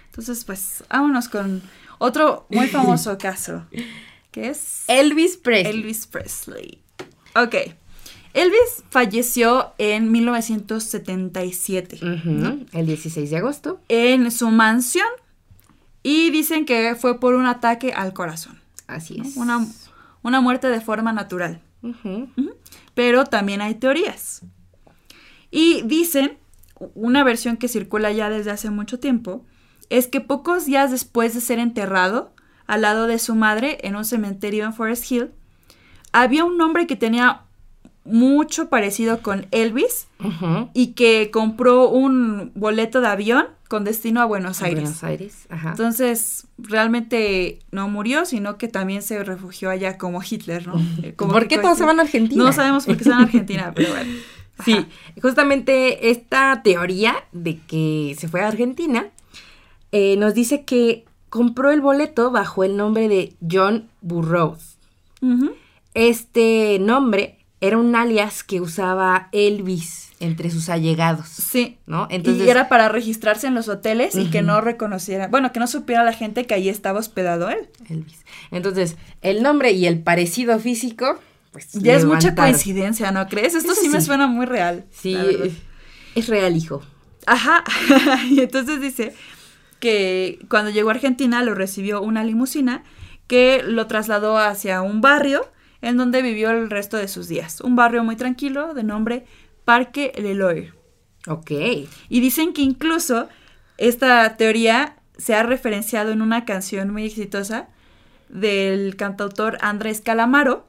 Entonces 0.06 0.46
pues 0.46 0.84
vámonos 0.90 1.28
con 1.30 1.62
otro 1.98 2.46
muy 2.50 2.68
famoso 2.70 3.18
caso, 3.18 3.66
que 4.32 4.50
es 4.50 4.84
Elvis 4.88 5.38
Presley. 5.38 5.72
Elvis 5.74 6.08
Presley. 6.08 6.82
Ok. 7.36 7.56
Elvis 8.34 8.84
falleció 8.92 9.74
en 9.80 10.12
1977 10.12 11.96
Ujú, 12.04 12.66
El 12.74 12.86
16 12.86 13.30
de 13.30 13.38
agosto. 13.38 13.82
en 13.90 14.30
su 14.32 14.50
mansión 14.52 15.08
y 16.04 16.30
dicen 16.30 16.66
que 16.66 16.96
fue 16.96 17.20
por 17.20 17.34
un 17.36 17.46
ataque 17.46 17.92
al 17.94 18.14
corazón. 18.14 18.60
Así 18.88 19.16
¿no? 19.18 19.24
es. 19.26 19.36
Una, 19.36 19.66
una 20.24 20.42
muerte 20.42 20.68
de 20.70 20.80
forma 20.82 21.12
natural. 21.12 21.62
Pero 22.94 23.26
también 23.26 23.62
hay 23.62 23.76
teorías. 23.76 24.42
Y 25.52 25.82
dicen, 25.84 26.38
una 26.96 27.24
versión 27.24 27.58
que 27.58 27.68
circula 27.68 28.12
ya 28.12 28.30
desde 28.30 28.52
hace 28.52 28.70
mucho 28.70 29.00
tiempo, 29.00 29.46
es 29.90 30.08
que 30.08 30.22
pocos 30.22 30.66
días 30.66 30.92
después 30.92 31.34
de 31.34 31.42
ser 31.42 31.58
enterrado, 31.60 32.34
al 32.70 32.84
lado 32.84 33.08
de 33.08 33.18
su 33.18 33.34
madre, 33.34 33.80
en 33.82 33.96
un 33.96 34.06
cementerio 34.06 34.64
en 34.64 34.74
Forest 34.76 35.12
Hill, 35.12 35.32
había 36.12 36.46
un 36.46 36.62
hombre 36.62 36.86
que 36.86 36.96
tenía 36.96 37.42
mucho 38.06 38.70
parecido 38.70 39.24
con 39.24 39.48
Elvis 39.50 40.08
y 40.76 40.94
que 40.94 41.32
compró 41.32 41.90
un 41.90 42.52
boleto 42.54 43.02
de 43.02 43.08
avión 43.08 43.48
con 43.68 43.86
destino 43.86 44.22
a 44.22 44.26
Buenos 44.26 44.62
Aires. 44.62 44.84
Buenos 44.84 45.04
Aires. 45.04 45.46
Ajá. 45.50 45.72
Entonces, 45.72 46.46
realmente 46.60 47.58
no 47.72 47.90
murió, 47.90 48.26
sino 48.26 48.60
que 48.60 48.68
también 48.68 49.02
se 49.02 49.24
refugió 49.24 49.72
allá 49.72 49.98
como 49.98 50.22
Hitler, 50.22 50.68
¿no? 50.68 50.76
Eh, 51.02 51.16
como 51.16 51.34
¿Por 51.34 51.48
qué 51.48 51.58
todos 51.58 51.76
se 51.76 51.86
van 51.86 52.00
a 52.00 52.04
Argentina? 52.04 52.44
No 52.44 52.54
sabemos 52.54 52.86
por 52.86 52.98
qué 52.98 53.04
se 53.04 53.10
van 53.10 53.22
a 53.22 53.24
Argentina, 53.24 53.72
pero 53.76 53.90
bueno. 53.90 54.12
Sí, 54.64 54.86
justamente 55.24 56.12
esta 56.12 56.62
teoría 56.64 57.16
de 57.32 57.58
que 57.66 58.16
se 58.20 58.28
fue 58.28 58.42
a 58.42 58.48
Argentina 58.48 59.08
eh, 59.92 60.18
nos 60.18 60.36
dice 60.36 60.66
que 60.66 61.06
compró 61.30 61.72
el 61.72 61.82
boleto 61.82 62.32
bajo 62.32 62.64
el 62.64 62.76
nombre 62.78 63.08
de 63.08 63.36
John 63.50 63.90
Burroughs. 64.02 64.78
Este 65.94 66.78
nombre 66.80 67.38
era 67.62 67.78
un 67.78 67.96
alias 67.96 68.44
que 68.44 68.62
usaba 68.62 69.28
Elvis 69.32 70.10
entre 70.22 70.50
sus 70.50 70.68
allegados, 70.70 71.28
Sí. 71.30 71.78
¿no? 71.86 72.08
Entonces, 72.10 72.46
y 72.46 72.50
era 72.50 72.68
para 72.68 72.90
registrarse 72.90 73.48
en 73.48 73.56
los 73.56 73.70
hoteles 73.70 74.16
y 74.16 74.30
que 74.30 74.42
no 74.42 74.60
reconociera, 74.60 75.28
bueno, 75.28 75.54
que 75.54 75.60
no 75.62 75.68
supiera 75.68 76.04
la 76.04 76.12
gente 76.14 76.46
que 76.46 76.54
ahí 76.54 76.68
estaba 76.68 77.00
hospedado 77.00 77.50
él. 77.50 77.70
Elvis. 77.90 78.26
Entonces, 78.52 78.98
el 79.22 79.42
nombre 79.42 79.72
y 79.72 79.86
el 79.88 80.00
parecido 80.02 80.60
físico, 80.60 81.20
pues 81.52 81.72
Ya 81.72 81.96
es 81.96 82.04
mucha 82.06 82.36
coincidencia, 82.36 83.12
¿no 83.12 83.28
crees? 83.28 83.56
Esto 83.56 83.74
sí, 83.76 83.88
me 83.90 84.02
suena 84.02 84.28
muy 84.28 84.46
real. 84.46 84.86
Sí, 84.92 85.16
es 86.16 86.28
real, 86.28 86.56
hijo. 86.58 86.82
Ajá. 87.26 87.64
y 88.30 88.42
entonces 88.42 88.82
dice 88.82 89.14
que 89.80 90.40
cuando 90.50 90.72
llegó 90.72 90.90
a 90.90 90.94
Argentina 90.94 91.42
lo 91.44 91.56
recibió 91.56 92.02
una 92.02 92.24
limusina 92.24 92.84
que 93.28 93.62
lo 93.64 93.88
trasladó 93.88 94.38
hacia 94.38 94.82
un 94.82 95.02
barrio 95.02 95.50
en 95.82 95.98
donde 95.98 96.22
vivió 96.22 96.50
el 96.52 96.70
resto 96.70 96.98
de 96.98 97.08
sus 97.08 97.28
días. 97.28 97.62
Un 97.62 97.76
barrio 97.76 98.04
muy 98.04 98.16
tranquilo 98.16 98.74
de 98.74 98.84
nombre 98.84 99.26
Parque 99.66 100.12
Leloir. 100.18 100.74
Ok. 101.28 101.52
Y 102.10 102.20
dicen 102.20 102.54
que 102.54 102.62
incluso 102.62 103.30
esta 103.78 104.36
teoría 104.36 104.98
se 105.18 105.36
ha 105.36 105.44
referenciado 105.44 106.12
en 106.12 106.22
una 106.22 106.46
canción 106.46 106.92
muy 106.92 107.06
exitosa 107.06 107.70
del 108.30 108.96
cantautor 108.96 109.58
Andrés 109.62 110.02
Calamaro 110.02 110.68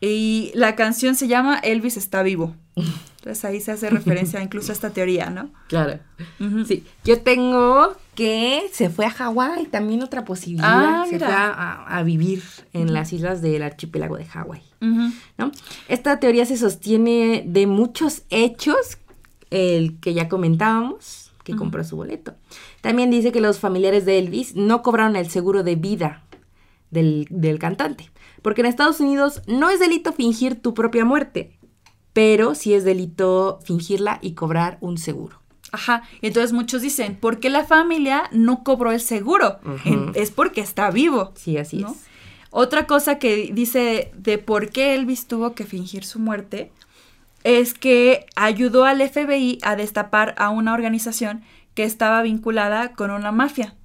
y 0.00 0.50
la 0.54 0.76
canción 0.76 1.14
se 1.14 1.28
llama 1.28 1.58
Elvis 1.58 1.96
está 1.96 2.22
vivo. 2.22 2.54
Entonces 3.20 3.44
ahí 3.44 3.60
se 3.60 3.72
hace 3.72 3.90
referencia 3.90 4.42
incluso 4.42 4.72
a 4.72 4.74
esta 4.74 4.90
teoría, 4.90 5.28
¿no? 5.28 5.50
Claro. 5.68 5.98
Sí, 6.66 6.84
yo 7.04 7.20
tengo 7.20 7.94
que 8.14 8.62
se 8.72 8.88
fue 8.88 9.04
a 9.04 9.10
Hawái, 9.10 9.66
también 9.66 10.02
otra 10.02 10.24
posibilidad. 10.24 11.02
Ah, 11.02 11.04
se 11.06 11.14
mira. 11.14 11.26
fue 11.26 11.36
a, 11.96 12.02
vivir 12.02 12.42
en 12.72 12.94
las 12.94 13.12
islas 13.12 13.42
del 13.42 13.62
archipiélago 13.62 14.16
de 14.16 14.24
Hawái. 14.24 14.62
¿no? 14.80 15.52
Esta 15.88 16.18
teoría 16.18 16.46
se 16.46 16.56
sostiene 16.56 17.44
de 17.46 17.66
muchos 17.66 18.22
hechos, 18.30 18.96
el 19.50 20.00
que 20.00 20.14
ya 20.14 20.30
comentábamos, 20.30 21.32
que 21.44 21.54
compró 21.56 21.84
su 21.84 21.96
boleto. 21.96 22.34
También 22.80 23.10
dice 23.10 23.32
que 23.32 23.40
los 23.40 23.58
familiares 23.58 24.06
de 24.06 24.18
Elvis 24.18 24.56
no 24.56 24.82
cobraron 24.82 25.16
el 25.16 25.28
seguro 25.28 25.62
de 25.62 25.76
vida 25.76 26.24
del, 26.90 27.26
del 27.28 27.58
cantante, 27.58 28.10
porque 28.40 28.62
en 28.62 28.66
Estados 28.66 29.00
Unidos 29.00 29.42
no 29.46 29.68
es 29.68 29.78
delito 29.78 30.12
fingir 30.12 30.60
tu 30.60 30.72
propia 30.72 31.04
muerte, 31.04 31.58
pero 32.12 32.54
sí 32.54 32.74
es 32.74 32.84
delito 32.84 33.60
fingirla 33.64 34.18
y 34.22 34.32
cobrar 34.32 34.78
un 34.80 34.98
seguro. 34.98 35.38
Ajá, 35.72 36.02
y 36.20 36.26
entonces 36.26 36.52
muchos 36.52 36.82
dicen, 36.82 37.14
¿por 37.16 37.38
qué 37.38 37.48
la 37.48 37.64
familia 37.64 38.24
no 38.32 38.64
cobró 38.64 38.90
el 38.90 39.00
seguro? 39.00 39.58
Es 40.14 40.30
porque 40.32 40.60
está 40.60 40.90
vivo. 40.90 41.32
Sí, 41.36 41.56
así 41.58 41.78
¿no? 41.78 41.92
es. 41.92 41.96
Otra 42.50 42.86
cosa 42.86 43.20
que 43.20 43.50
dice 43.52 44.10
de 44.16 44.38
por 44.38 44.70
qué 44.70 44.94
Elvis 44.94 45.26
tuvo 45.28 45.54
que 45.54 45.64
fingir 45.64 46.04
su 46.04 46.18
muerte 46.18 46.72
es 47.44 47.72
que 47.74 48.26
ayudó 48.34 48.84
al 48.84 49.00
FBI 49.00 49.58
a 49.62 49.76
destapar 49.76 50.34
a 50.38 50.50
una 50.50 50.74
organización 50.74 51.42
que 51.74 51.84
estaba 51.84 52.20
vinculada 52.22 52.92
con 52.94 53.12
una 53.12 53.30
mafia. 53.30 53.76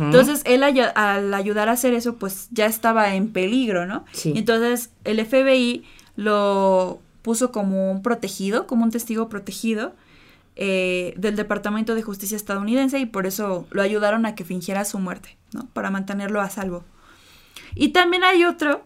Entonces, 0.00 0.40
él 0.46 0.62
ay- 0.64 0.80
al 0.94 1.32
ayudar 1.34 1.68
a 1.68 1.72
hacer 1.72 1.92
eso, 1.94 2.16
pues 2.16 2.48
ya 2.50 2.64
estaba 2.66 3.14
en 3.14 3.28
peligro, 3.32 3.84
¿no? 3.86 4.04
Sí. 4.12 4.32
Entonces, 4.34 4.90
el 5.04 5.20
FBI 5.20 5.84
lo 6.16 7.00
puso 7.22 7.52
como 7.52 7.90
un 7.90 8.02
protegido, 8.02 8.66
como 8.66 8.84
un 8.84 8.90
testigo 8.90 9.28
protegido 9.28 9.94
eh, 10.56 11.14
del 11.16 11.36
Departamento 11.36 11.94
de 11.94 12.02
Justicia 12.02 12.36
estadounidense 12.36 12.98
y 12.98 13.06
por 13.06 13.26
eso 13.26 13.66
lo 13.70 13.80
ayudaron 13.82 14.26
a 14.26 14.34
que 14.34 14.44
fingiera 14.44 14.84
su 14.84 14.98
muerte, 14.98 15.36
¿no? 15.52 15.68
Para 15.72 15.90
mantenerlo 15.90 16.40
a 16.40 16.50
salvo. 16.50 16.84
Y 17.74 17.90
también 17.90 18.24
hay 18.24 18.44
otro, 18.44 18.84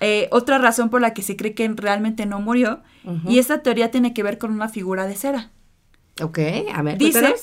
eh, 0.00 0.28
otra 0.32 0.58
razón 0.58 0.90
por 0.90 1.00
la 1.00 1.14
que 1.14 1.22
se 1.22 1.36
cree 1.36 1.54
que 1.54 1.68
realmente 1.68 2.26
no 2.26 2.40
murió, 2.40 2.82
y 3.26 3.38
esta 3.38 3.62
teoría 3.62 3.90
tiene 3.90 4.14
que 4.14 4.22
ver 4.22 4.38
con 4.38 4.52
una 4.52 4.68
figura 4.68 5.06
de 5.06 5.16
cera. 5.16 5.50
Ok, 6.20 6.38
a 6.72 6.82
ver, 6.82 6.98
Dice 6.98 7.34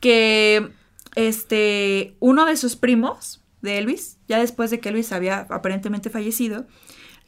que 0.00 0.70
este 1.14 2.16
uno 2.20 2.44
de 2.44 2.56
sus 2.56 2.76
primos 2.76 3.42
de 3.62 3.78
Elvis, 3.78 4.18
ya 4.28 4.38
después 4.38 4.70
de 4.70 4.80
que 4.80 4.90
Elvis 4.90 5.12
había 5.12 5.46
aparentemente 5.50 6.10
fallecido, 6.10 6.66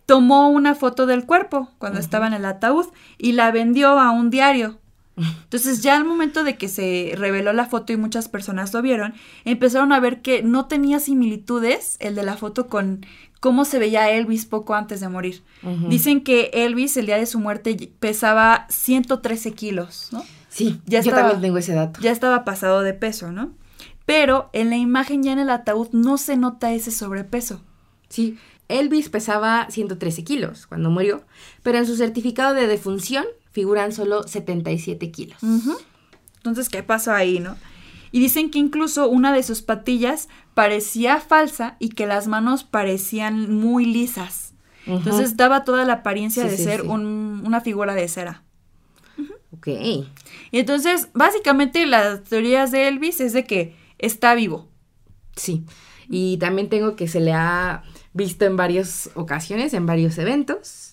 tomó 0.08 0.48
una 0.48 0.74
foto 0.74 1.04
del 1.04 1.26
cuerpo 1.26 1.68
cuando 1.76 2.00
estaba 2.00 2.26
en 2.26 2.32
el 2.32 2.46
ataúd 2.46 2.86
y 3.18 3.32
la 3.32 3.50
vendió 3.50 3.98
a 4.00 4.10
un 4.10 4.30
diario 4.30 4.78
Entonces 5.16 5.82
ya 5.82 5.96
al 5.96 6.06
momento 6.06 6.44
de 6.44 6.56
que 6.56 6.68
se 6.68 7.12
reveló 7.14 7.52
la 7.52 7.66
foto 7.66 7.92
y 7.92 7.98
muchas 7.98 8.26
personas 8.28 8.72
lo 8.72 8.80
vieron, 8.80 9.12
empezaron 9.44 9.92
a 9.92 10.00
ver 10.00 10.22
que 10.22 10.42
no 10.42 10.64
tenía 10.64 10.98
similitudes 10.98 11.96
el 12.00 12.14
de 12.14 12.22
la 12.22 12.36
foto 12.38 12.68
con 12.68 13.04
cómo 13.40 13.66
se 13.66 13.78
veía 13.78 14.10
Elvis 14.10 14.46
poco 14.46 14.74
antes 14.74 15.00
de 15.00 15.08
morir. 15.10 15.42
Dicen 15.88 16.22
que 16.22 16.50
Elvis 16.54 16.96
el 16.96 17.04
día 17.06 17.18
de 17.18 17.26
su 17.26 17.38
muerte 17.38 17.76
pesaba 18.00 18.64
113 18.70 19.52
kilos, 19.52 20.08
¿no? 20.12 20.24
Sí, 20.48 20.80
Ya 20.86 21.00
yo 21.02 21.10
estaba- 21.10 21.28
también 21.28 21.42
tengo 21.42 21.58
ese 21.58 21.74
dato. 21.74 22.00
Ya 22.00 22.12
estaba 22.12 22.44
pasado 22.44 22.80
de 22.80 22.94
peso, 22.94 23.30
¿no? 23.30 23.50
Pero 24.06 24.48
en 24.54 24.70
la 24.70 24.76
imagen 24.76 25.22
ya 25.22 25.32
en 25.32 25.38
el 25.40 25.50
ataúd 25.50 25.88
no 25.92 26.16
se 26.16 26.36
nota 26.38 26.72
ese 26.72 26.90
sobrepeso. 26.92 27.60
Sí, 28.08 28.38
Elvis 28.68 29.08
pesaba 29.08 29.66
113 29.70 30.24
kilos 30.24 30.66
cuando 30.66 30.90
murió, 30.90 31.24
pero 31.62 31.78
en 31.78 31.86
su 31.86 31.96
certificado 31.96 32.54
de 32.54 32.66
defunción 32.66 33.24
figuran 33.50 33.92
solo 33.92 34.22
77 34.28 35.10
kilos. 35.10 35.38
Entonces, 36.36 36.68
¿qué 36.68 36.82
pasó 36.82 37.12
ahí, 37.12 37.40
no? 37.40 37.56
Y 38.12 38.20
dicen 38.20 38.50
que 38.50 38.58
incluso 38.58 39.08
una 39.08 39.32
de 39.32 39.42
sus 39.42 39.60
patillas 39.62 40.28
parecía 40.54 41.20
falsa 41.20 41.76
y 41.78 41.90
que 41.90 42.06
las 42.06 42.26
manos 42.26 42.64
parecían 42.64 43.52
muy 43.52 43.84
lisas. 43.84 44.54
Entonces 44.86 45.36
daba 45.36 45.64
toda 45.64 45.84
la 45.84 45.94
apariencia 45.94 46.44
Sí, 46.44 46.48
de 46.50 46.56
sí, 46.56 46.64
ser 46.64 46.80
sí. 46.82 46.86
un- 46.86 47.42
una 47.44 47.60
figura 47.60 47.94
de 47.94 48.08
cera. 48.08 48.42
Ok. 49.52 49.66
Y 49.68 50.58
entonces, 50.58 51.08
básicamente 51.14 51.84
las 51.86 52.22
teorías 52.24 52.70
de 52.70 52.88
Elvis 52.88 53.20
es 53.20 53.32
de 53.34 53.44
que 53.44 53.74
está 53.98 54.34
vivo. 54.34 54.68
Sí. 55.36 55.64
Y 56.08 56.38
también 56.38 56.68
tengo 56.70 56.96
que 56.96 57.08
se 57.08 57.20
le 57.20 57.32
ha 57.32 57.82
visto 58.18 58.44
en 58.44 58.56
varias 58.56 59.08
ocasiones, 59.14 59.72
en 59.72 59.86
varios 59.86 60.18
eventos. 60.18 60.90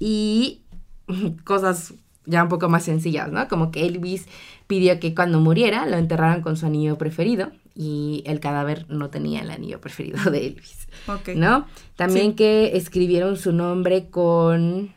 Y 0.00 0.62
cosas 1.44 1.94
ya 2.26 2.42
un 2.42 2.48
poco 2.48 2.68
más 2.68 2.84
sencillas, 2.84 3.30
¿no? 3.30 3.46
Como 3.48 3.70
que 3.70 3.86
Elvis 3.86 4.26
pidió 4.66 4.98
que 5.00 5.14
cuando 5.14 5.40
muriera 5.40 5.86
lo 5.86 5.96
enterraran 5.96 6.42
con 6.42 6.56
su 6.56 6.66
anillo 6.66 6.96
preferido 6.98 7.50
y 7.74 8.22
el 8.26 8.40
cadáver 8.40 8.86
no 8.88 9.10
tenía 9.10 9.40
el 9.40 9.50
anillo 9.50 9.80
preferido 9.80 10.30
de 10.30 10.46
Elvis, 10.48 10.88
Ok. 11.06 11.30
¿no? 11.36 11.66
También 11.96 12.30
Sí. 12.30 12.36
que 12.36 12.76
escribieron 12.76 13.36
su 13.36 13.52
nombre 13.52 14.08
con 14.10 14.92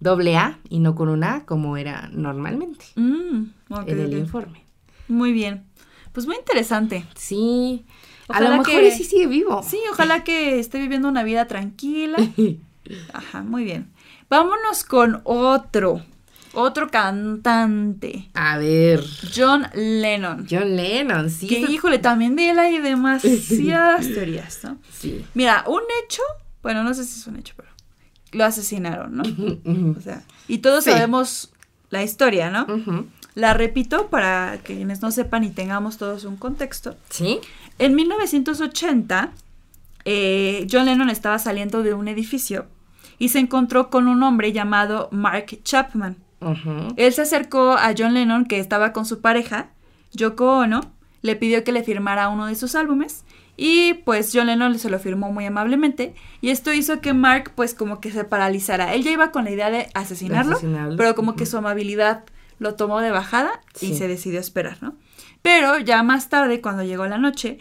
doble 0.00 0.36
A 0.36 0.58
y 0.68 0.78
no 0.80 0.94
con 0.94 1.08
una 1.08 1.36
A 1.36 1.44
como 1.46 1.76
era 1.76 2.08
normalmente 2.12 2.84
Mm, 2.96 3.44
ok, 3.70 3.88
en 3.88 4.00
el 4.00 4.12
informe. 4.18 4.64
Muy 5.08 5.32
bien. 5.32 5.64
Pues 6.12 6.26
muy 6.26 6.36
interesante. 6.36 7.04
Sí. 7.16 7.84
A 8.28 8.32
Ojalá 8.32 8.50
lo 8.50 8.58
mejor 8.62 8.80
que- 8.80 8.90
sí 8.92 9.04
sigue 9.04 9.26
vivo. 9.26 9.62
Sí, 9.62 9.78
ojalá 9.90 10.24
que 10.24 10.58
esté 10.58 10.78
viviendo 10.78 11.08
una 11.08 11.22
vida 11.24 11.46
tranquila. 11.46 12.18
Ajá, 13.12 13.42
muy 13.42 13.64
bien. 13.64 13.90
Vámonos 14.28 14.84
con 14.84 15.20
otro. 15.24 16.02
Otro 16.54 16.88
cantante. 16.90 18.28
A 18.34 18.58
ver. 18.58 19.02
John 19.34 19.66
Lennon. 19.74 20.46
John 20.50 20.76
Lennon, 20.76 21.30
sí. 21.30 21.46
que, 21.46 21.60
híjole, 21.60 21.98
también 21.98 22.36
de 22.36 22.50
él 22.50 22.58
hay 22.58 22.78
demasiadas 22.78 24.06
teorías, 24.14 24.60
¿no? 24.64 24.78
Sí. 24.92 25.24
Mira, 25.34 25.64
un 25.66 25.80
hecho, 26.04 26.22
bueno, 26.62 26.82
no 26.84 26.92
sé 26.94 27.04
si 27.04 27.18
es 27.20 27.26
un 27.26 27.36
hecho, 27.36 27.54
pero 27.56 27.70
lo 28.32 28.44
asesinaron, 28.44 29.16
¿no? 29.16 29.22
O 29.96 30.00
sea, 30.00 30.22
y 30.48 30.58
todos 30.58 30.84
Sí. 30.84 30.90
sabemos 30.90 31.52
la 31.90 32.02
historia, 32.02 32.50
¿no? 32.50 32.62
Ujú. 32.72 33.06
La 33.34 33.54
repito 33.54 34.08
para 34.08 34.58
que 34.62 34.74
quienes 34.76 35.00
no 35.00 35.10
sepan 35.10 35.44
y 35.44 35.50
tengamos 35.50 35.96
todos 35.96 36.24
un 36.24 36.36
contexto. 36.36 36.96
Sí. 37.08 37.40
En 37.78 37.94
1980, 37.94 39.32
eh, 40.04 40.66
John 40.70 40.86
Lennon 40.86 41.10
estaba 41.10 41.38
saliendo 41.38 41.82
de 41.82 41.94
un 41.94 42.08
edificio 42.08 42.66
y 43.18 43.28
se 43.28 43.38
encontró 43.38 43.90
con 43.90 44.08
un 44.08 44.22
hombre 44.22 44.52
llamado 44.52 45.08
Mark 45.12 45.60
Chapman. 45.62 46.16
Él 46.96 47.12
se 47.12 47.22
acercó 47.22 47.72
a 47.72 47.94
John 47.96 48.14
Lennon, 48.14 48.46
que 48.46 48.58
estaba 48.58 48.92
con 48.92 49.06
su 49.06 49.20
pareja, 49.20 49.70
Yoko 50.12 50.58
Ono, 50.58 50.80
le 51.22 51.36
pidió 51.36 51.62
que 51.62 51.70
le 51.70 51.84
firmara 51.84 52.28
uno 52.28 52.46
de 52.46 52.56
sus 52.56 52.74
álbumes 52.74 53.24
y 53.56 53.94
pues 54.04 54.32
John 54.34 54.48
Lennon 54.48 54.76
se 54.78 54.90
lo 54.90 54.98
firmó 54.98 55.30
muy 55.30 55.46
amablemente 55.46 56.14
y 56.40 56.50
esto 56.50 56.72
hizo 56.72 57.00
que 57.00 57.12
Mark 57.14 57.52
pues 57.54 57.74
como 57.74 58.00
que 58.00 58.10
se 58.10 58.24
paralizara. 58.24 58.92
Él 58.94 59.04
ya 59.04 59.12
iba 59.12 59.30
con 59.30 59.44
la 59.44 59.52
idea 59.52 59.70
de 59.70 59.88
asesinarlo, 59.94 60.56
asesinarlo. 60.56 60.96
pero 60.96 61.14
como 61.14 61.36
que 61.36 61.46
su 61.46 61.56
amabilidad 61.58 62.24
lo 62.58 62.74
tomó 62.74 63.00
de 63.00 63.12
bajada 63.12 63.60
y 63.80 63.94
se 63.94 64.08
decidió 64.08 64.40
esperar, 64.40 64.78
¿no? 64.82 64.94
Pero 65.42 65.78
ya 65.78 66.02
más 66.02 66.28
tarde, 66.28 66.60
cuando 66.60 66.82
llegó 66.84 67.06
la 67.06 67.18
noche, 67.18 67.58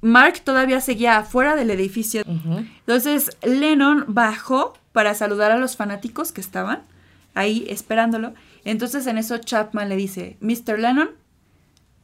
Mark 0.00 0.40
todavía 0.44 0.80
seguía 0.80 1.18
afuera 1.18 1.56
del 1.56 1.70
edificio. 1.70 2.22
Entonces 2.26 3.30
Lennon 3.42 4.04
bajó 4.08 4.74
para 4.92 5.14
saludar 5.14 5.50
a 5.50 5.56
los 5.58 5.76
fanáticos 5.76 6.30
que 6.32 6.40
estaban 6.40 6.82
ahí 7.34 7.66
esperándolo. 7.68 8.34
Entonces 8.64 9.06
en 9.08 9.18
eso 9.18 9.38
Chapman 9.38 9.88
le 9.88 9.96
dice, 9.96 10.36
Mr. 10.40 10.78
Lennon, 10.78 11.10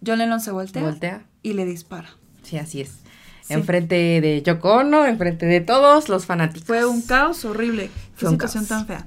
John 0.04 0.18
Lennon 0.18 0.40
se 0.40 0.50
voltea, 0.50 0.82
Voltea. 0.82 1.22
y 1.42 1.52
le 1.52 1.64
dispara. 1.64 2.08
Sí, 2.42 2.58
así 2.58 2.80
es. 2.80 2.98
Sí. 3.42 3.52
Enfrente 3.54 4.20
de 4.20 4.42
Yoko 4.42 4.76
Ono, 4.76 5.04
enfrente 5.06 5.46
de 5.46 5.60
todos 5.60 6.08
los 6.08 6.26
fanáticos. 6.26 6.66
Fue 6.66 6.84
un 6.86 7.02
caos 7.02 7.44
horrible. 7.44 7.84
Qué 7.88 7.90
Fue 8.20 8.28
un 8.30 8.34
situación 8.34 8.64
caos. 8.66 8.86
tan 8.86 8.86
fea. 8.86 9.06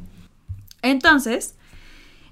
Entonces, 0.81 1.55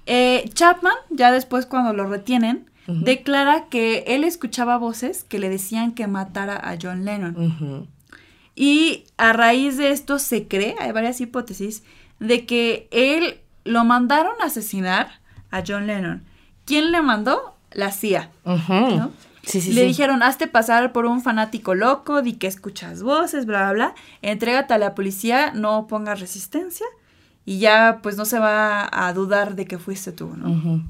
eh, 0.06 0.48
Chapman, 0.54 0.94
ya 1.10 1.32
después 1.32 1.66
cuando 1.66 1.92
lo 1.92 2.06
retienen, 2.08 2.70
Declara 2.86 3.66
que 3.66 4.04
él 4.06 4.24
escuchaba 4.24 4.78
voces 4.78 5.24
que 5.24 5.38
le 5.38 5.48
decían 5.48 5.92
que 5.92 6.06
matara 6.06 6.56
a 6.56 6.76
John 6.80 7.04
Lennon. 7.04 7.88
Y 8.54 9.04
a 9.18 9.32
raíz 9.32 9.76
de 9.76 9.90
esto 9.90 10.18
se 10.18 10.48
cree, 10.48 10.74
hay 10.78 10.92
varias 10.92 11.20
hipótesis, 11.20 11.82
de 12.20 12.46
que 12.46 12.88
él 12.90 13.40
lo 13.64 13.84
mandaron 13.84 14.34
a 14.40 14.46
asesinar 14.46 15.20
a 15.50 15.62
John 15.66 15.86
Lennon. 15.86 16.24
¿Quién 16.64 16.92
le 16.92 17.02
mandó? 17.02 17.54
La 17.72 17.92
CIA. 17.92 18.30
¿no? 18.44 19.10
Sí, 19.42 19.60
sí, 19.60 19.72
le 19.72 19.82
sí. 19.82 19.86
dijeron, 19.88 20.22
hazte 20.22 20.48
pasar 20.48 20.92
por 20.92 21.06
un 21.06 21.22
fanático 21.22 21.74
loco, 21.74 22.22
di 22.22 22.32
que 22.34 22.46
escuchas 22.46 23.02
voces, 23.02 23.46
bla, 23.46 23.60
bla, 23.60 23.72
bla. 23.72 23.94
Entrégate 24.22 24.74
a 24.74 24.78
la 24.78 24.94
policía, 24.94 25.52
no 25.54 25.86
pongas 25.86 26.20
resistencia 26.20 26.86
y 27.44 27.58
ya 27.58 28.00
pues 28.02 28.16
no 28.16 28.24
se 28.24 28.40
va 28.40 28.88
a 28.90 29.12
dudar 29.12 29.54
de 29.54 29.66
que 29.66 29.78
fuiste 29.78 30.10
tú, 30.12 30.34
¿no? 30.36 30.82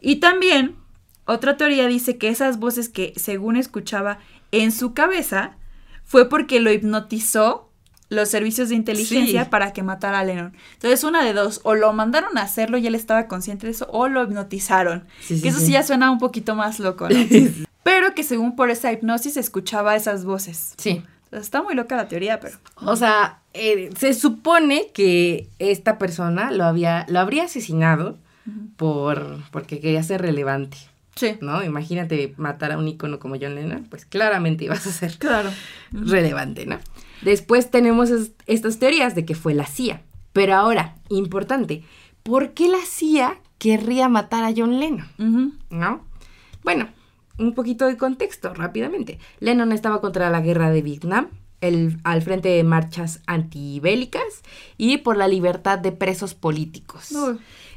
Y 0.00 0.16
también, 0.16 0.76
otra 1.32 1.56
teoría 1.56 1.86
dice 1.86 2.18
que 2.18 2.28
esas 2.28 2.58
voces 2.58 2.88
que 2.88 3.12
según 3.16 3.56
escuchaba 3.56 4.18
en 4.52 4.72
su 4.72 4.94
cabeza 4.94 5.56
fue 6.04 6.28
porque 6.28 6.60
lo 6.60 6.72
hipnotizó 6.72 7.68
los 8.08 8.28
servicios 8.28 8.68
de 8.70 8.74
inteligencia 8.74 9.44
Sí. 9.44 9.50
para 9.50 9.72
que 9.72 9.84
matara 9.84 10.18
a 10.18 10.24
Lennon. 10.24 10.52
Entonces, 10.74 11.04
una 11.04 11.24
de 11.24 11.32
dos, 11.32 11.60
o 11.62 11.74
lo 11.76 11.92
mandaron 11.92 12.36
a 12.38 12.42
hacerlo 12.42 12.76
y 12.76 12.86
él 12.88 12.96
estaba 12.96 13.28
consciente 13.28 13.66
de 13.66 13.72
eso, 13.72 13.86
o 13.92 14.08
lo 14.08 14.24
hipnotizaron. 14.24 15.04
Sí, 15.20 15.36
sí, 15.36 15.42
que 15.42 15.48
eso 15.50 15.60
sí. 15.60 15.70
ya 15.72 15.84
suena 15.84 16.10
un 16.10 16.18
poquito 16.18 16.56
más 16.56 16.80
loco, 16.80 17.08
¿no? 17.08 17.14
Pero 17.84 18.14
que 18.14 18.24
según 18.24 18.56
por 18.56 18.68
esa 18.70 18.90
hipnosis 18.92 19.36
escuchaba 19.36 19.94
esas 19.94 20.24
voces. 20.24 20.74
Sí. 20.76 21.02
Está 21.30 21.62
muy 21.62 21.76
loca 21.76 21.94
la 21.96 22.08
teoría, 22.08 22.40
pero... 22.40 22.58
O 22.84 22.96
sea, 22.96 23.38
eh, 23.54 23.90
se 23.96 24.14
supone 24.14 24.88
que 24.92 25.48
esta 25.60 25.96
persona 25.96 26.50
lo 26.50 26.64
había, 26.64 27.06
lo 27.08 27.20
habría 27.20 27.44
asesinado 27.44 28.18
por, 28.76 29.38
porque 29.52 29.78
quería 29.78 30.02
ser 30.02 30.22
relevante, 30.22 30.76
Sí. 31.20 31.36
¿no? 31.40 31.62
Imagínate 31.62 32.34
matar 32.38 32.72
a 32.72 32.78
un 32.78 32.88
ícono 32.88 33.18
como 33.18 33.36
John 33.40 33.54
Lennon, 33.54 33.84
pues 33.90 34.04
claramente 34.06 34.64
ibas 34.64 34.86
a 34.86 34.90
ser 34.90 35.18
Claro. 35.18 35.50
relevante, 35.92 36.66
¿no? 36.66 36.78
Después 37.22 37.70
tenemos 37.70 38.08
es- 38.10 38.32
estas 38.46 38.78
teorías 38.78 39.14
de 39.14 39.24
que 39.26 39.34
fue 39.34 39.52
la 39.54 39.66
CIA. 39.66 40.02
Pero 40.32 40.54
ahora, 40.54 40.96
importante, 41.10 41.84
¿por 42.22 42.54
qué 42.54 42.68
la 42.68 42.78
CIA 42.86 43.38
querría 43.58 44.08
matar 44.08 44.44
a 44.44 44.52
John 44.56 44.80
Lennon? 44.80 45.58
¿No? 45.70 46.06
Bueno, 46.64 46.88
un 47.38 47.54
poquito 47.54 47.86
de 47.86 47.96
contexto 47.96 48.54
rápidamente. 48.54 49.18
Lennon 49.40 49.72
estaba 49.72 50.00
contra 50.00 50.30
la 50.30 50.40
guerra 50.40 50.70
de 50.70 50.82
Vietnam, 50.82 51.28
el- 51.60 51.98
al 52.04 52.22
frente 52.22 52.48
de 52.48 52.64
marchas 52.64 53.20
antibélicas 53.26 54.42
y 54.78 54.98
por 54.98 55.16
la 55.18 55.28
libertad 55.28 55.78
de 55.78 55.92
presos 55.92 56.34
políticos. 56.34 57.12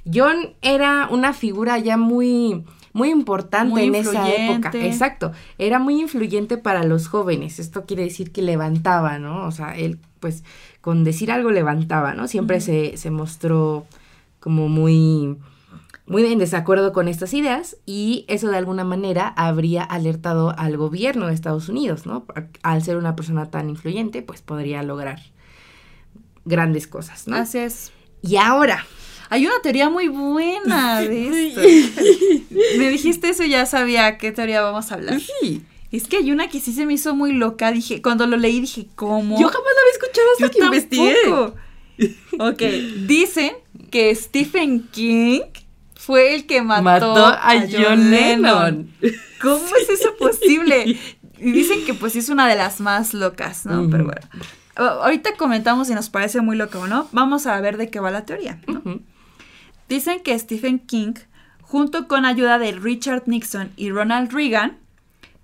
John 0.05 0.53
era 0.61 1.07
una 1.11 1.33
figura 1.33 1.77
ya 1.79 1.97
muy, 1.97 2.63
muy 2.93 3.09
importante 3.09 3.71
Muy 3.71 3.83
en 3.85 3.95
esa 3.95 4.29
época. 4.29 4.71
Exacto. 4.73 5.31
Era 5.57 5.79
muy 5.79 5.99
influyente 5.99 6.57
para 6.57 6.83
los 6.83 7.07
jóvenes. 7.07 7.59
Esto 7.59 7.85
quiere 7.85 8.03
decir 8.03 8.31
que 8.31 8.43
levantaba, 8.43 9.17
¿no? 9.17 9.47
O 9.47 9.51
sea, 9.51 9.75
él, 9.75 9.99
pues, 10.19 10.43
con 10.79 11.03
decir 11.03 11.31
algo 11.31 11.49
levantaba, 11.49 12.13
¿no? 12.13 12.27
Siempre 12.27 12.61
se, 12.61 12.95
se 12.97 13.09
mostró 13.09 13.87
como 14.39 14.69
muy, 14.69 15.37
muy 16.05 16.25
en 16.25 16.37
desacuerdo 16.37 16.93
con 16.93 17.07
estas 17.07 17.33
ideas 17.33 17.77
y 17.85 18.25
eso 18.27 18.49
de 18.49 18.57
alguna 18.57 18.83
manera 18.83 19.27
habría 19.37 19.83
alertado 19.83 20.53
al 20.57 20.77
gobierno 20.77 21.27
de 21.27 21.33
Estados 21.33 21.69
Unidos, 21.69 22.05
¿no? 22.05 22.25
Al 22.61 22.83
ser 22.83 22.97
una 22.97 23.15
persona 23.15 23.49
tan 23.49 23.69
influyente, 23.69 24.21
pues 24.21 24.41
podría 24.41 24.83
lograr 24.83 25.19
grandes 26.45 26.87
cosas, 26.87 27.27
¿no? 27.27 27.37
Así 27.37 27.57
es. 27.57 27.91
Y 28.21 28.35
ahora, 28.35 28.85
Hay 29.33 29.47
una 29.47 29.59
teoría 29.63 29.89
muy 29.89 30.09
buena 30.09 31.01
de 31.01 31.47
esto. 31.47 31.61
Me 32.77 32.89
dijiste 32.89 33.29
eso 33.29 33.43
y 33.43 33.49
ya 33.49 33.65
sabía 33.65 34.19
qué 34.19 34.31
teoría 34.31 34.61
vamos 34.61 34.91
a 34.91 34.93
hablar. 34.93 35.19
Sí. 35.19 35.63
Es 35.91 36.07
que 36.07 36.17
hay 36.17 36.31
una 36.31 36.49
que 36.49 36.59
sí 36.59 36.71
se 36.71 36.85
me 36.85 36.93
hizo 36.93 37.15
muy 37.15 37.33
loca. 37.33 37.71
Dije, 37.71 37.99
cuando 38.03 38.27
lo 38.27 38.37
leí 38.37 38.61
dije, 38.61 38.85
¿cómo? 38.93 39.39
Yo 39.39 39.47
jamás 39.47 39.71
la 39.75 39.81
había 39.81 39.93
escuchado 39.93 40.27
hasta 40.33 40.45
Yo 40.45 40.51
que 40.51 40.65
investigué. 40.65 41.15
tampoco. 41.23 41.55
Ok, 42.43 42.61
dicen 43.07 43.53
que 43.89 44.13
Stephen 44.13 44.87
King 44.91 45.41
fue 45.95 46.35
el 46.35 46.45
que 46.45 46.61
mató, 46.61 46.83
Mató 46.83 47.25
a 47.25 47.55
John 47.71 48.11
Lennon. 48.11 48.91
¿Cómo 49.41 49.65
es 49.81 49.89
eso 49.89 50.15
posible? 50.19 50.95
Y 51.39 51.51
dicen 51.51 51.83
que 51.85 51.95
pues 51.95 52.15
es 52.15 52.29
una 52.29 52.47
de 52.47 52.55
las 52.55 52.79
más 52.81 53.15
locas, 53.15 53.65
¿no? 53.65 53.89
Pero 53.89 54.05
bueno. 54.05 54.21
Ahorita 54.75 55.35
comentamos 55.37 55.87
si 55.87 55.95
nos 55.95 56.11
parece 56.11 56.41
muy 56.41 56.55
loco 56.55 56.81
o 56.81 56.87
no. 56.87 57.07
Vamos 57.13 57.47
a 57.47 57.59
ver 57.61 57.77
de 57.77 57.89
qué 57.89 57.99
va 57.99 58.11
la 58.11 58.25
teoría, 58.25 58.61
¿no? 58.67 58.83
Dicen 59.89 60.21
que 60.21 60.37
Stephen 60.37 60.79
King, 60.79 61.13
junto 61.61 62.07
con 62.07 62.25
ayuda 62.25 62.59
de 62.59 62.71
Richard 62.71 63.23
Nixon 63.27 63.71
y 63.75 63.89
Ronald 63.91 64.31
Reagan, 64.31 64.77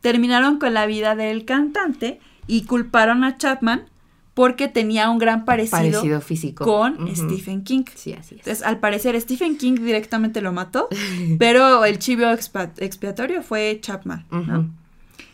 terminaron 0.01 0.59
con 0.59 0.73
la 0.73 0.85
vida 0.85 1.15
del 1.15 1.45
cantante 1.45 2.19
y 2.47 2.63
culparon 2.63 3.23
a 3.23 3.37
Chapman 3.37 3.85
porque 4.33 4.69
tenía 4.69 5.09
un 5.09 5.17
gran 5.17 5.43
parecido, 5.43 5.77
Parecido 5.77 6.21
físico. 6.21 6.63
con. 6.63 7.13
Stephen 7.13 7.63
King. 7.63 7.83
Sí, 7.93 8.13
así 8.13 8.35
es. 8.35 8.41
Entonces, 8.41 8.63
al 8.63 8.79
parecer, 8.79 9.19
Stephen 9.19 9.57
King 9.57 9.73
directamente 9.75 10.39
lo 10.41 10.53
mató, 10.53 10.87
pero 11.39 11.83
el 11.83 11.99
chivo 11.99 12.23
expiatorio 12.29 13.43
fue 13.43 13.79
Chapman. 13.81 14.25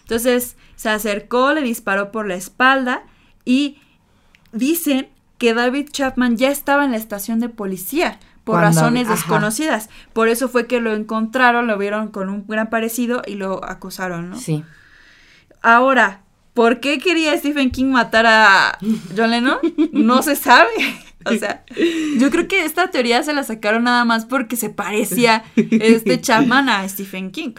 Entonces, 0.02 0.56
se 0.76 0.90
acercó, 0.90 1.54
le 1.54 1.62
disparó 1.62 2.12
por 2.12 2.28
la 2.28 2.36
espalda 2.36 3.04
y 3.44 3.78
dicen 4.52 5.08
que 5.38 5.54
David 5.54 5.90
Chapman 5.92 6.38
ya 6.38 6.50
estaba 6.50 6.84
en 6.86 6.92
la 6.92 6.98
estación 6.98 7.40
de 7.40 7.50
policía 7.50 8.20
por 8.46 8.56
Cuando- 8.62 8.80
razones 8.80 9.08
ajá. 9.08 9.16
desconocidas. 9.16 9.90
Por 10.14 10.30
eso 10.30 10.48
fue 10.48 10.66
que 10.68 10.80
lo 10.80 10.94
encontraron, 10.94 11.68
lo 11.68 11.78
vieron 11.78 12.08
con 12.08 12.30
un 12.30 12.46
gran 12.48 12.70
parecido 12.70 13.22
y 13.28 13.36
lo 13.36 13.66
acusaron, 13.66 14.30
¿no? 14.30 14.38
Sí. 14.40 14.64
Ahora, 15.62 16.22
¿por 16.54 16.80
qué 16.80 17.00
quería 17.00 17.38
Stephen 17.38 17.72
King 17.72 17.86
matar 17.92 18.26
a 18.28 18.78
John 19.18 19.32
Lennon? 19.32 19.58
No 19.92 20.22
se 20.24 20.36
sabe. 20.36 20.70
O 21.28 21.34
sea, 21.34 21.64
yo 22.20 22.30
creo 22.30 22.48
que 22.48 22.66
esta 22.66 22.92
teoría 22.92 23.24
se 23.24 23.34
la 23.34 23.44
sacaron 23.44 23.86
nada 23.86 24.06
más 24.06 24.26
porque 24.26 24.56
se 24.56 24.70
parecía 24.70 25.44
este 25.56 26.22
Chapman 26.22 26.70
a 26.70 26.88
Stephen 26.88 27.32
King. 27.32 27.56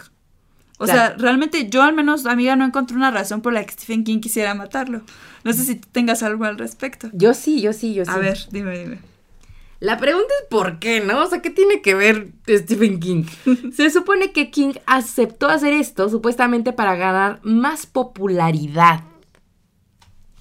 O 0.77 0.87
sea, 0.87 1.15
realmente 1.17 1.67
yo 1.69 1.83
al 1.83 1.93
menos, 1.93 2.25
amiga, 2.27 2.55
no 2.55 2.63
encontré 2.63 2.95
una 2.95 3.11
razón 3.11 3.41
por 3.41 3.51
la 3.51 3.65
que 3.65 3.73
Stephen 3.73 4.05
King 4.05 4.21
quisiera 4.21 4.53
matarlo. 4.53 5.01
No 5.43 5.51
sé 5.51 5.63
si 5.65 5.75
tú 5.75 5.89
tengas 5.91 6.23
algo 6.23 6.45
al 6.45 6.57
respecto. 6.57 7.09
Yo 7.11 7.33
sí, 7.33 7.59
yo 7.59 7.73
sí, 7.73 7.93
yo 7.93 8.05
sí. 8.05 8.11
A 8.13 8.15
ver, 8.19 8.37
dime, 8.51 8.79
dime. 8.79 8.99
La 9.79 9.97
pregunta 9.97 10.27
es 10.41 10.47
por 10.49 10.79
qué, 10.79 11.01
¿no? 11.01 11.23
O 11.23 11.27
sea, 11.27 11.41
¿qué 11.41 11.51
tiene 11.51 11.81
que 11.81 11.93
ver 11.93 12.29
Stephen 12.47 12.99
King? 12.99 13.25
Se 13.73 13.89
supone 13.91 14.31
que 14.31 14.49
King 14.49 14.73
aceptó 14.87 15.49
hacer 15.49 15.73
esto 15.73 16.09
supuestamente 16.09 16.73
para 16.73 16.95
ganar 16.95 17.39
más 17.43 17.85
popularidad. 17.85 19.01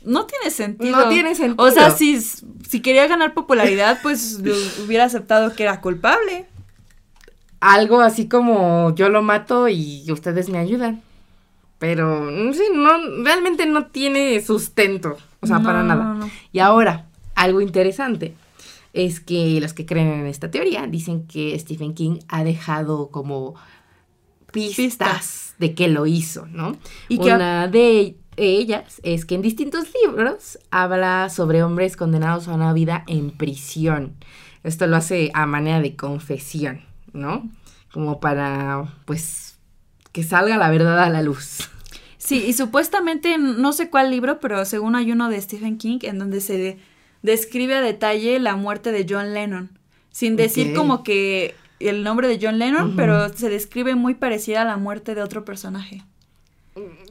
No 0.02 0.24
tiene 0.24 0.50
sentido. 0.50 0.96
No 0.96 1.08
tiene 1.08 1.34
sentido. 1.34 1.62
O 1.64 1.70
sea, 1.70 1.90
si, 1.90 2.18
si 2.20 2.80
quería 2.80 3.06
ganar 3.08 3.34
popularidad, 3.34 3.98
pues 4.02 4.40
lo 4.42 4.54
hubiera 4.84 5.04
aceptado 5.04 5.54
que 5.54 5.64
era 5.64 5.80
culpable. 5.82 6.46
Algo 7.60 8.00
así 8.00 8.28
como 8.28 8.94
yo 8.94 9.08
lo 9.10 9.22
mato 9.22 9.68
y 9.68 10.10
ustedes 10.10 10.48
me 10.48 10.58
ayudan. 10.58 11.02
Pero, 11.78 12.30
sé, 12.54 12.62
no, 12.72 13.22
realmente 13.22 13.66
no 13.66 13.86
tiene 13.86 14.40
sustento. 14.40 15.18
O 15.40 15.46
sea, 15.46 15.58
No, 15.58 15.64
para 15.64 15.82
nada. 15.82 16.04
no, 16.04 16.14
no. 16.14 16.30
Y 16.52 16.60
ahora, 16.60 17.04
algo 17.34 17.60
interesante 17.60 18.34
es 18.96 19.20
que 19.20 19.60
los 19.60 19.74
que 19.74 19.84
creen 19.86 20.08
en 20.08 20.26
esta 20.26 20.50
teoría 20.50 20.86
dicen 20.86 21.26
que 21.26 21.56
Stephen 21.58 21.94
King 21.94 22.18
ha 22.28 22.42
dejado 22.44 23.10
como 23.10 23.54
pistas, 24.52 24.76
Pistas. 24.76 25.54
de 25.58 25.74
que 25.74 25.88
lo 25.88 26.06
hizo, 26.06 26.46
¿no? 26.46 26.76
Y 27.08 27.18
que- 27.18 27.34
Una 27.34 27.68
de 27.68 28.16
ellas 28.36 29.00
es 29.02 29.24
que 29.24 29.34
en 29.34 29.42
distintos 29.42 29.84
libros 30.04 30.58
habla 30.70 31.28
sobre 31.30 31.62
hombres 31.62 31.96
condenados 31.96 32.48
a 32.48 32.54
una 32.54 32.72
vida 32.72 33.04
en 33.06 33.30
prisión. 33.30 34.14
Esto 34.62 34.86
lo 34.86 34.96
hace 34.96 35.30
a 35.34 35.46
manera 35.46 35.80
de 35.80 35.94
confesión, 35.94 36.80
¿no? 37.12 37.48
Como 37.92 38.18
para, 38.20 38.94
pues, 39.04 39.58
que 40.12 40.22
salga 40.22 40.56
la 40.56 40.70
verdad 40.70 40.98
a 41.02 41.10
la 41.10 41.22
luz. 41.22 41.68
Sí, 42.18 42.44
y 42.46 42.52
supuestamente, 42.54 43.38
no 43.38 43.72
sé 43.72 43.88
cuál 43.90 44.10
libro, 44.10 44.40
pero 44.40 44.64
según 44.64 44.96
hay 44.96 45.12
uno 45.12 45.28
de 45.28 45.40
Stephen 45.40 45.78
King 45.78 45.98
en 46.02 46.18
donde 46.18 46.40
se 46.40 46.78
describe 47.22 47.74
a 47.74 47.80
detalle 47.80 48.38
la 48.38 48.56
muerte 48.56 48.92
de 48.92 49.06
John 49.08 49.34
Lennon. 49.34 49.78
Sin 50.10 50.36
decir 50.36 50.74
como 50.74 51.02
que 51.02 51.54
el 51.78 52.02
nombre 52.02 52.26
de 52.28 52.38
John 52.40 52.58
Lennon, 52.58 52.96
pero 52.96 53.28
se 53.30 53.50
describe 53.50 53.94
muy 53.94 54.14
parecida 54.14 54.62
a 54.62 54.64
la 54.64 54.76
muerte 54.78 55.14
de 55.14 55.22
otro 55.22 55.44
personaje. 55.44 56.02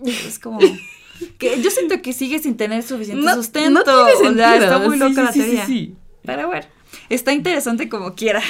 Es 0.06 0.39
como... 0.39 0.60
que 1.38 1.62
yo 1.62 1.70
siento 1.72 2.01
que 2.01 2.14
sigue 2.14 2.39
sin 2.39 2.58
tener 2.58 2.84
suficiente 2.84 3.32
sustento. 3.34 3.84
tiene 3.84 3.99
o 4.01 4.06
sea, 4.08 4.18
sentido. 4.18 4.53
está 4.53 4.80
muy 4.80 4.97
loca 4.97 5.14
sí, 5.14 5.22
la 5.22 5.32
sí, 5.32 5.39
sí, 5.39 5.45
teoría. 5.45 5.66
sí. 5.66 5.95
Pero 6.24 6.47
bueno, 6.47 6.66
está 7.10 7.32
interesante 7.34 7.88
como 7.89 8.16
quiera. 8.16 8.41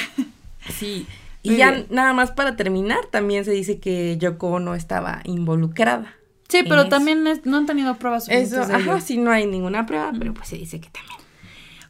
Sí. 0.78 1.06
Y 1.42 1.50
Muy 1.50 1.58
ya 1.58 1.70
bien. 1.70 1.86
nada 1.90 2.12
más 2.12 2.32
para 2.32 2.56
terminar, 2.56 3.06
también 3.12 3.44
se 3.44 3.52
dice 3.52 3.78
que 3.78 4.16
Yoko 4.18 4.48
Ono 4.48 4.74
estaba 4.74 5.20
involucrada. 5.22 6.12
Sí, 6.48 6.64
pero 6.68 6.88
también 6.88 7.24
es- 7.28 7.46
no 7.46 7.58
han 7.58 7.66
tenido 7.66 7.94
pruebas 7.98 8.24
suficientes 8.24 8.58
Eso, 8.58 8.66
de 8.66 8.80
ello. 8.82 8.90
ajá, 8.94 9.00
sí, 9.00 9.16
no 9.16 9.30
hay 9.30 9.46
ninguna 9.46 9.86
prueba, 9.86 10.12
pero 10.18 10.34
pues 10.34 10.48
se 10.48 10.56
dice 10.56 10.80
que 10.80 10.88
también. 10.90 11.20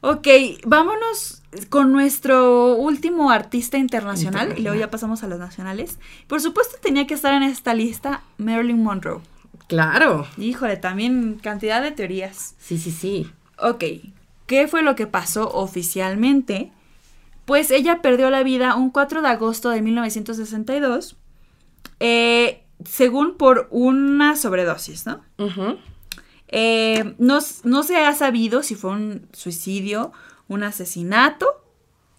Ok, 0.01 0.29
vámonos 0.65 1.43
con 1.69 1.93
nuestro 1.93 2.75
último 2.77 3.31
artista 3.31 3.79
internacional, 3.79 4.55
y 4.57 4.63
luego 4.63 4.79
ya 4.79 4.91
pasamos 4.91 5.23
a 5.23 5.29
las 5.29 5.39
nacionales. 5.39 5.99
Por 6.27 6.41
supuesto 6.41 6.77
tenía 6.83 7.07
que 7.07 7.15
estar 7.15 7.35
en 7.35 7.43
esta 7.43 7.75
lista 7.75 8.23
Marilyn 8.39 8.83
Monroe. 8.83 9.21
Claro. 9.69 10.27
Híjole, 10.37 10.77
también 10.77 11.41
cantidad 11.43 11.83
de 11.83 11.91
teorías. 11.91 12.55
Sí, 12.59 12.79
sí, 12.79 12.91
sí. 12.91 13.31
Ok, 13.59 13.85
¿qué 14.47 14.69
fue 14.69 14.83
lo 14.83 14.95
que 14.95 15.07
pasó 15.07 15.51
oficialmente? 15.51 16.71
Pues 17.47 17.71
ella 17.71 18.03
perdió 18.03 18.31
la 18.31 18.43
vida 18.43 18.75
un 18.75 18.91
4 18.91 19.23
de 19.23 19.29
agosto 19.29 19.71
de 19.71 19.81
1962, 19.81 21.17
eh, 22.01 22.65
según 22.85 23.37
por 23.37 23.69
una 23.71 24.37
sobredosis, 24.37 25.07
¿no? 25.07 25.23
Ujú. 25.39 25.79
Eh, 26.49 27.15
no, 27.19 27.39
no 27.65 27.83
se 27.83 27.97
ha 27.97 28.13
sabido 28.15 28.63
si 28.63 28.75
fue 28.77 28.91
un 28.93 29.27
suicidio, 29.33 30.13
un 30.49 30.63
asesinato 30.63 31.47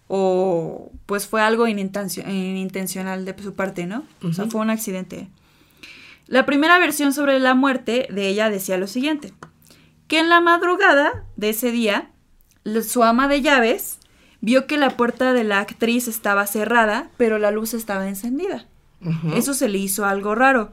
o 0.06 0.90
pues 1.06 1.26
fue 1.26 1.42
algo 1.42 1.66
inintencio- 1.66 2.24
inintencional 2.28 3.24
de 3.24 3.34
su 3.42 3.54
parte, 3.54 3.86
¿no? 3.86 4.04
O 4.22 4.32
sea, 4.32 4.46
fue 4.46 4.60
un 4.60 4.70
accidente. 4.70 5.28
La 6.26 6.44
primera 6.46 6.78
versión 6.78 7.12
sobre 7.12 7.38
la 7.38 7.54
muerte 7.54 8.06
de 8.10 8.28
ella 8.28 8.50
decía 8.50 8.76
lo 8.78 8.86
siguiente, 8.86 9.32
que 10.06 10.18
en 10.18 10.28
la 10.28 10.40
madrugada 10.40 11.24
de 11.36 11.50
ese 11.50 11.70
día, 11.70 12.10
su 12.86 13.02
ama 13.02 13.28
de 13.28 13.40
llaves 13.42 13.98
vio 14.40 14.66
que 14.66 14.76
la 14.76 14.90
puerta 14.96 15.32
de 15.32 15.44
la 15.44 15.60
actriz 15.60 16.06
estaba 16.08 16.46
cerrada, 16.46 17.10
pero 17.16 17.38
la 17.38 17.50
luz 17.50 17.72
estaba 17.74 18.08
encendida. 18.08 18.66
Eso 19.34 19.54
se 19.54 19.68
le 19.68 19.78
hizo 19.78 20.04
algo 20.06 20.34
raro. 20.34 20.72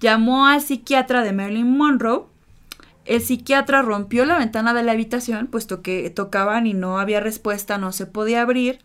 Llamó 0.00 0.46
al 0.46 0.60
psiquiatra 0.60 1.22
de 1.22 1.32
Marilyn 1.32 1.76
Monroe. 1.76 2.24
El 3.06 3.22
psiquiatra 3.22 3.82
rompió 3.82 4.24
la 4.24 4.38
ventana 4.38 4.74
de 4.74 4.82
la 4.82 4.92
habitación, 4.92 5.46
puesto 5.46 5.80
que 5.80 6.10
tocaban 6.10 6.66
y 6.66 6.74
no 6.74 6.98
había 6.98 7.20
respuesta, 7.20 7.78
no 7.78 7.92
se 7.92 8.06
podía 8.06 8.42
abrir. 8.42 8.80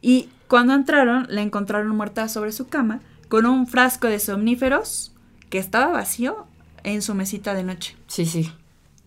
Y 0.00 0.28
cuando 0.48 0.74
entraron, 0.74 1.26
la 1.28 1.42
encontraron 1.42 1.94
muerta 1.96 2.28
sobre 2.28 2.52
su 2.52 2.68
cama, 2.68 3.00
con 3.28 3.46
un 3.46 3.66
frasco 3.66 4.08
de 4.08 4.18
somníferos 4.18 5.12
que 5.50 5.58
estaba 5.58 5.92
vacío 5.92 6.46
en 6.82 7.02
su 7.02 7.14
mesita 7.14 7.54
de 7.54 7.64
noche. 7.64 7.96
Sí, 8.06 8.26
sí. 8.26 8.52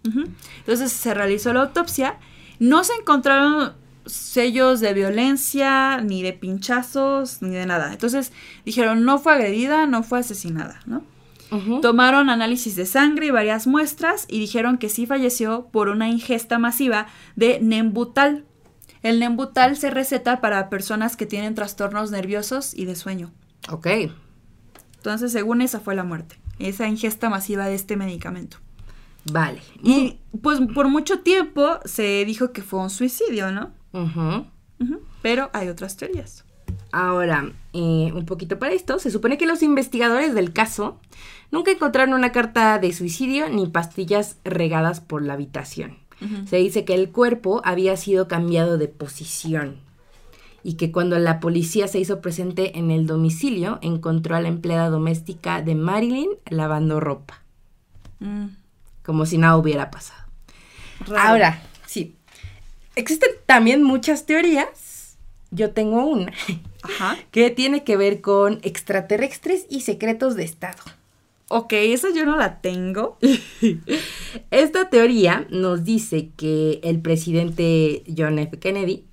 Entonces 0.03 0.91
se 0.91 1.13
realizó 1.13 1.53
la 1.53 1.61
autopsia. 1.61 2.17
No 2.59 2.83
se 2.83 2.93
encontraron 2.93 3.73
sellos 4.05 4.79
de 4.79 4.93
violencia, 4.93 6.01
ni 6.01 6.23
de 6.23 6.33
pinchazos, 6.33 7.41
ni 7.41 7.49
de 7.49 7.65
nada. 7.65 7.91
Entonces 7.91 8.31
dijeron, 8.65 9.03
no 9.03 9.19
fue 9.19 9.33
agredida, 9.33 9.85
no 9.85 10.03
fue 10.03 10.19
asesinada, 10.19 10.79
¿no? 10.85 11.03
Tomaron 11.81 12.29
análisis 12.29 12.77
de 12.77 12.85
sangre 12.85 13.25
y 13.25 13.31
varias 13.31 13.67
muestras 13.67 14.25
y 14.29 14.39
dijeron 14.39 14.77
que 14.77 14.87
sí 14.87 15.05
falleció 15.05 15.67
por 15.71 15.89
una 15.89 16.07
ingesta 16.07 16.59
masiva 16.59 17.07
de 17.35 17.59
Nembutal. 17.61 18.45
El 19.03 19.19
Nembutal 19.19 19.75
se 19.75 19.89
receta 19.89 20.39
para 20.39 20.69
personas 20.69 21.17
que 21.17 21.25
tienen 21.25 21.53
trastornos 21.53 22.09
nerviosos 22.09 22.73
y 22.73 22.85
de 22.85 22.95
sueño. 22.95 23.31
Ok. 23.69 23.87
Entonces, 24.95 25.33
según 25.33 25.61
esa 25.61 25.81
fue 25.81 25.93
la 25.93 26.05
muerte, 26.05 26.39
esa 26.59 26.87
ingesta 26.87 27.29
masiva 27.29 27.65
de 27.65 27.75
este 27.75 27.97
medicamento. 27.97 28.57
Vale. 29.29 29.61
Y 29.83 30.19
pues 30.41 30.59
por 30.73 30.87
mucho 30.87 31.19
tiempo 31.19 31.79
se 31.85 32.23
dijo 32.25 32.51
que 32.53 32.61
fue 32.61 32.79
un 32.79 32.89
suicidio, 32.89 33.51
¿no? 33.51 33.71
Ujú. 33.91 34.45
Pero 35.21 35.49
hay 35.53 35.67
otras 35.67 35.97
teorías. 35.97 36.45
Ahora, 36.91 37.51
eh, 37.73 38.11
un 38.13 38.25
poquito 38.25 38.59
para 38.59 38.73
esto, 38.73 38.99
se 38.99 39.11
supone 39.11 39.37
que 39.37 39.45
los 39.45 39.63
investigadores 39.63 40.33
del 40.33 40.53
caso 40.53 40.99
nunca 41.51 41.71
encontraron 41.71 42.13
una 42.13 42.31
carta 42.31 42.79
de 42.79 42.93
suicidio 42.93 43.49
ni 43.49 43.67
pastillas 43.67 44.37
regadas 44.43 44.99
por 45.01 45.21
la 45.21 45.33
habitación. 45.33 45.97
Se 46.47 46.57
dice 46.57 46.85
que 46.85 46.93
el 46.93 47.09
cuerpo 47.09 47.61
había 47.65 47.97
sido 47.97 48.27
cambiado 48.27 48.77
de 48.77 48.87
posición 48.87 49.77
y 50.63 50.73
que 50.75 50.91
cuando 50.91 51.17
la 51.17 51.39
policía 51.39 51.87
se 51.87 51.97
hizo 51.99 52.21
presente 52.21 52.77
en 52.77 52.91
el 52.91 53.07
domicilio 53.07 53.79
encontró 53.81 54.35
a 54.35 54.41
la 54.41 54.47
empleada 54.47 54.89
doméstica 54.89 55.63
de 55.63 55.73
Marilyn 55.73 56.29
lavando 56.49 56.99
ropa, 56.99 57.41
Mm, 58.19 58.49
como 59.03 59.25
si 59.25 59.39
nada 59.39 59.57
hubiera 59.57 59.89
pasado. 59.89 60.23
raro. 61.07 61.29
Ahora, 61.29 61.63
sí, 61.87 62.15
existen 62.95 63.31
también 63.47 63.81
muchas 63.81 64.27
teorías 64.27 65.17
yo 65.49 65.71
tengo 65.71 66.05
una 66.05 66.31
Ajá. 66.83 67.17
que 67.31 67.49
tiene 67.49 67.83
que 67.83 67.97
ver 67.97 68.21
con 68.21 68.59
extraterrestres 68.61 69.65
y 69.69 69.81
secretos 69.81 70.35
de 70.35 70.43
Estado. 70.43 70.83
Ok, 71.53 71.73
esa 71.73 72.09
yo 72.13 72.25
no 72.25 72.37
la 72.37 72.61
tengo. 72.61 73.17
Esta 74.51 74.89
teoría 74.89 75.47
nos 75.49 75.83
dice 75.83 76.31
que 76.37 76.79
el 76.83 77.01
presidente 77.01 78.03
John 78.17 78.39
F. 78.39 78.57
Kennedy, 78.59 79.03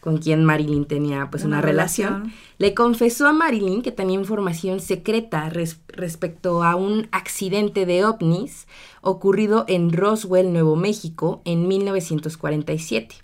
con 0.00 0.18
quien 0.18 0.44
Marilyn 0.44 0.84
tenía 0.84 1.28
pues 1.30 1.44
una, 1.44 1.58
Una 1.58 1.66
relación, 1.66 2.12
relación. 2.14 2.32
le 2.58 2.74
confesó 2.74 3.26
a 3.26 3.32
Marilyn 3.32 3.82
que 3.82 3.90
tenía 3.92 4.18
información 4.18 4.80
secreta 4.80 5.48
res- 5.50 5.80
respecto 5.88 6.62
a 6.62 6.76
un 6.76 7.08
accidente 7.10 7.84
de 7.86 8.04
ovnis 8.04 8.66
ocurrido 9.00 9.64
en 9.68 9.92
Roswell, 9.92 10.52
Nuevo 10.52 10.76
México, 10.76 11.42
en 11.44 11.66
1947. 11.68 13.16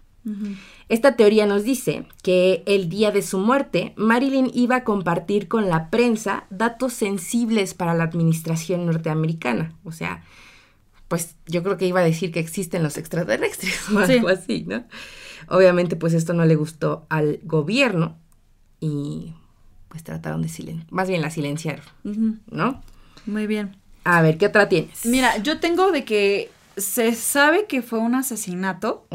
Esta 0.88 1.16
teoría 1.16 1.46
nos 1.46 1.64
dice 1.64 2.06
que 2.22 2.62
el 2.66 2.88
día 2.88 3.10
de 3.10 3.22
su 3.22 3.38
muerte, 3.38 3.94
Marilyn 3.96 4.50
iba 4.52 4.76
a 4.76 4.84
compartir 4.84 5.48
con 5.48 5.68
la 5.68 5.88
prensa 5.90 6.44
datos 6.50 6.92
sensibles 6.92 7.72
para 7.74 7.94
la 7.94 8.04
administración 8.04 8.84
norteamericana. 8.86 9.74
O 9.84 9.92
sea, 9.92 10.22
pues 11.08 11.36
yo 11.46 11.62
creo 11.62 11.76
que 11.76 11.86
iba 11.86 12.00
a 12.00 12.04
decir 12.04 12.32
que 12.32 12.40
existen 12.40 12.82
los 12.82 12.98
extraterrestres 12.98 13.88
o 13.94 14.04
Sí. 14.06 14.12
algo 14.14 14.28
así, 14.28 14.64
¿no? 14.66 14.84
Obviamente, 15.48 15.96
pues 15.96 16.12
esto 16.14 16.32
no 16.34 16.44
le 16.44 16.54
gustó 16.56 17.06
al 17.08 17.40
gobierno 17.44 18.16
y 18.80 19.32
pues 19.88 20.02
trataron 20.04 20.42
de 20.42 20.48
silenciar, 20.48 20.86
más 20.92 21.08
bien 21.08 21.22
la 21.22 21.30
silenciaron, 21.30 21.84
¿no? 22.50 22.82
Muy 23.26 23.46
bien. 23.46 23.76
A 24.04 24.20
ver, 24.22 24.36
¿qué 24.38 24.46
otra 24.46 24.68
tienes? 24.68 25.06
Mira, 25.06 25.36
yo 25.38 25.60
tengo 25.60 25.92
de 25.92 26.04
que 26.04 26.50
se 26.76 27.14
sabe 27.14 27.66
que 27.66 27.82
fue 27.82 27.98
un 27.98 28.14
asesinato. 28.14 29.06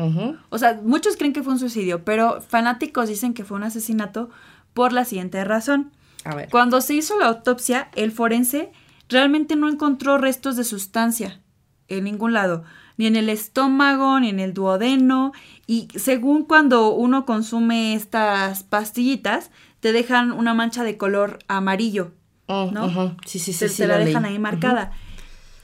O 0.49 0.57
sea, 0.57 0.80
muchos 0.84 1.18
creen 1.18 1.34
que 1.34 1.43
fue 1.43 1.53
un 1.53 1.60
suicidio, 1.60 2.03
pero 2.05 2.41
fanáticos 2.41 3.07
dicen 3.10 3.34
que 3.34 3.43
fue 3.43 3.57
un 3.57 3.64
asesinato 3.64 4.30
por 4.74 4.93
la 4.93 5.05
siguiente 5.05 5.43
razón. 5.43 5.91
A 6.24 6.36
ver. 6.36 6.49
Cuando 6.49 6.82
se 6.82 6.93
hizo 6.93 7.18
la 7.20 7.28
autopsia, 7.28 7.89
el 7.95 8.12
forense 8.12 8.72
realmente 9.07 9.55
no 9.55 9.68
encontró 9.70 10.18
restos 10.18 10.55
de 10.55 10.64
sustancia 10.64 11.39
en 11.88 12.03
ningún 12.03 12.34
lado, 12.34 12.64
ni 12.97 13.07
en 13.07 13.16
el 13.16 13.30
estómago, 13.30 14.20
ni 14.20 14.30
en 14.30 14.39
el 14.39 14.53
duodeno, 14.53 15.32
y 15.66 15.88
según 15.95 16.43
cuando 16.43 16.91
uno 16.93 17.26
consume 17.26 17.95
estas 17.95 18.62
pastillitas, 18.64 19.49
te 19.80 19.91
dejan 19.91 20.32
una 20.32 20.53
mancha 20.53 20.84
de 20.84 20.97
color 20.97 21.39
amarillo, 21.47 22.12
Mm, 22.47 22.74
¿no? 22.74 22.86
ujú. 22.88 23.12
Sí, 23.26 23.38
sí, 23.39 23.53
sí. 23.53 23.60
te, 23.60 23.70
sí, 23.70 23.78
te 23.78 23.88
la 23.88 23.97
dejan 23.99 24.26
ahí 24.26 24.39
marcada. 24.39 24.91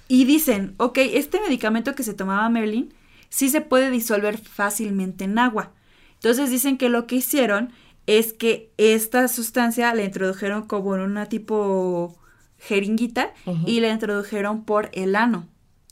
Y 0.07 0.25
dicen, 0.25 0.75
ok, 0.77 0.97
este 0.99 1.39
medicamento 1.41 1.95
que 1.95 2.03
se 2.03 2.13
tomaba 2.13 2.47
Merlin 2.49 2.93
sí 3.29 3.49
se 3.49 3.61
puede 3.61 3.89
disolver 3.91 4.37
fácilmente 4.37 5.23
en 5.23 5.39
agua. 5.39 5.71
Entonces 6.15 6.49
dicen 6.49 6.77
que 6.77 6.89
lo 6.89 7.07
que 7.07 7.15
hicieron 7.17 7.71
es 8.07 8.33
que 8.33 8.71
esta 8.77 9.27
sustancia 9.27 9.93
la 9.93 10.03
introdujeron 10.03 10.63
como 10.67 10.95
en 10.95 11.01
una 11.01 11.25
tipo 11.27 12.15
jeringuita 12.59 13.33
y 13.65 13.79
la 13.79 13.89
introdujeron 13.89 14.63
por 14.63 14.89
el 14.93 15.15
ano. 15.15 15.47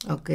Ok. 0.08 0.30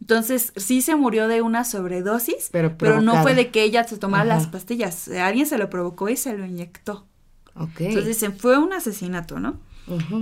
Entonces 0.00 0.52
sí 0.56 0.80
se 0.80 0.96
murió 0.96 1.28
de 1.28 1.42
una 1.42 1.64
sobredosis, 1.64 2.48
Pero 2.52 2.78
pero 2.78 3.00
no 3.00 3.22
fue 3.22 3.34
de 3.34 3.50
que 3.50 3.62
ella 3.62 3.84
se 3.84 3.98
tomara 3.98 4.24
Ajá. 4.24 4.34
las 4.34 4.46
pastillas. 4.46 5.08
Alguien 5.08 5.46
se 5.46 5.58
lo 5.58 5.68
provocó 5.70 6.08
y 6.08 6.16
se 6.16 6.36
lo 6.36 6.46
inyectó. 6.46 7.06
Ok. 7.54 7.80
Entonces 7.80 8.06
dicen, 8.06 8.36
fue 8.38 8.56
un 8.58 8.72
asesinato, 8.72 9.40
¿no? 9.40 9.60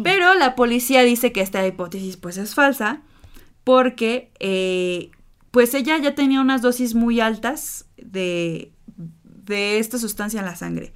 Pero 0.03 0.35
la 0.35 0.55
policía 0.55 1.03
dice 1.03 1.33
que 1.33 1.41
esta 1.41 1.67
hipótesis 1.67 2.17
pues 2.17 2.37
es 2.37 2.55
falsa 2.55 3.03
porque 3.65 4.31
eh, 4.39 5.11
pues 5.51 5.75
ella 5.75 5.99
ya 5.99 6.15
tenía 6.15 6.41
unas 6.41 6.63
dosis 6.63 6.95
muy 6.95 7.21
altas 7.21 7.87
de, 7.97 8.73
de 9.25 9.79
esta 9.79 9.99
sustancia 9.99 10.41
en 10.41 10.47
la 10.47 10.57
sangre. 10.57 10.93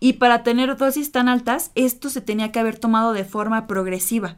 Y 0.00 0.14
para 0.14 0.42
tener 0.42 0.76
dosis 0.76 1.12
tan 1.12 1.28
altas, 1.28 1.72
esto 1.74 2.10
se 2.10 2.20
tenía 2.20 2.52
que 2.52 2.58
haber 2.58 2.78
tomado 2.78 3.12
de 3.12 3.24
forma 3.24 3.66
progresiva. 3.66 4.36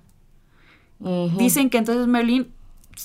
Dicen 1.36 1.70
que 1.70 1.78
entonces 1.78 2.08
Merlin 2.08 2.52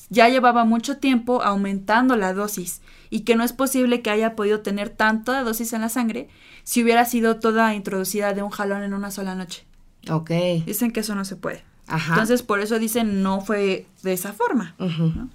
ya 0.09 0.27
llevaba 0.27 0.65
mucho 0.65 0.97
tiempo 0.97 1.43
aumentando 1.43 2.15
la 2.15 2.33
dosis 2.33 2.81
y 3.11 3.21
que 3.21 3.35
no 3.35 3.43
es 3.43 3.53
posible 3.53 4.01
que 4.01 4.09
haya 4.09 4.35
podido 4.35 4.61
tener 4.61 4.89
tanta 4.89 5.43
dosis 5.43 5.73
en 5.73 5.81
la 5.81 5.89
sangre 5.89 6.29
si 6.63 6.81
hubiera 6.81 7.05
sido 7.05 7.39
toda 7.39 7.75
introducida 7.75 8.33
de 8.33 8.41
un 8.41 8.49
jalón 8.49 8.81
en 8.81 8.93
una 8.93 9.11
sola 9.11 9.35
noche. 9.35 9.65
Ok. 10.09 10.31
Dicen 10.65 10.91
que 10.91 11.01
eso 11.01 11.15
no 11.15 11.25
se 11.25 11.35
puede. 11.35 11.63
Ajá. 11.87 12.13
Entonces, 12.13 12.43
por 12.43 12.59
eso 12.59 12.79
dicen 12.79 13.23
no 13.23 13.41
fue 13.41 13.87
de 14.01 14.13
esa 14.13 14.33
forma. 14.33 14.75
¿no? 14.79 15.29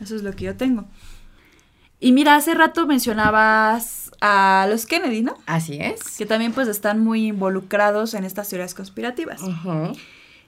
Eso 0.00 0.16
es 0.16 0.22
lo 0.22 0.32
que 0.32 0.44
yo 0.44 0.56
tengo. 0.56 0.86
Y 2.00 2.12
mira, 2.12 2.36
hace 2.36 2.54
rato 2.54 2.86
mencionabas 2.86 4.10
a 4.20 4.66
los 4.68 4.86
Kennedy, 4.86 5.22
¿no? 5.22 5.36
Así 5.46 5.78
es. 5.80 6.16
Que 6.18 6.26
también 6.26 6.52
pues 6.52 6.68
están 6.68 7.00
muy 7.00 7.28
involucrados 7.28 8.14
en 8.14 8.24
estas 8.24 8.48
teorías 8.48 8.74
conspirativas. 8.74 9.40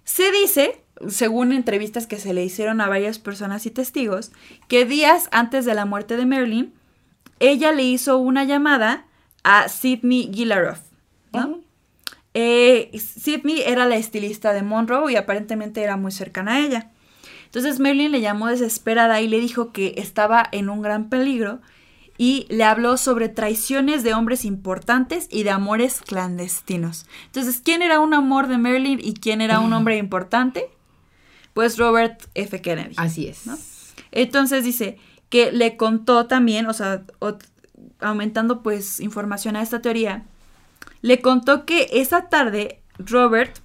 Se 0.04 0.30
dice, 0.32 0.82
según 1.08 1.52
entrevistas 1.52 2.06
que 2.06 2.18
se 2.18 2.34
le 2.34 2.44
hicieron 2.44 2.80
a 2.80 2.88
varias 2.88 3.18
personas 3.18 3.66
y 3.66 3.70
testigos, 3.70 4.32
que 4.68 4.84
días 4.84 5.28
antes 5.32 5.64
de 5.64 5.74
la 5.74 5.86
muerte 5.86 6.16
de 6.16 6.26
Marilyn, 6.26 6.74
ella 7.40 7.72
le 7.72 7.84
hizo 7.84 8.18
una 8.18 8.44
llamada 8.44 9.06
a 9.42 9.68
Sidney 9.68 10.30
Gillaroff, 10.32 10.80
¿no? 11.32 11.60
Eh, 12.38 12.90
Sidney 12.98 13.62
era 13.64 13.86
la 13.86 13.96
estilista 13.96 14.52
de 14.52 14.62
Monroe 14.62 15.10
y 15.10 15.16
aparentemente 15.16 15.82
era 15.82 15.96
muy 15.96 16.12
cercana 16.12 16.56
a 16.56 16.60
ella. 16.60 16.90
Entonces 17.46 17.80
Marilyn 17.80 18.12
le 18.12 18.20
llamó 18.20 18.48
desesperada 18.48 19.22
y 19.22 19.26
le 19.26 19.40
dijo 19.40 19.72
que 19.72 19.94
estaba 19.96 20.46
en 20.52 20.68
un 20.68 20.82
gran 20.82 21.08
peligro 21.08 21.62
y 22.18 22.46
le 22.50 22.64
habló 22.64 22.98
sobre 22.98 23.30
traiciones 23.30 24.02
de 24.02 24.12
hombres 24.12 24.44
importantes 24.44 25.28
y 25.30 25.44
de 25.44 25.50
amores 25.50 26.02
clandestinos. 26.02 27.06
Entonces, 27.24 27.62
¿quién 27.64 27.80
era 27.80 28.00
un 28.00 28.12
amor 28.12 28.48
de 28.48 28.58
Marilyn 28.58 29.00
y 29.02 29.14
quién 29.14 29.40
era 29.40 29.60
un 29.60 29.72
hombre 29.72 29.96
importante? 29.96 30.68
Pues 31.54 31.78
Robert 31.78 32.22
F. 32.34 32.60
Kennedy. 32.60 32.96
Así 32.98 33.28
es. 33.28 33.46
¿no? 33.46 33.56
Entonces 34.12 34.62
dice 34.62 34.98
que 35.30 35.52
le 35.52 35.78
contó 35.78 36.26
también, 36.26 36.66
o 36.66 36.74
sea, 36.74 37.02
aumentando 37.98 38.62
pues 38.62 39.00
información 39.00 39.56
a 39.56 39.62
esta 39.62 39.80
teoría, 39.80 40.26
le 41.02 41.20
contó 41.20 41.64
que 41.64 41.88
esa 41.92 42.28
tarde 42.28 42.82
Robert 42.98 43.58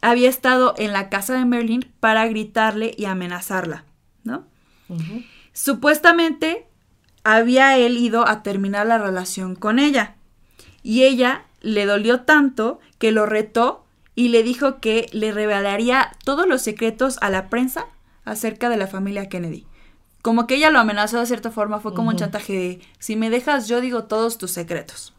había 0.00 0.28
estado 0.28 0.74
en 0.76 0.92
la 0.92 1.08
casa 1.08 1.34
de 1.34 1.44
Merlin 1.44 1.90
para 2.00 2.26
gritarle 2.26 2.94
y 2.96 3.06
amenazarla, 3.06 3.84
¿no? 4.22 4.44
Supuestamente 5.52 6.66
había 7.22 7.78
él 7.78 7.96
ido 7.96 8.28
a 8.28 8.42
terminar 8.42 8.86
la 8.86 8.98
relación 8.98 9.56
con 9.56 9.78
ella 9.78 10.16
y 10.82 11.04
ella 11.04 11.46
le 11.62 11.86
dolió 11.86 12.20
tanto 12.20 12.80
que 12.98 13.12
lo 13.12 13.24
retó 13.24 13.86
y 14.14 14.28
le 14.28 14.42
dijo 14.42 14.78
que 14.78 15.08
le 15.12 15.32
revelaría 15.32 16.12
todos 16.24 16.46
los 16.46 16.60
secretos 16.60 17.16
a 17.22 17.30
la 17.30 17.48
prensa 17.48 17.86
acerca 18.26 18.68
de 18.68 18.76
la 18.76 18.86
familia 18.86 19.28
Kennedy. 19.28 19.66
Como 20.20 20.46
que 20.46 20.56
ella 20.56 20.70
lo 20.70 20.78
amenazó 20.78 21.18
de 21.20 21.26
cierta 21.26 21.50
forma, 21.50 21.80
fue 21.80 21.94
como 21.94 22.10
un 22.10 22.16
chantaje 22.16 22.52
de, 22.52 22.80
si 22.98 23.16
me 23.16 23.30
dejas 23.30 23.68
yo 23.68 23.80
digo 23.80 24.04
todos 24.04 24.36
tus 24.38 24.50
secretos. 24.50 25.13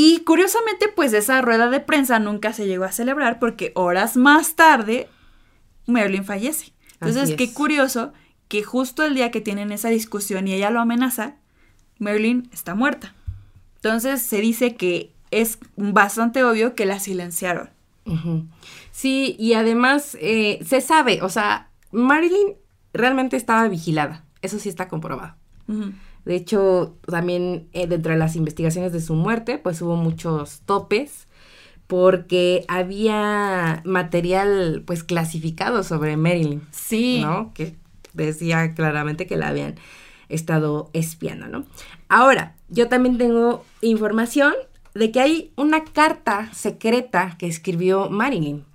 Y 0.00 0.20
curiosamente, 0.20 0.86
pues 0.94 1.12
esa 1.12 1.42
rueda 1.42 1.68
de 1.70 1.80
prensa 1.80 2.20
nunca 2.20 2.52
se 2.52 2.68
llegó 2.68 2.84
a 2.84 2.92
celebrar 2.92 3.40
porque 3.40 3.72
horas 3.74 4.16
más 4.16 4.54
tarde 4.54 5.08
Marilyn 5.88 6.24
fallece. 6.24 6.72
Entonces, 6.92 7.24
Así 7.24 7.34
qué 7.34 7.44
es. 7.44 7.52
curioso 7.52 8.12
que 8.46 8.62
justo 8.62 9.04
el 9.04 9.16
día 9.16 9.32
que 9.32 9.40
tienen 9.40 9.72
esa 9.72 9.88
discusión 9.88 10.46
y 10.46 10.54
ella 10.54 10.70
lo 10.70 10.78
amenaza, 10.80 11.34
Marilyn 11.98 12.48
está 12.52 12.76
muerta. 12.76 13.12
Entonces 13.74 14.22
se 14.22 14.40
dice 14.40 14.76
que 14.76 15.10
es 15.32 15.58
bastante 15.74 16.44
obvio 16.44 16.76
que 16.76 16.86
la 16.86 17.00
silenciaron. 17.00 17.70
Sí, 18.92 19.34
y 19.36 19.54
además 19.54 20.16
eh, 20.20 20.60
se 20.64 20.80
sabe, 20.80 21.22
o 21.22 21.28
sea, 21.28 21.70
Marilyn 21.90 22.54
realmente 22.92 23.36
estaba 23.36 23.66
vigilada. 23.66 24.24
Eso 24.42 24.60
sí 24.60 24.68
está 24.68 24.86
comprobado. 24.86 25.34
De 26.28 26.36
hecho, 26.36 26.98
también 27.06 27.70
eh, 27.72 27.86
dentro 27.86 28.12
de 28.12 28.18
las 28.18 28.36
investigaciones 28.36 28.92
de 28.92 29.00
su 29.00 29.14
muerte, 29.14 29.56
pues 29.56 29.80
hubo 29.80 29.96
muchos 29.96 30.60
topes 30.66 31.26
porque 31.86 32.66
había 32.68 33.80
material 33.86 34.82
pues 34.86 35.04
clasificado 35.04 35.82
sobre 35.82 36.18
Marilyn. 36.18 36.60
Sí. 36.70 37.22
¿no? 37.22 37.54
Que 37.54 37.76
decía 38.12 38.74
claramente 38.74 39.26
que 39.26 39.38
la 39.38 39.48
habían 39.48 39.76
estado 40.28 40.90
espiando, 40.92 41.48
¿no? 41.48 41.64
Ahora, 42.10 42.56
yo 42.68 42.88
también 42.88 43.16
tengo 43.16 43.64
información 43.80 44.52
de 44.94 45.10
que 45.10 45.20
hay 45.20 45.52
una 45.56 45.82
carta 45.82 46.52
secreta 46.52 47.36
que 47.38 47.46
escribió 47.46 48.10
Marilyn. 48.10 48.66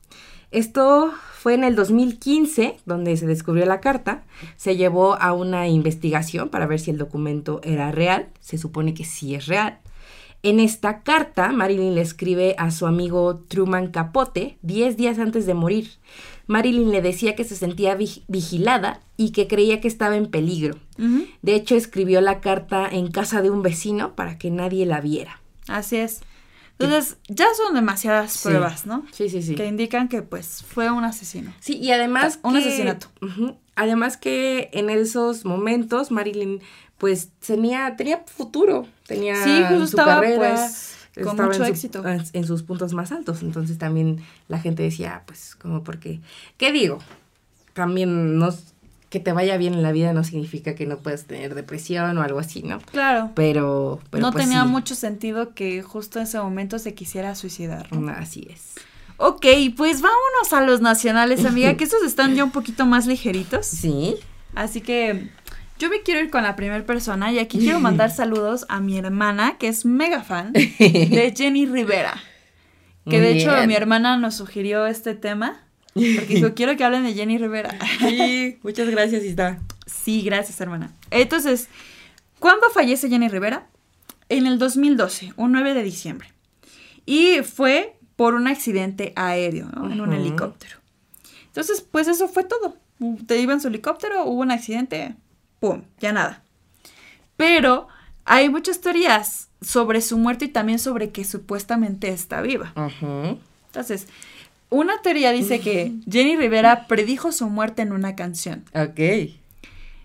Esto 0.54 1.12
fue 1.36 1.56
en 1.56 1.64
el 1.64 1.76
2015, 1.76 2.78
donde 2.86 3.18
se 3.18 3.26
descubrió 3.28 3.66
la 3.66 3.82
carta. 3.82 4.24
Se 4.56 4.78
llevó 4.78 5.16
a 5.20 5.34
una 5.34 5.68
investigación 5.68 6.50
para 6.50 6.68
ver 6.68 6.80
si 6.80 6.92
el 6.92 6.98
documento 6.98 7.60
era 7.64 7.92
real. 7.92 8.30
Se 8.40 8.58
supone 8.58 8.94
que 8.94 9.04
sí 9.04 9.36
es 9.36 9.48
real. 9.48 9.80
En 10.44 10.60
esta 10.60 11.04
carta, 11.04 11.52
Marilyn 11.54 11.96
le 11.96 12.02
escribe 12.02 12.54
a 12.58 12.70
su 12.70 12.86
amigo 12.86 13.38
Truman 13.48 13.88
Capote 13.92 14.58
10 14.62 14.98
días 14.98 15.18
antes 15.18 15.46
de 15.46 15.54
morir. 15.54 15.90
Marilyn 16.48 16.92
le 16.92 17.02
decía 17.02 17.34
que 17.36 17.46
se 17.46 17.56
sentía 17.56 17.98
vig- 17.98 18.24
vigilada 18.28 19.00
y 19.16 19.32
que 19.32 19.48
creía 19.48 19.80
que 19.80 19.88
estaba 19.88 20.18
en 20.18 20.28
peligro. 20.28 20.76
De 21.42 21.56
hecho, 21.56 21.76
escribió 21.76 22.20
la 22.22 22.42
carta 22.42 22.88
en 22.92 23.10
casa 23.10 23.42
de 23.42 23.50
un 23.52 23.62
vecino 23.64 24.16
para 24.16 24.38
que 24.38 24.52
nadie 24.52 24.86
la 24.86 25.00
viera. 25.02 25.42
Así 25.68 25.96
es. 25.96 26.22
Entonces, 26.84 27.18
ya 27.28 27.48
son 27.56 27.74
demasiadas 27.76 28.34
Sí. 28.34 28.48
pruebas, 28.50 28.86
¿no? 28.86 29.06
Sí, 29.12 29.30
sí, 29.30 29.42
sí. 29.42 29.56
Que 29.56 29.66
indican 29.68 30.08
que, 30.08 30.22
pues, 30.22 30.64
fue 30.68 30.90
un 30.92 31.04
asesino. 31.04 31.54
Sí, 31.60 31.78
y 31.78 31.92
además 31.92 32.40
Un 32.44 32.58
asesinato. 32.58 33.08
Además 33.76 34.18
que 34.18 34.70
en 34.74 34.90
esos 34.90 35.46
momentos 35.46 36.12
Marilyn 36.12 36.62
pues 37.00 37.30
tenía 37.46 37.96
tenía 37.98 38.24
futuro, 38.28 38.88
tenía 39.08 39.36
Sí, 39.44 39.62
justo 39.68 39.78
su 39.80 39.84
estaba, 39.98 40.16
carrera, 40.16 40.38
pues, 40.56 40.96
con 41.16 41.28
estaba 41.30 41.48
mucho 41.50 41.60
en 41.64 41.66
su- 41.66 41.72
éxito. 41.72 42.04
en, 42.08 42.46
sus 42.48 42.64
puntos 42.64 42.94
más 42.94 43.12
altos, 43.12 43.42
entonces 43.42 43.78
también 43.78 44.22
la 44.48 44.60
gente 44.60 44.84
decía, 44.84 45.24
pues 45.26 45.56
como 45.56 45.84
porque 45.84 46.22
¿qué 46.58 46.72
digo? 46.72 47.00
También 47.74 48.38
no 48.38 48.50
s- 48.50 48.73
que 49.14 49.20
te 49.20 49.32
vaya 49.32 49.58
bien 49.58 49.76
en 49.76 49.84
la 49.84 49.92
vida 49.92 50.12
no 50.12 50.24
significa 50.24 50.74
que 50.74 50.88
no 50.88 50.98
puedas 50.98 51.26
tener 51.26 51.54
depresión 51.54 52.18
o 52.18 52.24
algo 52.24 52.40
así, 52.40 52.64
¿no? 52.64 52.80
Claro. 52.80 53.30
Pero, 53.36 54.00
pero 54.10 54.24
no 54.24 54.32
pues, 54.32 54.46
tenía 54.46 54.64
sí. 54.64 54.70
mucho 54.70 54.96
sentido 54.96 55.54
que 55.54 55.84
justo 55.84 56.18
en 56.18 56.24
ese 56.24 56.40
momento 56.40 56.80
se 56.80 56.96
quisiera 56.96 57.36
suicidar. 57.36 57.94
¿no? 57.94 58.02
Mm, 58.02 58.10
Así 58.10 58.48
es. 58.50 58.74
Ok, 59.18 59.46
pues 59.78 60.02
vámonos 60.02 60.52
a 60.52 60.62
los 60.62 60.82
nacionales, 60.82 61.46
amiga, 61.46 61.78
que 61.78 61.84
estos 61.84 62.02
están 62.02 62.34
ya 62.34 62.44
un 62.44 62.50
poquito 62.50 62.88
más 62.88 63.06
ligeritos. 63.06 63.68
Sí. 63.68 64.16
Así 64.56 64.82
que 64.82 65.30
yo 65.78 65.90
me 65.90 66.02
quiero 66.02 66.20
ir 66.20 66.32
con 66.32 66.42
la 66.42 66.56
primera 66.56 66.84
persona 66.84 67.32
y 67.32 67.38
aquí 67.38 67.60
quiero 67.60 67.80
mandar 67.80 68.10
saludos 68.16 68.66
a 68.68 68.80
mi 68.80 68.98
hermana, 68.98 69.60
que 69.60 69.68
es 69.68 69.86
mega 69.86 70.24
fan 70.24 70.54
de 70.54 71.34
Jenny 71.38 71.68
Rivera. 71.68 72.16
Que 73.08 73.18
Muy 73.18 73.28
de 73.28 73.32
hecho 73.38 73.54
bien. 73.54 73.68
mi 73.68 73.76
hermana 73.76 74.18
nos 74.18 74.34
sugirió 74.34 74.88
este 74.88 75.14
tema. 75.14 75.63
Porque 75.94 76.36
dijo, 76.36 76.54
quiero 76.56 76.76
que 76.76 76.84
hablen 76.84 77.04
de 77.04 77.14
Jenny 77.14 77.38
Rivera. 77.38 77.78
Sí, 78.00 78.58
muchas 78.64 78.90
gracias, 78.90 79.24
Ista. 79.24 79.60
Sí, 79.86 80.22
gracias, 80.24 80.60
hermana. 80.60 80.94
Entonces, 81.12 81.68
¿cuándo 82.40 82.70
fallece 82.72 83.10
Jenny 83.10 83.28
Rivera? 83.30 83.68
En 84.30 84.48
el 84.48 84.58
2012, 84.58 85.34
un 85.36 85.52
9 85.52 85.74
de 85.74 85.84
diciembre. 85.84 86.32
Y 87.06 87.42
fue 87.44 87.96
por 88.16 88.34
un 88.34 88.48
accidente 88.48 89.14
aéreo, 89.16 89.70
¿no? 89.76 89.92
En 89.92 90.02
un 90.02 90.10
Ujú. 90.10 90.20
helicóptero. 90.20 90.78
Entonces, 91.48 91.82
pues 91.82 92.08
eso 92.08 92.28
fue 92.28 92.44
todo. 92.44 92.78
Te 93.28 93.40
iba 93.40 93.54
en 93.54 93.62
su 93.62 93.68
helicóptero, 93.68 94.24
hubo 94.26 94.42
un 94.42 94.52
accidente, 94.52 95.16
¡pum! 95.60 95.84
Ya 96.00 96.14
nada. 96.14 96.42
Pero 97.36 97.88
hay 98.26 98.50
muchas 98.50 98.82
teorías 98.82 99.50
sobre 99.62 100.02
su 100.02 100.18
muerte 100.18 100.46
y 100.46 100.50
también 100.50 100.80
sobre 100.80 101.12
que 101.12 101.24
supuestamente 101.26 102.10
está 102.10 102.42
viva. 102.42 102.74
Ujú. 102.76 103.38
Entonces, 103.68 104.08
una 104.74 105.02
teoría 105.02 105.32
dice 105.32 105.60
que 105.60 105.94
Jenny 106.10 106.36
Rivera 106.36 106.88
predijo 106.88 107.32
su 107.32 107.50
muerte 107.50 107.82
en 107.84 107.92
una 107.92 108.16
canción. 108.16 108.66
Ok. 108.74 109.32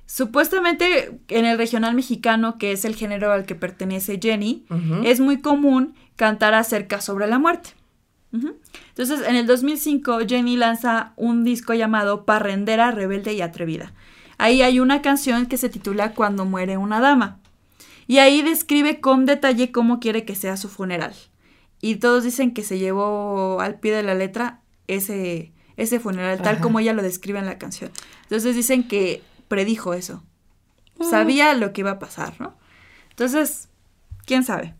Supuestamente 0.06 1.18
en 1.28 1.44
el 1.44 1.58
regional 1.58 1.94
mexicano, 1.94 2.58
que 2.58 2.72
es 2.72 2.84
el 2.84 2.94
género 2.94 3.32
al 3.32 3.44
que 3.44 3.54
pertenece 3.54 4.18
Jenny, 4.22 4.64
es 5.04 5.20
muy 5.20 5.40
común 5.40 5.94
cantar 6.16 6.54
acerca 6.54 7.00
sobre 7.00 7.26
la 7.26 7.38
muerte. 7.38 7.70
Entonces, 8.32 9.26
en 9.26 9.36
el 9.36 9.46
2005, 9.46 10.20
Jenny 10.28 10.56
lanza 10.56 11.12
un 11.16 11.44
disco 11.44 11.72
llamado 11.74 12.24
Parrendera, 12.24 12.90
Rebelde 12.90 13.32
y 13.32 13.40
Atrevida. 13.40 13.92
Ahí 14.36 14.62
hay 14.62 14.80
una 14.80 15.02
canción 15.02 15.46
que 15.46 15.56
se 15.56 15.68
titula 15.68 16.12
Cuando 16.12 16.44
muere 16.44 16.76
una 16.76 17.00
dama. 17.00 17.40
Y 18.06 18.18
ahí 18.18 18.42
describe 18.42 19.00
con 19.00 19.26
detalle 19.26 19.72
cómo 19.72 20.00
quiere 20.00 20.24
que 20.24 20.34
sea 20.34 20.56
su 20.56 20.68
funeral. 20.68 21.14
Y 21.80 21.96
todos 21.96 22.24
dicen 22.24 22.52
que 22.52 22.62
se 22.62 22.78
llevó 22.78 23.60
al 23.60 23.78
pie 23.78 23.92
de 23.94 24.02
la 24.02 24.14
letra 24.14 24.60
ese, 24.88 25.52
ese 25.76 26.00
funeral, 26.00 26.38
tal 26.38 26.56
Ajá. 26.56 26.62
como 26.62 26.80
ella 26.80 26.92
lo 26.92 27.02
describe 27.02 27.38
en 27.38 27.46
la 27.46 27.58
canción. 27.58 27.90
Entonces 28.24 28.56
dicen 28.56 28.88
que 28.88 29.22
predijo 29.48 29.94
eso. 29.94 30.22
Sabía 31.08 31.54
lo 31.54 31.72
que 31.72 31.82
iba 31.82 31.92
a 31.92 31.98
pasar, 32.00 32.34
¿no? 32.40 32.56
Entonces, 33.10 33.68
quién 34.26 34.42
sabe. 34.42 34.74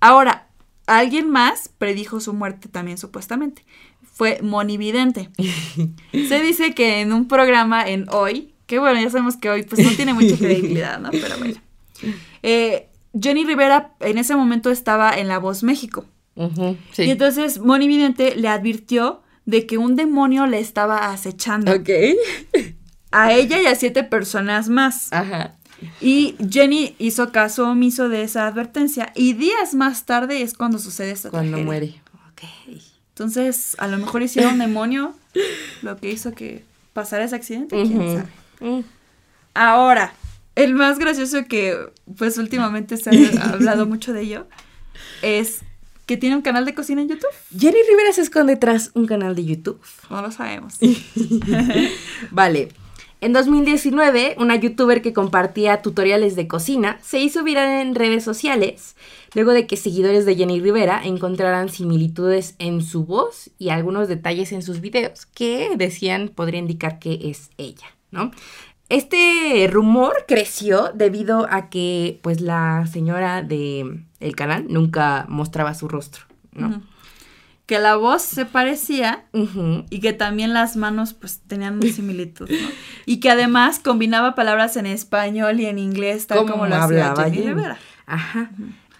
Ahora, 0.00 0.48
alguien 0.86 1.30
más 1.30 1.68
predijo 1.68 2.20
su 2.20 2.34
muerte 2.34 2.68
también 2.68 2.98
supuestamente. 2.98 3.64
Fue 4.02 4.40
Monividente. 4.42 5.30
Se 6.12 6.40
dice 6.42 6.74
que 6.74 7.00
en 7.00 7.12
un 7.12 7.28
programa 7.28 7.88
en 7.88 8.06
Hoy, 8.10 8.54
que 8.66 8.78
bueno, 8.78 9.00
ya 9.00 9.08
sabemos 9.08 9.36
que 9.36 9.48
hoy 9.48 9.62
pues 9.62 9.82
no 9.84 9.90
tiene 9.92 10.12
mucha 10.12 10.36
credibilidad, 10.36 11.00
¿no? 11.00 11.10
Pero 11.10 11.38
bueno. 11.38 11.60
Eh, 12.44 12.88
Jenny 13.20 13.44
Rivera 13.44 13.96
en 13.98 14.18
ese 14.18 14.36
momento 14.36 14.70
estaba 14.70 15.18
en 15.18 15.26
La 15.26 15.38
Voz 15.40 15.64
México. 15.64 16.04
Sí. 16.92 17.02
Y 17.04 17.10
entonces 17.10 17.58
Monividente 17.58 18.36
le 18.36 18.48
advirtió 18.48 19.22
de 19.44 19.66
que 19.66 19.78
un 19.78 19.96
demonio 19.96 20.46
le 20.46 20.60
estaba 20.60 21.10
acechando 21.10 21.72
ok. 21.72 21.88
a 23.10 23.32
ella 23.32 23.60
y 23.60 23.66
a 23.66 23.74
siete 23.74 24.04
personas 24.04 24.68
más. 24.68 25.12
Ajá. 25.12 25.56
Y 26.00 26.36
Jenny 26.50 26.94
hizo 26.98 27.30
caso 27.32 27.70
omiso 27.70 28.08
de 28.08 28.22
esa 28.22 28.46
advertencia 28.46 29.12
y 29.14 29.32
días 29.34 29.74
más 29.74 30.06
tarde 30.06 30.42
es 30.42 30.54
cuando 30.54 30.78
sucede 30.78 31.12
esta 31.12 31.30
Cuando 31.30 31.52
tragedia. 31.52 31.66
muere. 31.66 32.02
Ok. 32.32 32.42
Entonces, 33.10 33.74
a 33.78 33.88
lo 33.88 33.98
mejor 33.98 34.22
hicieron 34.22 34.54
un 34.54 34.58
demonio 34.58 35.14
lo 35.82 35.96
que 35.96 36.10
hizo 36.10 36.32
que 36.32 36.64
pasara 36.92 37.24
ese 37.24 37.36
accidente, 37.36 37.80
quién 37.82 37.98
sabe. 37.98 38.28
Mm. 38.60 38.84
Ahora, 39.54 40.12
el 40.56 40.74
más 40.74 40.98
gracioso 40.98 41.44
que 41.46 41.76
pues 42.16 42.38
últimamente 42.38 42.96
se 42.96 43.10
ha 43.10 43.42
hablado 43.52 43.86
mucho 43.86 44.12
de 44.12 44.22
ello 44.22 44.46
es 45.22 45.60
que 46.08 46.16
tiene 46.16 46.34
un 46.34 46.42
canal 46.42 46.64
de 46.64 46.74
cocina 46.74 47.02
en 47.02 47.08
YouTube. 47.08 47.30
Jenny 47.56 47.78
Rivera 47.88 48.12
se 48.12 48.22
esconde 48.22 48.56
tras 48.56 48.90
un 48.94 49.06
canal 49.06 49.36
de 49.36 49.44
YouTube. 49.44 49.78
No 50.10 50.22
lo 50.22 50.32
sabemos. 50.32 50.78
Vale. 52.32 52.70
En 53.20 53.32
2019, 53.32 54.36
una 54.38 54.56
youtuber 54.56 55.02
que 55.02 55.12
compartía 55.12 55.82
tutoriales 55.82 56.34
de 56.34 56.48
cocina 56.48 56.98
se 57.02 57.18
hizo 57.18 57.44
viral 57.44 57.82
en 57.82 57.94
redes 57.94 58.24
sociales 58.24 58.96
luego 59.34 59.52
de 59.52 59.66
que 59.66 59.76
seguidores 59.76 60.24
de 60.24 60.36
Jenny 60.36 60.60
Rivera 60.60 61.02
encontraran 61.04 61.68
similitudes 61.68 62.54
en 62.58 62.82
su 62.82 63.04
voz 63.04 63.50
y 63.58 63.68
algunos 63.68 64.08
detalles 64.08 64.52
en 64.52 64.62
sus 64.62 64.80
videos 64.80 65.26
que 65.26 65.70
decían 65.76 66.30
podría 66.34 66.60
indicar 66.60 66.98
que 66.98 67.18
es 67.24 67.50
ella, 67.58 67.86
¿no? 68.10 68.30
Este 68.88 69.68
rumor 69.70 70.24
creció 70.26 70.92
debido 70.94 71.46
a 71.50 71.68
que 71.68 72.20
pues 72.22 72.40
la 72.40 72.86
señora 72.90 73.42
de 73.42 74.02
el 74.20 74.36
canal 74.36 74.66
nunca 74.68 75.26
mostraba 75.28 75.74
su 75.74 75.88
rostro, 75.88 76.24
¿no? 76.52 76.82
Que 77.66 77.78
la 77.78 77.96
voz 77.96 78.22
se 78.22 78.46
parecía 78.46 79.26
y 79.90 80.00
que 80.00 80.14
también 80.14 80.54
las 80.54 80.76
manos 80.76 81.12
pues 81.12 81.40
tenían 81.46 81.74
una 81.74 81.92
similitud, 81.92 82.48
¿no? 82.48 82.68
Y 83.04 83.20
que 83.20 83.30
además 83.30 83.78
combinaba 83.78 84.34
palabras 84.34 84.76
en 84.78 84.86
español 84.86 85.60
y 85.60 85.66
en 85.66 85.78
inglés 85.78 86.26
tal 86.26 86.46
como, 86.46 86.66
lo 86.66 86.74
hacía 86.74 87.14
Jenny 87.14 87.36
Jenny. 87.36 87.48
Rivera. 87.48 87.78
Ajá. 88.06 88.50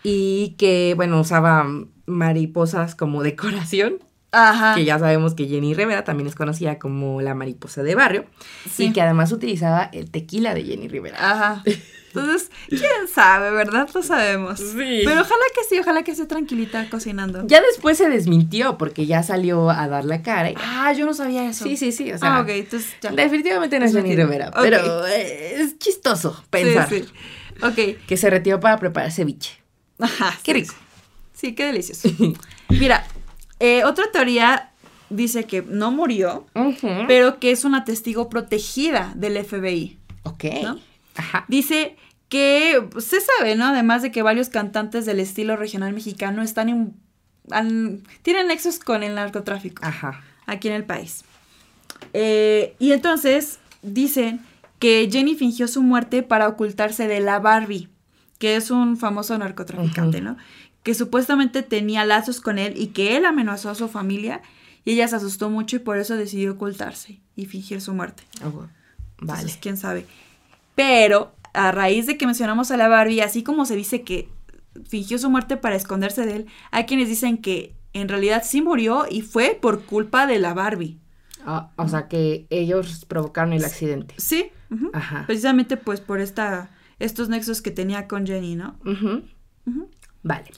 Y 0.03 0.51
que, 0.59 0.93
bueno, 0.97 1.19
usaba 1.19 1.67
mariposas 2.05 2.95
como 2.95 3.23
decoración. 3.23 3.95
Ajá. 4.39 4.75
Que 4.75 4.85
ya 4.85 4.99
sabemos 4.99 5.35
que 5.35 5.47
Jenny 5.47 5.75
Rivera 5.75 6.05
también 6.05 6.27
es 6.29 6.35
conocida 6.35 6.79
como 6.79 7.21
la 7.23 7.35
mariposa 7.35 7.83
de 7.83 7.95
barrio. 7.95 8.25
Sí. 8.71 8.87
Y 8.87 8.93
que 8.93 9.01
además 9.03 9.33
utilizaba 9.33 9.91
el 9.93 10.11
tequila 10.11 10.55
de 10.55 10.65
Jenny 10.65 10.89
Rivera. 10.89 11.17
Ajá. 11.19 11.63
Entonces, 12.09 12.51
quién 12.69 13.07
sabe, 13.13 13.51
¿verdad? 13.51 13.87
No 13.95 14.03
sabemos. 14.03 14.59
Sí. 14.59 15.03
Pero 15.05 15.21
ojalá 15.21 15.45
que 15.55 15.63
sí, 15.69 15.79
ojalá 15.79 16.03
que 16.03 16.13
esté 16.13 16.25
tranquilita 16.25 16.89
cocinando. 16.89 17.43
Ya 17.47 17.61
después 17.61 17.99
se 17.99 18.09
desmintió 18.09 18.79
porque 18.79 19.05
ya 19.07 19.23
salió 19.23 19.69
a 19.69 19.87
dar 19.89 20.07
la 20.07 20.23
cara. 20.23 20.51
y- 20.51 20.55
Ah, 20.57 20.91
yo 20.95 21.05
no 21.05 21.13
sabía 21.13 21.49
eso. 21.49 21.65
Sí, 21.65 21.77
sí, 21.77 21.93
sí. 21.93 22.11
O 22.11 22.17
sea, 22.19 22.37
ah, 22.37 22.41
ok, 22.41 22.49
entonces 22.49 22.91
ya. 23.03 23.11
definitivamente 23.13 23.79
no 23.79 23.85
es 23.85 23.93
Jenny. 23.93 24.17
Rivera. 24.17 24.51
Pero 24.53 25.07
es 25.07 25.79
chistoso 25.79 26.43
pensar 26.49 26.89
Sí, 26.89 27.05
sí. 27.05 27.65
Ok. 27.65 27.99
que 28.07 28.17
se 28.17 28.31
retiró 28.31 28.59
para 28.59 28.79
preparar 28.79 29.13
ceviche. 29.13 29.61
Ajá. 29.99 30.35
Qué 30.43 30.55
rico. 30.55 30.75
Sí, 31.35 31.55
qué 31.55 31.67
delicioso. 31.67 32.09
Mira, 32.71 33.07
eh, 33.61 33.85
otra 33.85 34.05
teoría 34.13 34.71
dice 35.11 35.45
que 35.45 35.63
no 35.63 35.91
murió, 35.91 36.47
pero 37.07 37.39
que 37.41 37.51
es 37.51 37.65
una 37.65 37.85
testigo 37.85 38.29
protegida 38.29 39.13
del 39.17 39.43
FBI. 39.45 39.99
Ok. 40.25 40.45
¿No? 40.63 40.79
Ajá. 41.17 41.45
Dice 41.49 41.97
que 42.29 42.87
pues, 42.91 43.07
se 43.07 43.19
sabe, 43.21 43.57
¿no? 43.57 43.67
Además 43.67 44.03
de 44.03 44.11
que 44.13 44.23
varios 44.23 44.51
cantantes 44.51 45.07
del 45.07 45.19
estilo 45.21 45.57
regional 45.57 45.93
mexicano 45.95 46.43
están 46.43 46.69
en- 46.69 46.95
tienen 48.23 48.49
nexos 48.49 48.79
con 48.79 49.03
el 49.03 49.15
narcotráfico 49.15 49.83
Ajá. 49.85 50.23
aquí 50.47 50.69
en 50.69 50.75
el 50.75 50.85
país. 50.85 51.25
Eh, 52.13 52.75
y 52.79 52.93
entonces 52.93 53.59
dicen 53.83 54.41
que 54.79 55.09
Jenny 55.11 55.35
fingió 55.35 55.67
su 55.69 55.83
muerte 55.83 56.23
para 56.23 56.49
ocultarse 56.49 57.09
de 57.09 57.21
la 57.21 57.39
Barbie, 57.41 57.89
que 58.39 58.57
es 58.57 58.71
un 58.71 58.97
famoso 58.99 59.37
narcotraficante. 59.39 60.21
¿no? 60.21 60.37
Que 60.89 60.95
supuestamente 60.95 61.63
tenía 61.63 62.07
lazos 62.07 62.41
con 62.41 62.59
él 62.59 62.73
y 62.75 62.87
que 62.87 63.19
él 63.19 63.27
amenazó 63.27 63.69
a 63.69 63.75
su 63.75 63.89
familia 63.89 64.41
y 64.87 64.93
ella 64.93 65.07
se 65.07 65.17
asustó 65.17 65.51
mucho 65.51 65.77
y 65.77 65.81
por 65.81 65.99
eso 65.99 66.17
decidió 66.17 66.53
ocultarse 66.53 67.21
y 67.37 67.45
fingir 67.45 67.83
su 67.83 67.93
muerte. 67.93 68.23
Oh, 68.43 68.51
vale. 68.53 68.71
Entonces, 69.21 69.59
quién 69.61 69.77
sabe. 69.77 70.07
Pero 70.75 71.35
a 71.53 71.73
raíz 71.73 72.07
de 72.07 72.17
que 72.17 72.25
mencionamos 72.25 72.71
a 72.71 72.79
la 72.79 72.89
Barbie, 72.89 73.21
así 73.21 73.43
como 73.43 73.67
se 73.67 73.77
dice 73.77 74.01
que 74.01 74.31
fingió 74.89 75.19
su 75.19 75.29
muerte 75.29 75.59
para 75.59 75.77
esconderse 75.77 76.25
de 76.25 76.37
él, 76.37 76.47
hay 76.71 76.87
quienes 76.87 77.11
dicen 77.11 77.37
que 77.37 77.75
en 77.93 78.09
realidad 78.09 78.43
sí 78.43 78.63
murió 78.63 79.05
y 79.11 79.21
fue 79.21 79.59
por 79.61 79.85
culpa 79.85 80.27
de 80.27 80.39
la 80.39 80.55
Barbie. 80.55 80.99
Ah, 81.45 81.71
o 81.77 81.87
sea 81.87 82.09
que 82.09 82.47
ellos 82.49 83.05
provocaron 83.05 83.53
el 83.53 83.63
accidente. 83.63 84.15
Sí. 84.17 84.53
Ajá. 84.95 85.27
precisamente 85.27 85.77
pues 85.77 86.01
por 86.01 86.23
esta, 86.23 86.71
estos 86.99 87.29
nexos 87.29 87.61
que 87.61 87.71
tenía 87.71 88.09
con 88.09 88.27
Jenny, 88.27 88.57
¿no? 88.57 88.79
Ujú. 88.87 89.23
Vale. 90.23 90.51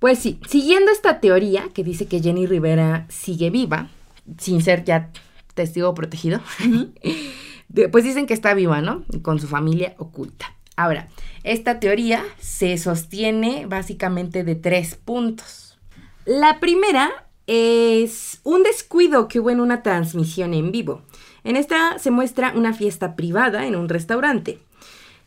Pues 0.00 0.18
sí, 0.18 0.40
siguiendo 0.48 0.90
esta 0.90 1.20
teoría 1.20 1.68
que 1.74 1.84
dice 1.84 2.06
que 2.06 2.20
Jenny 2.20 2.46
Rivera 2.46 3.06
sigue 3.10 3.50
viva, 3.50 3.90
sin 4.38 4.62
ser 4.62 4.82
ya 4.84 5.10
testigo 5.54 5.94
protegido, 5.94 6.40
pues 7.92 8.04
dicen 8.04 8.26
que 8.26 8.32
está 8.32 8.54
viva, 8.54 8.80
¿no? 8.80 9.04
Con 9.20 9.38
su 9.38 9.46
familia 9.46 9.94
oculta. 9.98 10.56
Ahora, 10.74 11.08
esta 11.44 11.80
teoría 11.80 12.24
se 12.38 12.78
sostiene 12.78 13.66
básicamente 13.66 14.42
de 14.42 14.54
tres 14.54 14.94
puntos. 14.94 15.78
La 16.24 16.60
primera 16.60 17.28
es 17.46 18.40
un 18.42 18.62
descuido 18.62 19.28
que 19.28 19.40
hubo 19.40 19.50
en 19.50 19.60
una 19.60 19.82
transmisión 19.82 20.54
en 20.54 20.72
vivo. 20.72 21.02
En 21.44 21.56
esta 21.56 21.98
se 21.98 22.10
muestra 22.10 22.54
una 22.56 22.72
fiesta 22.72 23.16
privada 23.16 23.66
en 23.66 23.76
un 23.76 23.90
restaurante. 23.90 24.60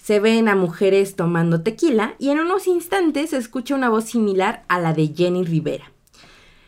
Se 0.03 0.19
ven 0.19 0.49
a 0.49 0.55
mujeres 0.57 1.15
tomando 1.15 1.61
tequila 1.61 2.15
y 2.19 2.27
en 2.27 2.41
unos 2.41 2.67
instantes 2.67 3.29
se 3.29 3.37
escucha 3.37 3.73
una 3.73 3.87
voz 3.87 4.03
similar 4.03 4.65
a 4.67 4.81
la 4.81 4.91
de 4.91 5.13
Jenny 5.15 5.45
Rivera. 5.45 5.93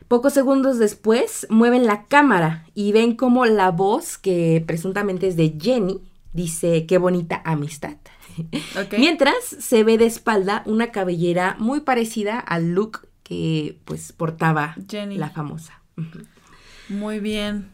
Pocos 0.08 0.32
segundos 0.32 0.80
después 0.80 1.46
mueven 1.50 1.86
la 1.86 2.06
cámara 2.06 2.66
y 2.76 2.94
ven 2.94 3.18
como 3.18 3.46
la 3.46 3.72
voz, 3.72 4.18
que 4.18 4.64
presuntamente 4.66 5.28
es 5.28 5.36
de 5.36 5.54
Jenny, 5.62 6.02
dice 6.32 6.86
qué 6.86 6.98
bonita 6.98 7.42
amistad. 7.44 7.98
Mientras 8.98 9.36
se 9.44 9.84
ve 9.84 9.98
de 9.98 10.06
espalda 10.06 10.64
una 10.66 10.94
cabellera 10.94 11.58
muy 11.60 11.82
parecida 11.82 12.40
al 12.40 12.72
look 12.72 13.06
que 13.24 13.78
pues 13.84 14.14
portaba 14.14 14.78
Jenny. 14.90 15.18
la 15.18 15.30
famosa. 15.30 15.82
Muy 16.88 17.20
bien. 17.20 17.68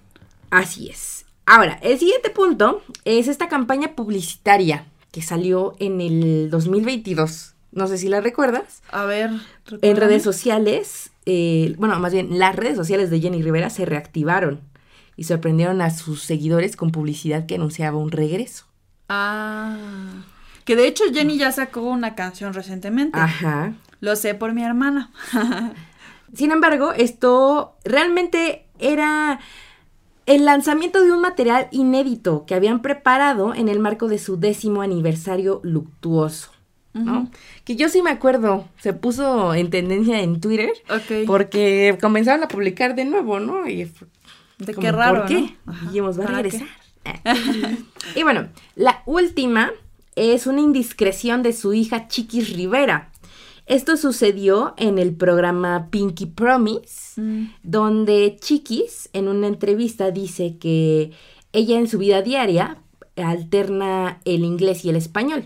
Así 0.50 0.90
es. 0.90 1.28
Ahora, 1.46 1.78
el 1.84 2.00
siguiente 2.00 2.32
punto 2.32 2.82
es 3.06 3.28
esta 3.28 3.48
campaña 3.48 3.94
publicitaria 3.96 4.88
que 5.12 5.22
salió 5.22 5.76
en 5.80 6.02
el 6.02 6.50
2022. 6.50 7.56
No 7.72 7.88
sé 7.88 7.98
si 7.98 8.10
la 8.10 8.22
recuerdas. 8.22 8.82
A 8.92 9.06
ver. 9.06 9.32
En 9.82 9.98
redes 9.98 10.24
sociales, 10.24 11.12
eh, 11.26 11.76
bueno, 11.78 12.00
más 12.00 12.14
bien 12.14 12.40
las 12.40 12.56
redes 12.56 12.76
sociales 12.76 13.10
de 13.10 13.20
Jenny 13.20 13.42
Rivera 13.42 13.70
se 13.70 13.86
reactivaron 13.86 14.62
y 15.16 15.26
sorprendieron 15.26 15.82
a 15.82 15.90
sus 15.90 16.24
seguidores 16.24 16.76
con 16.76 16.92
publicidad 16.92 17.46
que 17.46 17.56
anunciaba 17.56 17.98
un 17.98 18.12
regreso. 18.12 18.66
Ah. 19.08 19.78
Que 20.66 20.76
de 20.76 20.88
hecho 20.88 21.04
Jenny 21.14 21.38
ya 21.38 21.52
sacó 21.52 21.82
una 21.82 22.16
canción 22.16 22.54
recientemente. 22.54 23.20
Ajá. 23.20 23.74
Lo 24.00 24.16
sé 24.16 24.36
por 24.36 24.54
mi 24.54 24.64
hermana. 24.64 25.12
Sin 26.34 26.52
embargo, 26.52 26.94
esto 26.94 27.78
realmente 27.84 28.66
era 28.80 29.40
el 30.36 30.46
lanzamiento 30.46 31.04
de 31.04 31.12
un 31.12 31.20
material 31.22 31.68
inédito 31.72 32.46
que 32.46 32.56
habían 32.56 32.82
preparado 32.82 33.54
en 33.54 33.68
el 33.68 33.80
marco 33.80 34.08
de 34.08 34.18
su 34.18 34.38
décimo 34.38 34.82
aniversario 34.82 35.60
luctuoso. 35.64 36.52
¿no? 36.94 37.30
Que 37.64 37.76
yo 37.76 37.88
sí 37.90 38.02
me 38.02 38.10
acuerdo, 38.10 38.68
se 38.80 38.94
puso 38.94 39.54
en 39.54 39.70
tendencia 39.70 40.22
en 40.22 40.42
Twitter 40.42 40.72
Ok. 40.90 41.26
porque 41.26 41.98
comenzaron 42.02 42.44
a 42.44 42.48
publicar 42.48 42.96
de 42.96 43.06
nuevo, 43.06 43.40
¿no? 43.40 43.68
Y 43.68 43.90
De 44.58 44.74
como, 44.74 44.86
qué 44.86 44.92
raro, 44.92 45.20
¿por 45.20 45.28
qué? 45.28 45.56
¿no? 45.66 45.72
Ajá. 45.72 45.86
Dijimos, 45.86 46.20
va 46.20 46.24
a 46.26 46.28
regresar. 46.28 46.68
y 48.16 48.24
bueno, 48.24 48.48
la 48.76 49.04
última 49.06 49.72
es 50.16 50.48
una 50.48 50.62
indiscreción 50.62 51.44
de 51.44 51.54
su 51.54 51.74
hija 51.74 52.08
Chiquis 52.08 52.54
Rivera. 52.56 53.11
Esto 53.72 53.96
sucedió 53.96 54.74
en 54.76 55.00
el 55.00 55.16
programa 55.16 55.88
Pinky 55.92 56.26
Promise, 56.26 57.22
Mm. 57.22 57.46
donde 57.64 58.38
Chiquis 58.42 59.10
en 59.14 59.30
una 59.30 59.48
entrevista 59.48 60.12
dice 60.12 60.58
que 60.58 61.12
ella 61.54 61.80
en 61.80 61.88
su 61.88 61.98
vida 61.98 62.22
diaria 62.22 62.80
alterna 63.16 64.20
el 64.26 64.44
inglés 64.44 64.84
y 64.84 64.90
el 64.90 64.98
español. 64.98 65.46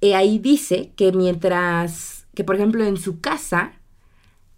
Y 0.00 0.12
ahí 0.12 0.38
dice 0.38 0.92
que 0.96 1.12
mientras 1.12 2.26
que, 2.34 2.44
por 2.44 2.56
ejemplo, 2.56 2.82
en 2.82 2.96
su 2.96 3.20
casa, 3.20 3.72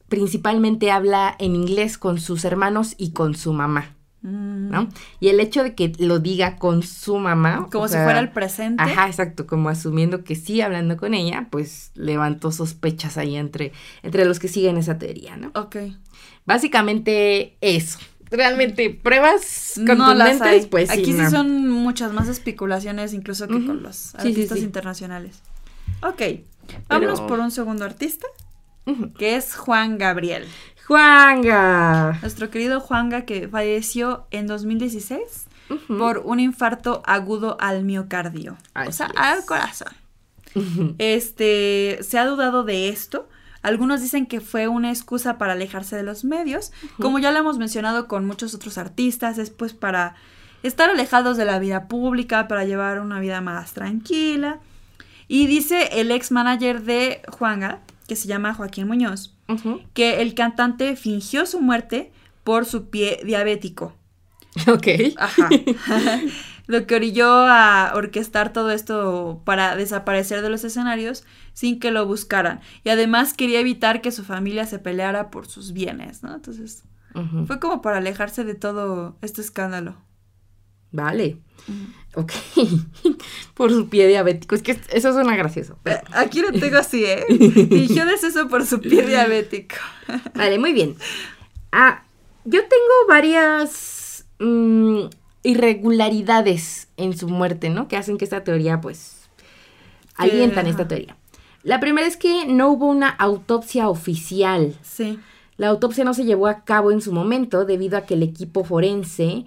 principalmente 0.08 0.92
habla 0.92 1.34
en 1.40 1.56
inglés 1.56 1.98
con 1.98 2.20
sus 2.20 2.44
hermanos 2.44 2.94
y 2.98 3.10
con 3.10 3.34
su 3.34 3.52
mamá. 3.52 3.96
¿No? 4.22 4.88
Y 5.20 5.28
el 5.28 5.40
hecho 5.40 5.62
de 5.64 5.74
que 5.74 5.92
lo 5.98 6.18
diga 6.20 6.56
con 6.56 6.82
su 6.82 7.18
mamá. 7.18 7.68
Como 7.72 7.88
si 7.88 7.94
sea, 7.94 8.04
fuera 8.04 8.20
el 8.20 8.30
presente. 8.30 8.82
Ajá, 8.82 9.08
exacto, 9.08 9.46
como 9.46 9.68
asumiendo 9.68 10.22
que 10.24 10.36
sí 10.36 10.60
hablando 10.60 10.96
con 10.96 11.12
ella, 11.14 11.48
pues 11.50 11.90
levantó 11.94 12.52
sospechas 12.52 13.18
ahí 13.18 13.36
entre, 13.36 13.72
entre 14.02 14.24
los 14.24 14.38
que 14.38 14.48
siguen 14.48 14.76
esa 14.76 14.98
teoría, 14.98 15.36
¿no? 15.36 15.50
Ok. 15.54 15.76
Básicamente 16.46 17.56
eso. 17.60 17.98
Realmente, 18.30 18.88
pruebas 18.90 19.74
No 19.76 20.14
las 20.14 20.30
contundentes, 20.30 20.66
pues. 20.68 20.90
Aquí 20.90 21.04
sí 21.06 21.12
no. 21.12 21.30
son 21.30 21.68
muchas 21.68 22.12
más 22.12 22.28
especulaciones 22.28 23.12
incluso 23.12 23.46
que 23.46 23.54
con 23.66 23.82
los 23.82 23.96
sí, 23.96 24.16
artistas 24.18 24.58
sí. 24.58 24.64
internacionales. 24.64 25.40
Ok. 26.02 26.22
Vámonos 26.88 27.20
Pero- 27.20 27.26
por 27.28 27.40
un 27.40 27.50
segundo 27.50 27.84
artista, 27.84 28.26
que 29.18 29.36
es 29.36 29.54
Juan 29.54 29.98
Gabriel. 29.98 30.46
Juanga. 30.92 32.18
Nuestro 32.20 32.50
querido 32.50 32.80
Juanga 32.80 33.22
que 33.22 33.48
falleció 33.48 34.26
en 34.30 34.46
2016 34.46 35.46
Ujú. 35.70 35.96
por 35.98 36.18
un 36.18 36.38
infarto 36.38 37.02
agudo 37.06 37.56
al 37.60 37.82
miocardio. 37.84 38.56
o 38.74 38.92
sea, 38.92 39.06
es. 39.06 39.12
al 39.16 39.44
corazón. 39.46 39.92
Este, 40.98 41.98
se 42.02 42.18
ha 42.18 42.26
dudado 42.26 42.62
de 42.64 42.90
esto. 42.90 43.28
Algunos 43.62 44.02
dicen 44.02 44.26
que 44.26 44.40
fue 44.40 44.68
una 44.68 44.90
excusa 44.90 45.38
para 45.38 45.52
alejarse 45.54 45.96
de 45.96 46.02
los 46.02 46.24
medios. 46.24 46.72
Como 47.00 47.18
ya 47.18 47.30
lo 47.30 47.38
hemos 47.38 47.58
mencionado 47.58 48.06
con 48.06 48.26
muchos 48.26 48.54
otros 48.54 48.76
artistas, 48.76 49.38
es 49.38 49.48
pues 49.50 49.72
para 49.72 50.14
estar 50.62 50.90
alejados 50.90 51.36
de 51.38 51.44
la 51.46 51.58
vida 51.58 51.88
pública, 51.88 52.48
para 52.48 52.64
llevar 52.64 53.00
una 53.00 53.18
vida 53.20 53.40
más 53.40 53.72
tranquila. 53.72 54.58
Y 55.26 55.46
dice 55.46 55.88
el 56.00 56.10
ex 56.10 56.32
manager 56.32 56.82
de 56.82 57.22
Juanga, 57.30 57.78
que 58.12 58.16
se 58.16 58.28
llama 58.28 58.52
Joaquín 58.52 58.88
Muñoz, 58.88 59.34
que 59.94 60.20
el 60.20 60.34
cantante 60.34 60.96
fingió 60.96 61.46
su 61.46 61.62
muerte 61.62 62.12
por 62.44 62.66
su 62.66 62.90
pie 62.90 63.20
diabético. 63.24 63.94
Ok. 64.68 64.86
Ajá. 65.16 65.48
Lo 66.66 66.86
que 66.86 66.94
orilló 66.94 67.26
a 67.26 67.92
orquestar 67.94 68.52
todo 68.52 68.70
esto 68.70 69.40
para 69.46 69.76
desaparecer 69.76 70.42
de 70.42 70.50
los 70.50 70.62
escenarios 70.62 71.24
sin 71.54 71.80
que 71.80 71.90
lo 71.90 72.04
buscaran. 72.06 72.60
Y 72.84 72.90
además 72.90 73.32
quería 73.32 73.60
evitar 73.60 74.02
que 74.02 74.12
su 74.12 74.24
familia 74.24 74.66
se 74.66 74.78
peleara 74.78 75.30
por 75.30 75.46
sus 75.46 75.72
bienes, 75.72 76.22
¿no? 76.22 76.34
Entonces, 76.34 76.84
fue 77.46 77.58
como 77.60 77.80
para 77.80 77.96
alejarse 77.96 78.44
de 78.44 78.54
todo 78.54 79.16
este 79.22 79.40
escándalo. 79.40 79.96
Vale. 80.90 81.38
Ok. 82.14 82.32
por 83.54 83.70
su 83.70 83.88
pie 83.88 84.06
diabético. 84.06 84.54
Es 84.54 84.62
que 84.62 84.78
eso 84.90 85.12
suena 85.12 85.34
gracioso. 85.36 85.78
pero- 85.82 85.96
Eh, 85.98 86.02
Aquí 86.12 86.40
lo 86.42 86.52
tengo 86.52 86.76
así, 86.78 87.04
¿eh? 87.04 87.24
Fingió 87.28 88.04
deceso 88.06 88.48
por 88.48 88.66
su 88.66 88.80
pie 88.80 89.02
diabético. 89.06 89.76
Vale, 90.34 90.58
muy 90.58 90.72
bien. 90.72 90.96
Ah, 91.72 92.04
yo 92.44 92.60
tengo 92.60 92.92
varias 93.08 94.26
mm, 94.40 95.04
irregularidades 95.42 96.88
en 96.96 97.16
su 97.16 97.28
muerte, 97.28 97.70
¿no? 97.70 97.88
Que 97.88 97.96
hacen 97.96 98.18
que 98.18 98.24
esta 98.24 98.44
teoría, 98.44 98.80
pues, 98.80 99.28
alientan 100.16 100.66
esta 100.66 100.86
teoría. 100.88 101.16
La 101.62 101.80
primera 101.80 102.06
es 102.06 102.16
que 102.16 102.46
no 102.46 102.70
hubo 102.70 102.86
una 102.86 103.08
autopsia 103.08 103.88
oficial. 103.88 104.76
Sí. 104.82 105.18
La 105.56 105.68
autopsia 105.68 106.04
no 106.04 106.12
se 106.14 106.24
llevó 106.24 106.46
a 106.48 106.64
cabo 106.64 106.90
en 106.90 107.00
su 107.00 107.12
momento 107.12 107.64
debido 107.64 107.96
a 107.96 108.04
que 108.04 108.14
el 108.14 108.22
equipo 108.22 108.64
forense 108.64 109.44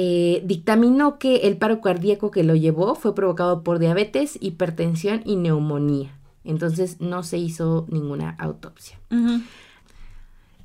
eh, 0.00 0.42
dictaminó 0.44 1.18
que 1.18 1.38
el 1.48 1.56
paro 1.56 1.80
cardíaco 1.80 2.30
que 2.30 2.44
lo 2.44 2.54
llevó 2.54 2.94
fue 2.94 3.16
provocado 3.16 3.64
por 3.64 3.80
diabetes, 3.80 4.38
hipertensión 4.40 5.22
y 5.24 5.34
neumonía. 5.34 6.16
Entonces 6.44 7.00
no 7.00 7.24
se 7.24 7.38
hizo 7.38 7.84
ninguna 7.90 8.36
autopsia. 8.38 8.96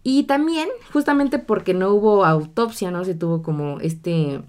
Y 0.03 0.23
también, 0.25 0.69
justamente 0.91 1.39
porque 1.39 1.73
no 1.73 1.89
hubo 1.95 2.25
autopsia, 2.25 2.91
no 2.91 3.03
se 3.05 3.15
tuvo 3.15 3.41
como 3.41 3.79
este, 3.79 4.41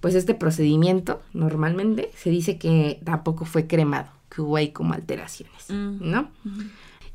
pues 0.00 0.14
este 0.14 0.34
procedimiento 0.34 1.20
normalmente, 1.34 2.10
se 2.16 2.30
dice 2.30 2.56
que 2.56 2.98
tampoco 3.04 3.44
fue 3.44 3.66
cremado, 3.66 4.08
que 4.30 4.40
hubo 4.40 4.56
ahí 4.56 4.70
como 4.70 4.94
alteraciones, 4.94 5.66
Mm. 5.68 5.98
¿no? 6.00 6.30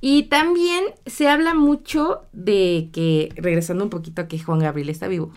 Y 0.04 0.24
también 0.24 0.84
se 1.06 1.30
habla 1.30 1.54
mucho 1.54 2.24
de 2.34 2.90
que, 2.92 3.30
regresando 3.36 3.84
un 3.84 3.92
poquito 3.92 4.22
a 4.24 4.28
que 4.28 4.40
Juan 4.40 4.60
Gabriel 4.60 4.90
está 4.90 5.08
vivo, 5.08 5.32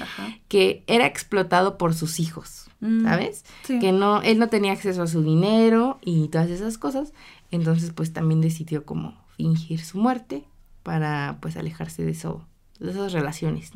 Ajá. 0.00 0.36
que 0.48 0.82
era 0.88 1.06
explotado 1.06 1.78
por 1.78 1.94
sus 1.94 2.18
hijos, 2.20 2.58
Mm. 2.80 3.04
¿sabes? 3.04 3.44
Sí. 3.62 3.78
Que 3.78 3.92
no, 3.92 4.22
él 4.22 4.40
no 4.40 4.48
tenía 4.48 4.72
acceso 4.72 5.02
a 5.02 5.06
su 5.06 5.22
dinero 5.22 6.00
y 6.02 6.26
todas 6.28 6.50
esas 6.50 6.78
cosas, 6.78 7.12
entonces 7.52 7.92
pues 7.94 8.12
también 8.12 8.40
decidió 8.40 8.84
como 8.84 9.16
fingir 9.36 9.78
su 9.84 9.98
muerte 9.98 10.42
para 10.82 11.38
pues 11.40 11.56
alejarse 11.56 12.04
de 12.04 12.10
eso, 12.10 12.44
de 12.80 12.90
esas 12.90 13.12
relaciones. 13.12 13.70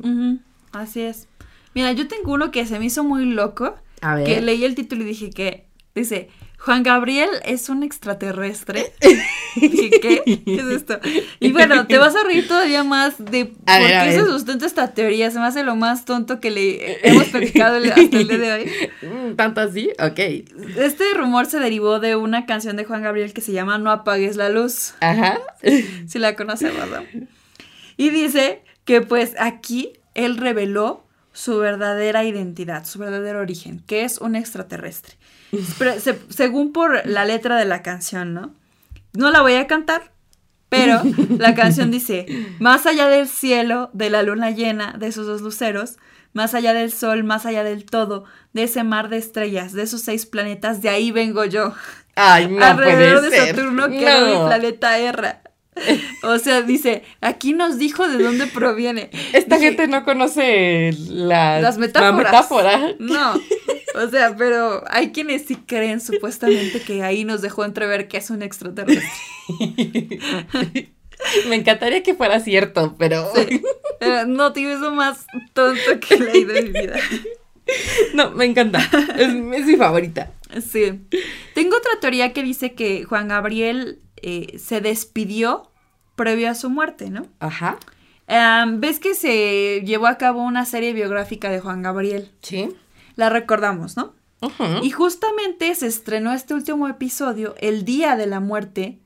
Así 0.73 0.99
es. 0.99 1.29
Mira, 1.73 1.93
yo 1.93 2.09
tengo 2.09 2.33
uno 2.33 2.51
que 2.51 2.65
se 2.65 2.79
me 2.79 2.85
hizo 2.87 3.05
muy 3.05 3.23
loco. 3.23 3.75
A 4.01 4.15
ver. 4.15 4.25
Que 4.25 4.41
leí 4.41 4.65
el 4.65 4.75
título 4.75 5.03
y 5.03 5.05
dije 5.05 5.29
que 5.29 5.67
Dice, 5.95 6.29
Juan 6.57 6.83
Gabriel 6.83 7.29
es 7.45 7.69
un 7.69 7.83
extraterrestre. 7.83 8.93
¿qué? 9.55 10.21
¿Qué 10.45 10.55
es 10.55 10.65
esto? 10.65 10.99
Y 11.39 11.51
bueno, 11.51 11.87
te 11.87 11.97
vas 11.97 12.15
a 12.15 12.23
reír 12.23 12.47
todavía 12.47 12.83
más 12.83 13.17
de 13.17 13.53
A 13.65 13.77
por 13.77 13.87
ver, 13.87 14.03
qué 14.03 14.13
se 14.13 14.25
sustenta 14.25 14.65
esta 14.65 14.93
teoría. 14.93 15.31
Se 15.31 15.39
me 15.39 15.45
hace 15.45 15.63
lo 15.63 15.75
más 15.75 16.05
tonto 16.05 16.39
que 16.39 16.51
le 16.51 17.07
hemos 17.07 17.25
platicado 17.25 17.77
hasta 17.77 18.01
el 18.01 18.27
día 18.27 18.37
de 18.37 18.53
hoy. 18.53 19.35
¿Tanto 19.37 19.61
así? 19.61 19.91
Ok. 19.99 20.19
Este 20.77 21.13
rumor 21.15 21.45
se 21.45 21.59
derivó 21.59 21.99
de 21.99 22.15
una 22.15 22.45
canción 22.45 22.75
de 22.75 22.85
Juan 22.85 23.03
Gabriel 23.03 23.33
que 23.33 23.41
se 23.41 23.51
llama 23.51 23.77
No 23.77 23.91
apagues 23.91 24.35
la 24.35 24.49
luz. 24.49 24.93
Ajá. 24.99 25.39
Si 26.07 26.19
la 26.19 26.35
conoce, 26.35 26.69
¿verdad? 26.71 27.03
Y 27.97 28.09
dice 28.09 28.63
que 28.83 29.01
pues 29.01 29.35
aquí 29.39 29.93
él 30.15 30.37
reveló 30.37 31.05
su 31.33 31.59
verdadera 31.59 32.23
identidad, 32.23 32.85
su 32.85 32.97
verdadero 32.97 33.39
origen, 33.39 33.83
que 33.85 34.03
es 34.03 34.17
un 34.17 34.35
extraterrestre. 34.35 35.13
Pero 35.79 35.99
se- 35.99 36.19
según 36.29 36.73
por 36.73 37.05
la 37.07 37.25
letra 37.25 37.55
de 37.57 37.65
la 37.65 37.81
canción, 37.81 38.33
¿no? 38.33 38.53
No 39.13 39.31
la 39.31 39.41
voy 39.41 39.53
a 39.55 39.67
cantar, 39.67 40.11
pero 40.69 41.01
la 41.37 41.55
canción 41.55 41.89
dice, 41.91 42.25
más 42.59 42.85
allá 42.85 43.07
del 43.07 43.27
cielo, 43.27 43.89
de 43.93 44.09
la 44.09 44.23
luna 44.23 44.51
llena, 44.51 44.93
de 44.99 45.07
esos 45.07 45.25
dos 45.25 45.41
luceros, 45.41 45.97
más 46.33 46.53
allá 46.53 46.73
del 46.73 46.91
sol, 46.91 47.23
más 47.23 47.45
allá 47.45 47.63
del 47.63 47.85
todo, 47.85 48.25
de 48.53 48.63
ese 48.63 48.83
mar 48.83 49.09
de 49.09 49.17
estrellas, 49.17 49.73
de 49.73 49.83
esos 49.83 50.01
seis 50.01 50.25
planetas, 50.25 50.81
de 50.81 50.89
ahí 50.89 51.11
vengo 51.11 51.45
yo. 51.45 51.73
Ay, 52.15 52.47
no 52.49 52.63
Alrededor 52.63 53.19
puede 53.21 53.29
de 53.29 53.37
ser. 53.37 53.55
Saturno 53.55 53.87
mi 53.87 53.99
No. 54.01 54.45
planeta 54.47 54.97
Erra. 54.99 55.41
O 56.23 56.39
sea, 56.39 56.61
dice, 56.61 57.03
aquí 57.21 57.53
nos 57.53 57.77
dijo 57.77 58.07
de 58.07 58.21
dónde 58.23 58.47
proviene. 58.47 59.09
Esta 59.33 59.55
Dije, 59.55 59.69
gente 59.69 59.87
no 59.87 60.03
conoce 60.03 60.91
la, 61.09 61.61
Las 61.61 61.77
metáforas. 61.77 62.15
La 62.15 62.23
metáfora. 62.23 62.95
No, 62.99 63.33
o 63.95 64.09
sea, 64.09 64.35
pero 64.37 64.83
hay 64.89 65.11
quienes 65.11 65.45
sí 65.45 65.55
creen 65.55 66.01
supuestamente 66.01 66.81
que 66.81 67.03
ahí 67.03 67.23
nos 67.23 67.41
dejó 67.41 67.65
entrever 67.65 68.07
que 68.07 68.17
es 68.17 68.29
un 68.29 68.41
extraterrestre. 68.41 69.09
Me 71.49 71.55
encantaría 71.55 72.03
que 72.03 72.13
fuera 72.13 72.39
cierto, 72.39 72.95
pero 72.97 73.27
Sí. 73.35 73.61
No, 74.27 74.53
tío, 74.53 74.69
eso 74.69 74.93
más 74.93 75.25
tonto 75.53 75.99
que 75.99 76.15
he 76.15 76.19
leído 76.19 76.55
en 76.55 76.71
mi 76.71 76.79
vida. 76.81 76.97
no, 78.13 78.31
me 78.31 78.45
encanta. 78.45 78.79
Es, 79.17 79.29
es 79.29 79.65
mi 79.65 79.75
favorita. 79.75 80.31
Sí. 80.61 81.01
Tengo 81.55 81.75
otra 81.77 81.99
teoría 81.99 82.33
que 82.33 82.43
dice 82.43 82.73
que 82.73 83.03
Juan 83.03 83.27
Gabriel 83.27 83.99
eh, 84.21 84.57
se 84.59 84.81
despidió 84.81 85.71
previo 86.15 86.49
a 86.49 86.55
su 86.55 86.69
muerte, 86.69 87.09
¿no? 87.09 87.27
Ajá. 87.39 87.77
Em, 88.27 88.79
¿Ves 88.81 88.99
que 88.99 89.13
se 89.15 89.81
llevó 89.85 90.07
a 90.07 90.17
cabo 90.17 90.41
una 90.43 90.65
serie 90.65 90.93
biográfica 90.93 91.49
de 91.49 91.59
Juan 91.59 91.81
Gabriel? 91.81 92.31
Sí. 92.41 92.69
La 93.15 93.29
recordamos, 93.29 93.95
¿no? 93.97 94.13
Ujú. 94.41 94.83
Y 94.83 94.91
justamente 94.91 95.73
se 95.75 95.87
estrenó 95.87 96.33
este 96.33 96.53
último 96.53 96.87
episodio 96.87 97.55
el 97.59 97.85
día 97.85 98.15
de 98.15 98.27
la 98.27 98.39
muerte 98.39 98.99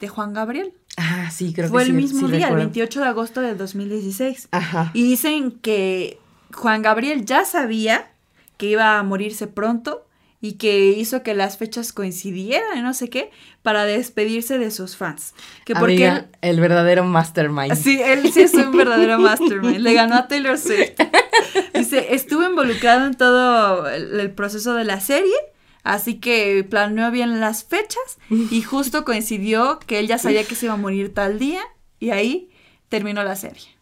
de 0.00 0.08
Juan 0.08 0.34
Gabriel. 0.34 0.74
Ah, 0.96 1.30
sí, 1.30 1.52
creo 1.54 1.68
Fue 1.68 1.82
que 1.84 1.90
el 1.90 1.96
sí, 1.96 2.02
mismo 2.02 2.26
sí 2.28 2.34
día, 2.34 2.48
el 2.48 2.54
recuerdo. 2.54 2.64
28 2.66 3.00
de 3.00 3.06
agosto 3.06 3.40
de 3.40 3.54
2016. 3.54 4.48
Ajá. 4.50 4.90
Y 4.94 5.02
dicen 5.02 5.52
que 5.52 6.18
Juan 6.52 6.82
Gabriel 6.82 7.24
ya 7.24 7.44
sabía 7.44 8.10
que 8.56 8.66
iba 8.66 8.98
a 8.98 9.02
morirse 9.02 9.46
pronto 9.46 10.06
y 10.44 10.58
que 10.58 10.88
hizo 10.90 11.22
que 11.22 11.32
las 11.32 11.56
fechas 11.56 11.94
coincidieran 11.94 12.82
no 12.82 12.92
sé 12.92 13.08
qué 13.08 13.30
para 13.62 13.86
despedirse 13.86 14.58
de 14.58 14.70
sus 14.70 14.94
fans. 14.94 15.32
Que 15.64 15.74
porque 15.74 16.06
Amiga, 16.06 16.26
el 16.42 16.60
verdadero 16.60 17.02
mastermind. 17.02 17.74
sí, 17.76 17.98
él 18.04 18.30
sí 18.30 18.42
es 18.42 18.52
un 18.52 18.76
verdadero 18.76 19.18
mastermind. 19.20 19.78
Le 19.78 19.94
ganó 19.94 20.16
a 20.16 20.28
Taylor 20.28 20.58
Swift. 20.58 21.00
Dice, 21.72 22.14
estuvo 22.14 22.44
involucrado 22.44 23.06
en 23.06 23.14
todo 23.14 23.88
el, 23.88 24.20
el 24.20 24.32
proceso 24.32 24.74
de 24.74 24.84
la 24.84 25.00
serie. 25.00 25.32
Así 25.82 26.16
que 26.16 26.62
planeó 26.68 27.10
bien 27.10 27.40
las 27.40 27.64
fechas 27.64 28.18
y 28.28 28.60
justo 28.60 29.06
coincidió 29.06 29.78
que 29.78 29.98
él 29.98 30.08
ya 30.08 30.18
sabía 30.18 30.44
que 30.44 30.56
se 30.56 30.66
iba 30.66 30.74
a 30.74 30.78
morir 30.78 31.14
tal 31.14 31.38
día 31.38 31.62
y 32.00 32.10
ahí 32.10 32.50
terminó 32.90 33.22
la 33.24 33.36
serie. 33.36 33.73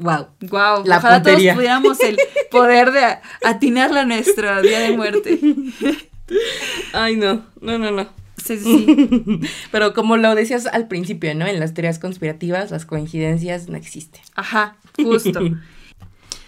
Wow. 0.00 0.28
Wow, 0.42 0.84
La 0.84 0.98
ojalá 0.98 1.16
puntería. 1.22 1.52
todos 1.52 1.56
pudiéramos 1.56 2.00
el 2.00 2.16
poder 2.50 2.90
de 2.92 3.04
a- 3.04 3.22
atinarle 3.44 4.00
a 4.00 4.04
nuestro 4.04 4.60
día 4.62 4.80
de 4.80 4.96
muerte. 4.96 5.38
Ay, 6.92 7.16
no. 7.16 7.44
No, 7.60 7.78
no, 7.78 7.90
no. 7.90 8.08
Sí, 8.42 8.56
sí, 8.58 8.84
sí. 8.86 9.40
Pero 9.70 9.92
como 9.92 10.16
lo 10.16 10.34
decías 10.34 10.66
al 10.66 10.88
principio, 10.88 11.34
¿no? 11.34 11.46
En 11.46 11.60
las 11.60 11.74
teorías 11.74 11.98
conspirativas, 11.98 12.70
las 12.70 12.86
coincidencias 12.86 13.68
no 13.68 13.76
existen. 13.76 14.22
Ajá, 14.34 14.76
justo. 14.96 15.40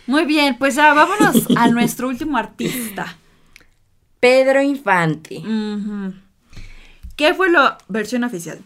Muy 0.07 0.25
bien, 0.25 0.57
pues 0.59 0.77
vámonos 0.77 1.47
a 1.57 1.69
nuestro 1.69 2.09
último 2.09 2.39
artista. 2.39 3.17
Pedro 4.21 4.63
Infante. 4.63 5.43
¿Qué 7.17 7.35
fue 7.35 7.51
la 7.51 7.77
versión 7.89 8.25
oficial? 8.25 8.59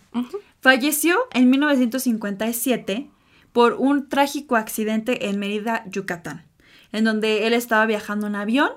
Falleció 0.61 1.19
en 1.33 1.51
1957 1.51 3.09
por 3.57 3.73
un 3.73 4.11
trágico 4.11 4.55
accidente 4.55 5.31
en 5.31 5.39
Mérida, 5.39 5.83
Yucatán, 5.89 6.45
en 6.93 7.05
donde 7.05 7.47
él 7.47 7.55
estaba 7.55 7.87
viajando 7.87 8.27
en 8.27 8.35
avión, 8.35 8.71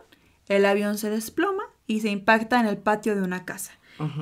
el 0.47 0.65
avión 0.65 0.97
se 0.97 1.09
desploma 1.09 1.63
y 1.85 1.99
se 1.99 2.09
impacta 2.09 2.61
en 2.61 2.65
el 2.65 2.77
patio 2.77 3.13
de 3.13 3.21
una 3.21 3.43
casa. 3.43 3.73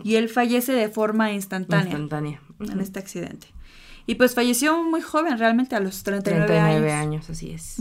Y 0.04 0.16
él 0.16 0.30
fallece 0.30 0.74
de 0.74 0.90
forma 0.90 1.32
instantánea, 1.32 1.92
Instantánea. 1.92 2.42
en 2.60 2.80
este 2.80 2.98
accidente. 2.98 3.46
Y 4.08 4.16
pues 4.16 4.34
falleció 4.34 4.82
muy 4.82 5.02
joven, 5.02 5.38
realmente 5.38 5.76
a 5.76 5.80
los 5.80 6.02
39, 6.02 6.48
39 6.48 6.92
años. 6.92 7.08
años, 7.08 7.30
así 7.30 7.52
es. 7.52 7.78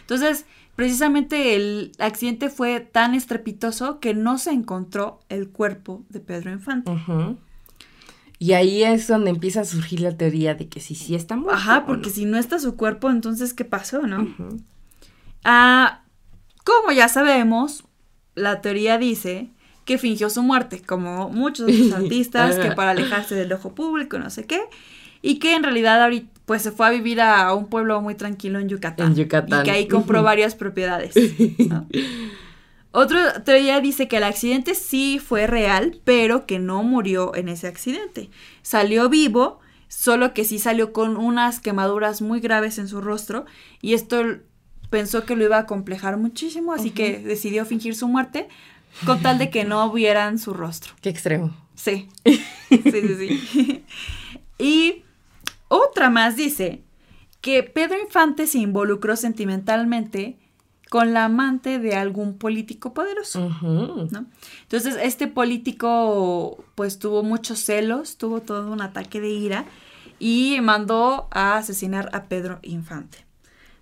Entonces, 0.00 0.46
precisamente 0.74 1.54
el 1.54 1.92
accidente 2.00 2.50
fue 2.50 2.80
tan 2.80 3.14
estrepitoso 3.14 4.00
que 4.00 4.14
no 4.14 4.38
se 4.38 4.50
encontró 4.50 5.20
el 5.28 5.48
cuerpo 5.50 6.04
de 6.08 6.18
Pedro 6.18 6.50
Infante. 6.50 6.90
Ujú. 6.90 7.38
Y 8.38 8.52
ahí 8.52 8.82
es 8.82 9.08
donde 9.08 9.30
empieza 9.30 9.62
a 9.62 9.64
surgir 9.64 10.00
la 10.00 10.16
teoría 10.16 10.54
de 10.54 10.68
que 10.68 10.80
si 10.80 10.94
sí 10.94 11.14
está 11.14 11.36
muerto. 11.36 11.54
Ajá, 11.54 11.86
porque 11.86 12.08
no. 12.08 12.14
si 12.14 12.24
no 12.26 12.38
está 12.38 12.58
su 12.58 12.76
cuerpo, 12.76 13.10
entonces, 13.10 13.54
¿qué 13.54 13.64
pasó, 13.64 14.06
no? 14.06 14.28
Ah, 15.44 16.02
como 16.64 16.92
ya 16.92 17.08
sabemos, 17.08 17.84
la 18.34 18.60
teoría 18.60 18.98
dice 18.98 19.50
que 19.84 19.98
fingió 19.98 20.28
su 20.28 20.42
muerte, 20.42 20.82
como 20.82 21.30
muchos 21.30 21.70
otros 21.70 21.92
artistas, 22.04 22.58
que 22.58 22.72
para 22.72 22.90
alejarse 22.90 23.34
del 23.34 23.52
ojo 23.52 23.74
público, 23.74 24.18
no 24.18 24.28
sé 24.30 24.44
qué, 24.44 24.60
y 25.22 25.38
que 25.38 25.54
en 25.54 25.62
realidad 25.62 26.02
ahorita 26.02 26.36
pues 26.46 26.62
se 26.62 26.70
fue 26.70 26.86
a 26.86 26.90
vivir 26.90 27.20
a 27.20 27.52
un 27.54 27.66
pueblo 27.66 28.00
muy 28.00 28.14
tranquilo 28.14 28.60
en 28.60 28.68
Yucatán. 28.68 29.08
En 29.08 29.14
Yucatán. 29.16 29.60
Y 29.60 29.64
que 29.64 29.70
ahí 29.72 29.88
compró 29.88 30.22
varias 30.22 30.54
propiedades. 30.54 31.14
¿no? 31.68 31.86
Otra 32.98 33.44
teoría 33.44 33.82
dice 33.82 34.08
que 34.08 34.16
el 34.16 34.24
accidente 34.24 34.74
sí 34.74 35.20
fue 35.22 35.46
real, 35.46 36.00
pero 36.04 36.46
que 36.46 36.58
no 36.58 36.82
murió 36.82 37.34
en 37.34 37.50
ese 37.50 37.66
accidente. 37.66 38.30
Salió 38.62 39.10
vivo, 39.10 39.60
solo 39.86 40.32
que 40.32 40.46
sí 40.46 40.58
salió 40.58 40.94
con 40.94 41.18
unas 41.18 41.60
quemaduras 41.60 42.22
muy 42.22 42.40
graves 42.40 42.78
en 42.78 42.88
su 42.88 43.02
rostro 43.02 43.44
y 43.82 43.92
esto 43.92 44.22
pensó 44.88 45.26
que 45.26 45.36
lo 45.36 45.44
iba 45.44 45.58
a 45.58 45.66
complejar 45.66 46.16
muchísimo, 46.16 46.72
así 46.72 46.90
que 46.90 47.18
decidió 47.18 47.66
fingir 47.66 47.94
su 47.94 48.08
muerte 48.08 48.48
con 49.04 49.20
tal 49.20 49.36
de 49.36 49.50
que 49.50 49.64
no 49.64 49.92
vieran 49.92 50.38
su 50.38 50.54
rostro. 50.54 50.94
Qué 51.02 51.10
extremo. 51.10 51.54
Sí, 51.74 52.08
sí, 52.24 52.82
sí, 52.82 53.14
sí. 53.52 53.84
y 54.58 55.02
otra 55.68 56.08
más 56.08 56.34
dice 56.34 56.82
que 57.42 57.62
Pedro 57.62 58.00
Infante 58.00 58.46
se 58.46 58.56
involucró 58.56 59.16
sentimentalmente 59.16 60.38
con 60.96 61.12
la 61.12 61.26
amante 61.26 61.78
de 61.78 61.94
algún 61.94 62.38
político 62.38 62.94
poderoso. 62.94 63.50
¿no? 63.60 64.24
Entonces, 64.62 64.96
este 65.02 65.26
político 65.26 66.64
pues 66.74 66.98
tuvo 66.98 67.22
muchos 67.22 67.58
celos, 67.58 68.16
tuvo 68.16 68.40
todo 68.40 68.72
un 68.72 68.80
ataque 68.80 69.20
de 69.20 69.28
ira 69.28 69.66
y 70.18 70.56
mandó 70.62 71.28
a 71.32 71.58
asesinar 71.58 72.08
a 72.14 72.24
Pedro 72.30 72.60
Infante. 72.62 73.18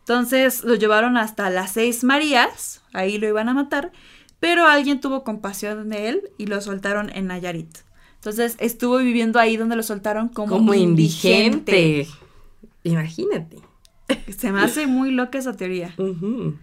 Entonces 0.00 0.64
lo 0.64 0.74
llevaron 0.74 1.16
hasta 1.16 1.50
las 1.50 1.70
seis 1.74 2.02
Marías, 2.02 2.82
ahí 2.92 3.18
lo 3.18 3.28
iban 3.28 3.48
a 3.48 3.54
matar, 3.54 3.92
pero 4.40 4.66
alguien 4.66 5.00
tuvo 5.00 5.22
compasión 5.22 5.88
de 5.90 6.08
él 6.08 6.22
y 6.36 6.46
lo 6.46 6.60
soltaron 6.60 7.10
en 7.14 7.28
Nayarit. 7.28 7.78
Entonces 8.16 8.56
estuvo 8.58 8.96
viviendo 8.98 9.38
ahí 9.38 9.56
donde 9.56 9.76
lo 9.76 9.84
soltaron 9.84 10.30
como, 10.30 10.56
Como 10.56 10.74
indigente. 10.74 12.00
indigente. 12.00 12.08
Imagínate. 12.82 13.58
Se 14.36 14.50
me 14.50 14.62
hace 14.62 14.88
muy 14.88 15.12
loca 15.12 15.38
esa 15.38 15.54
teoría. 15.56 15.94
Ujú. 15.96 16.56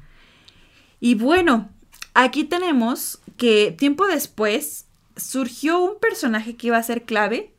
Y 1.02 1.16
bueno, 1.16 1.70
aquí 2.14 2.46
tenemos 2.46 3.20
que 3.36 3.76
tiempo 3.78 4.08
después 4.08 4.86
surgió 5.18 5.80
un 5.80 6.00
personaje 6.00 6.56
que 6.56 6.68
iba 6.68 6.78
a 6.78 6.84
ser 6.84 7.04
clave 7.04 7.54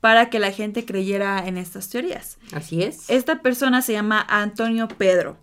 para 0.00 0.30
que 0.30 0.38
la 0.38 0.52
gente 0.52 0.84
creyera 0.84 1.46
en 1.46 1.58
estas 1.58 1.88
teorías. 1.90 2.38
Así 2.52 2.82
es. 2.82 3.08
Esta 3.10 3.42
persona 3.42 3.82
se 3.82 3.92
llama 3.92 4.24
Antonio 4.28 4.88
Pedro. 4.88 5.36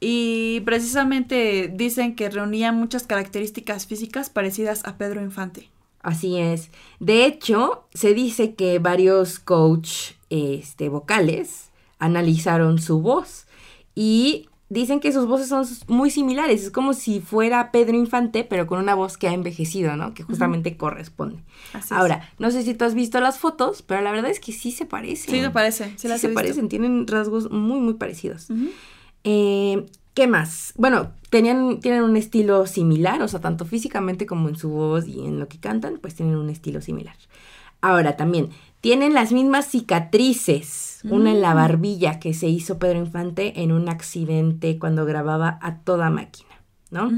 Y 0.00 0.60
precisamente 0.60 1.70
dicen 1.72 2.14
que 2.14 2.30
reunía 2.30 2.72
muchas 2.72 3.06
características 3.06 3.86
físicas 3.86 4.30
parecidas 4.30 4.84
a 4.86 4.98
Pedro 4.98 5.22
Infante. 5.22 5.70
Así 6.02 6.38
es. 6.38 6.70
De 6.98 7.24
hecho, 7.24 7.84
se 7.94 8.14
dice 8.14 8.54
que 8.54 8.78
varios 8.78 9.38
coach 9.38 10.12
este, 10.28 10.88
vocales 10.88 11.70
analizaron 11.98 12.78
su 12.78 13.00
voz 13.00 13.46
y 13.94 14.49
dicen 14.70 15.00
que 15.00 15.12
sus 15.12 15.26
voces 15.26 15.48
son 15.48 15.66
muy 15.88 16.10
similares. 16.10 16.62
Es 16.62 16.70
como 16.70 16.94
si 16.94 17.20
fuera 17.20 17.70
Pedro 17.72 17.96
Infante, 17.96 18.44
pero 18.44 18.66
con 18.66 18.78
una 18.78 18.94
voz 18.94 19.18
que 19.18 19.28
ha 19.28 19.32
envejecido, 19.34 19.96
¿no? 19.96 20.14
Que 20.14 20.22
justamente 20.22 20.76
corresponde. 20.78 21.42
Así 21.74 21.86
es. 21.86 21.92
Ahora, 21.92 22.30
no 22.38 22.50
sé 22.50 22.62
si 22.62 22.72
tú 22.74 22.86
has 22.86 22.94
visto 22.94 23.20
las 23.20 23.38
fotos, 23.38 23.82
pero 23.82 24.00
la 24.00 24.10
verdad 24.12 24.30
es 24.30 24.40
que 24.40 24.52
sí 24.52 24.70
se 24.72 24.86
parecen. 24.86 25.34
Sí, 25.34 25.40
me 25.42 25.50
parece. 25.50 25.84
Sí, 25.90 25.94
Sí, 25.98 26.08
las 26.08 26.20
se 26.22 26.28
he 26.28 26.30
visto. 26.30 26.40
parecen, 26.40 26.68
tienen 26.68 27.06
rasgos 27.06 27.50
muy, 27.50 27.80
muy 27.80 27.94
parecidos. 27.94 28.48
Eh, 29.24 29.86
¿Qué 30.14 30.26
más? 30.26 30.72
Bueno, 30.76 31.12
tenían, 31.30 31.80
tienen 31.80 32.02
un 32.02 32.16
estilo 32.16 32.66
similar, 32.66 33.22
o 33.22 33.28
sea, 33.28 33.40
tanto 33.40 33.64
físicamente 33.64 34.26
como 34.26 34.48
en 34.48 34.56
su 34.56 34.68
voz 34.70 35.06
y 35.06 35.20
en 35.20 35.38
lo 35.38 35.46
que 35.48 35.58
cantan, 35.58 35.98
pues 36.00 36.14
tienen 36.14 36.36
un 36.36 36.50
estilo 36.50 36.80
similar. 36.80 37.14
Ahora 37.80 38.16
también, 38.16 38.50
tienen 38.80 39.14
las 39.14 39.30
mismas 39.32 39.66
cicatrices, 39.68 40.89
una 41.04 41.30
en 41.30 41.40
la 41.40 41.52
Mm. 41.52 41.56
barbilla 41.56 42.20
que 42.20 42.34
se 42.34 42.48
hizo 42.48 42.78
Pedro 42.78 42.98
Infante 42.98 43.62
en 43.62 43.72
un 43.72 43.88
accidente 43.88 44.78
cuando 44.78 45.04
grababa 45.06 45.58
a 45.62 45.78
toda 45.78 46.10
máquina, 46.10 46.50
¿no? 46.90 47.10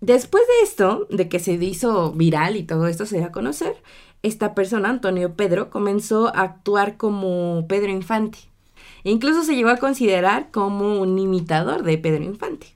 Después 0.00 0.42
de 0.46 0.64
esto, 0.68 1.06
de 1.10 1.28
que 1.28 1.38
se 1.38 1.52
hizo 1.52 2.12
viral 2.12 2.56
y 2.56 2.64
todo 2.64 2.86
esto 2.88 3.06
se 3.06 3.18
dio 3.18 3.26
a 3.26 3.32
conocer, 3.32 3.76
esta 4.22 4.54
persona, 4.54 4.88
Antonio 4.88 5.34
Pedro, 5.34 5.70
comenzó 5.70 6.28
a 6.36 6.42
actuar 6.42 6.96
como 6.96 7.66
Pedro 7.68 7.90
Infante. 7.90 8.38
E 9.04 9.10
incluso 9.10 9.42
se 9.42 9.54
llegó 9.54 9.70
a 9.70 9.76
considerar 9.78 10.50
como 10.50 11.00
un 11.00 11.18
imitador 11.18 11.82
de 11.84 11.98
Pedro 11.98 12.22
Infante. 12.24 12.68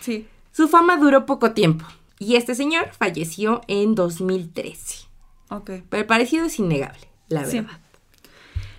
Sí. 0.00 0.26
Su 0.52 0.68
fama 0.68 0.96
duró 0.96 1.26
poco 1.26 1.52
tiempo 1.52 1.84
y 2.18 2.36
este 2.36 2.54
señor 2.54 2.88
falleció 2.96 3.60
en 3.68 3.94
2013. 3.94 5.06
Ok. 5.50 5.70
Pero 5.88 6.00
el 6.00 6.06
parecido 6.06 6.46
es 6.46 6.58
innegable, 6.58 7.08
la 7.28 7.44
Sí. 7.44 7.60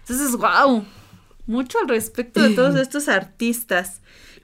Entonces, 0.07 0.35
wow. 0.35 0.85
Mucho 1.47 1.79
al 1.79 1.87
respecto 1.87 2.41
de 2.41 2.51
todos 2.51 2.75
estos 2.75 3.07
artistas. 3.07 4.01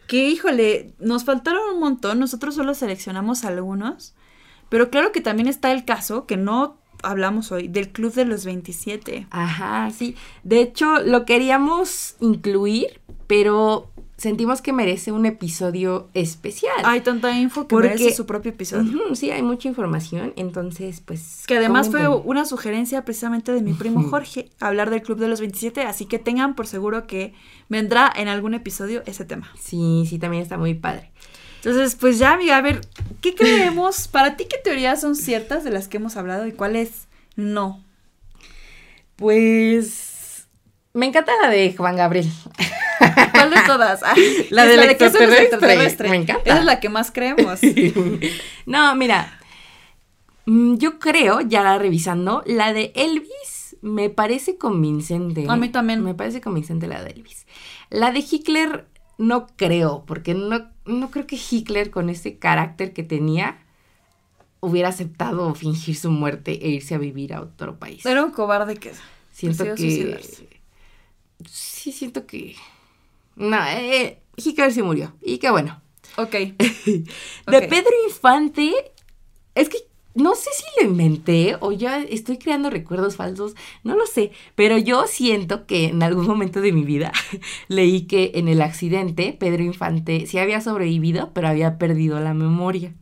Que, 0.08 0.30
híjole, 0.30 0.94
nos 1.00 1.24
faltaron 1.24 1.62
un 1.74 1.80
montón. 1.80 2.20
Nosotros 2.20 2.56
solo 2.56 2.74
seleccionamos 2.74 3.44
algunos. 3.44 4.14
Pero 4.70 4.90
claro 4.90 5.12
que 5.12 5.22
también 5.22 5.48
está 5.48 5.72
el 5.72 5.86
caso, 5.86 6.26
que 6.26 6.38
no 6.38 6.78
hablamos 7.04 7.52
hoy, 7.52 7.68
del 7.68 7.90
Club 7.92 8.14
de 8.14 8.26
los 8.26 8.46
27. 8.46 9.28
Ajá, 9.30 9.92
sí. 9.92 10.16
De 10.44 10.62
hecho, 10.62 11.00
lo 11.02 11.26
queríamos 11.26 12.16
incluir, 12.20 13.02
pero 13.28 13.91
sentimos 14.22 14.62
que 14.62 14.72
merece 14.72 15.12
un 15.12 15.26
episodio 15.26 16.10
especial. 16.14 16.76
Hay 16.84 17.02
tanta 17.02 17.36
info 17.38 17.62
que 17.64 17.70
Porque- 17.76 17.88
merece 17.90 18.14
su 18.14 18.28
propio 18.28 18.52
episodio. 18.52 19.16
Sí, 19.16 19.32
hay 19.32 19.42
mucha 19.42 19.68
información, 19.68 20.32
entonces, 20.36 21.02
pues... 21.02 21.44
Que 21.48 21.58
además 21.58 21.90
fue 21.90 22.08
una 22.08 22.46
sugerencia 22.46 23.04
precisamente 23.04 23.52
de 23.52 23.62
mi 23.62 23.74
primo 23.74 24.04
Jorge, 24.10 24.50
hablar 24.60 24.92
del 24.92 25.02
Club 25.02 25.18
de 25.18 25.28
los 25.28 25.40
27, 25.40 25.82
así 25.82 26.06
que 26.06 26.20
tengan 26.20 26.54
por 26.56 26.68
seguro 26.68 27.08
que 27.08 27.34
vendrá 27.68 28.12
en 28.16 28.28
algún 28.28 28.54
episodio 28.54 29.02
ese 29.08 29.26
tema. 29.26 29.52
Sí, 29.60 30.06
sí, 30.08 30.20
también 30.20 30.44
está 30.44 30.58
muy 30.60 30.76
padre. 30.76 31.12
Entonces, 31.64 31.96
pues 31.96 32.20
ya, 32.20 32.34
amiga, 32.34 32.58
a 32.58 32.62
ver, 32.62 32.82
¿qué 33.22 33.34
creemos? 33.36 34.08
Para 34.08 34.38
ti, 34.38 34.46
¿qué 34.46 34.58
teorías 34.64 35.02
son 35.02 35.16
ciertas 35.16 35.64
de 35.64 35.72
las 35.72 35.88
que 35.88 35.98
hemos 35.98 36.16
hablado 36.16 36.46
y 36.46 36.52
cuáles 36.52 37.08
no? 37.36 37.84
Pues... 39.16 40.48
Me 40.94 41.06
encanta 41.06 41.32
la 41.42 41.50
de 41.50 41.74
Juan 41.74 41.96
Gabriel. 41.96 42.30
¿Cuál 43.50 43.62
de 43.62 43.68
todas? 43.68 44.02
Ah, 44.06 44.16
La 44.50 44.66
del 44.66 44.78
los 44.78 44.86
extraterrestre, 44.90 45.44
extraterrestres. 45.44 46.10
me 46.12 46.18
encanta. 46.18 46.44
Esa 46.46 46.60
es 46.60 46.66
la 46.66 46.80
que 46.80 46.90
más 46.90 47.12
creemos. 47.12 47.60
no, 48.66 48.96
mira. 48.96 49.40
mm, 50.46 50.76
Yo 50.78 51.00
creo, 51.00 51.42
ya 51.42 51.78
revisando, 51.78 52.44
la 52.46 52.74
de 52.74 52.92
Elvis 52.96 53.78
me 53.82 54.10
parece 54.10 54.58
convincente. 54.58 55.46
A 55.48 55.56
mí 55.56 55.70
también. 55.70 56.04
Me 56.04 56.14
parece 56.14 56.42
convincente 56.42 56.88
la 56.88 57.04
de 57.04 57.12
Elvis. 57.12 57.46
La 57.90 58.12
de 58.12 58.20
Hitler 58.20 58.86
no 59.18 59.48
creo, 59.56 60.04
porque 60.06 60.34
no, 60.34 60.70
no 60.86 61.12
creo 61.12 61.28
que 61.28 61.38
Hitler 61.38 61.92
con 61.92 62.10
ese 62.10 62.38
carácter 62.38 62.94
que 62.94 63.04
tenía 63.04 63.60
hubiera 64.62 64.90
aceptado 64.90 65.54
fingir 65.56 65.96
su 65.96 66.12
muerte 66.12 66.60
e 66.66 66.70
irse 66.70 66.96
a 66.96 67.00
vivir 67.00 67.34
a 67.34 67.42
otro 67.42 67.78
país. 67.80 68.06
Era 68.06 68.24
un 68.24 68.32
cobarde 68.32 68.76
que... 68.76 68.92
siento 69.32 69.64
que... 69.64 69.78
suicidarse. 69.78 70.48
Sí, 71.50 71.92
siento 71.92 72.26
que... 72.28 72.56
No, 73.42 73.58
eh, 73.68 74.22
Hitler 74.38 74.72
se 74.72 74.84
murió. 74.84 75.16
Y 75.22 75.38
qué 75.40 75.50
bueno. 75.52 75.82
Ok. 76.18 76.32
De 76.86 77.04
Ok. 77.48 77.70
Pedro 77.70 77.92
Infante, 78.08 78.74
es 79.56 79.70
que 79.70 79.78
no 80.14 80.36
sé 80.36 80.50
si 80.54 80.84
lo 80.84 80.92
inventé 80.92 81.56
o 81.62 81.72
ya 81.72 82.02
estoy 82.02 82.38
creando 82.38 82.70
recuerdos 82.70 83.16
falsos, 83.16 83.56
no 83.84 83.96
lo 83.96 84.06
sé, 84.06 84.32
pero 84.56 84.78
yo 84.78 85.08
siento 85.08 85.66
que 85.66 85.86
en 85.86 86.04
algún 86.04 86.28
momento 86.28 86.60
de 86.60 86.74
mi 86.74 86.84
vida 86.84 87.14
leí 87.68 88.04
que 88.04 88.32
en 88.36 88.48
el 88.48 88.62
accidente 88.62 89.36
Pedro 89.40 89.64
Infante 89.64 90.26
sí 90.28 90.38
había 90.38 90.62
sobrevivido, 90.62 91.32
pero 91.34 91.48
había 91.48 91.78
perdido 91.78 92.20
la 92.20 92.34
memoria. 92.34 92.94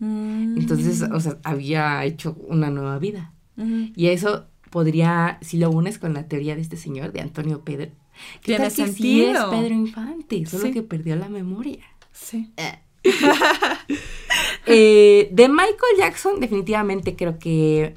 Mm. 0.00 0.58
Entonces, 0.58 1.02
o 1.02 1.20
sea, 1.20 1.38
había 1.44 2.04
hecho 2.04 2.36
una 2.48 2.70
nueva 2.70 2.98
vida. 2.98 3.32
Ujú. 3.56 3.90
Y 3.94 4.08
eso 4.08 4.46
podría, 4.70 5.38
si 5.40 5.58
lo 5.58 5.70
unes 5.70 5.98
con 5.98 6.14
la 6.14 6.28
teoría 6.28 6.54
de 6.54 6.60
este 6.60 6.76
señor, 6.76 7.12
de 7.12 7.20
Antonio 7.20 7.62
Pedro, 7.64 7.90
¿qué 8.42 8.56
Tiene 8.56 8.70
tal 8.70 8.76
que 8.86 8.92
sí 8.92 9.24
es. 9.24 9.38
Pedro 9.38 9.74
Infante, 9.74 10.46
solo 10.46 10.64
Sí. 10.66 10.72
que 10.72 10.82
perdió 10.82 11.16
la 11.16 11.28
memoria. 11.28 11.84
Sí. 12.12 12.52
Eh, 14.66 15.28
de 15.32 15.48
Michael 15.48 15.96
Jackson, 15.98 16.40
definitivamente 16.40 17.16
creo 17.16 17.38
que 17.38 17.94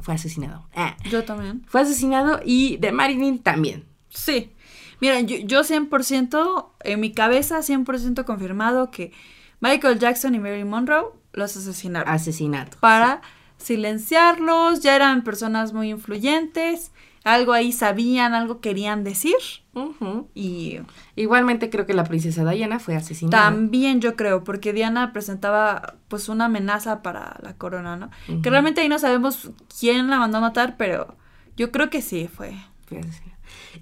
fue 0.00 0.14
asesinado. 0.14 0.68
Ah, 0.74 0.96
Yo 1.10 1.24
también. 1.24 1.64
fue 1.66 1.80
asesinado 1.80 2.40
y 2.44 2.76
de 2.76 2.92
Marilyn 2.92 3.38
también. 3.40 3.84
Sí. 4.10 4.52
Mira, 5.00 5.20
yo, 5.20 5.36
yo 5.38 5.62
100%, 5.64 6.70
en 6.84 7.00
mi 7.00 7.12
cabeza 7.12 7.58
100% 7.62 8.24
confirmado 8.24 8.90
que 8.90 9.12
Michael 9.60 9.98
Jackson 9.98 10.34
y 10.34 10.38
Mary 10.38 10.64
Monroe 10.64 11.06
los 11.32 11.56
asesinaron. 11.56 12.08
Asesinato. 12.12 12.78
Para 12.80 13.20
silenciarlos, 13.58 14.80
ya 14.80 14.94
eran 14.96 15.24
personas 15.24 15.72
muy 15.72 15.90
influyentes, 15.90 16.92
algo 17.26 17.52
ahí 17.52 17.72
sabían, 17.72 18.34
algo 18.34 18.60
querían 18.60 19.02
decir. 19.02 19.34
Y 20.32 20.78
Igualmente 21.16 21.70
creo 21.70 21.84
que 21.84 21.92
la 21.92 22.04
princesa 22.04 22.48
Diana 22.48 22.78
fue 22.78 22.94
asesinada. 22.94 23.42
también 23.50 24.00
yo 24.00 24.14
creo, 24.14 24.44
porque 24.44 24.72
Diana 24.72 25.12
presentaba 25.12 25.96
pues 26.06 26.28
una 26.28 26.44
amenaza 26.44 27.02
para 27.02 27.36
la 27.42 27.54
corona, 27.56 27.96
¿no? 27.96 28.10
Que 28.42 28.48
realmente 28.48 28.80
ahí 28.80 28.88
no 28.88 29.00
sabemos 29.00 29.50
quién 29.80 30.08
la 30.08 30.20
mandó 30.20 30.38
a 30.38 30.42
matar, 30.42 30.76
pero 30.76 31.16
yo 31.56 31.72
creo 31.72 31.90
que 31.90 32.00
sí 32.00 32.28
fue. 32.32 32.54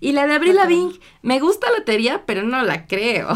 Y 0.00 0.12
la 0.12 0.26
de 0.26 0.34
Avril 0.34 0.56
La 0.56 0.62
Lavigne, 0.62 0.98
me 1.20 1.38
gusta 1.38 1.66
la 1.76 1.84
teoría, 1.84 2.24
pero 2.24 2.44
no 2.44 2.62
la 2.62 2.86
creo. 2.86 3.28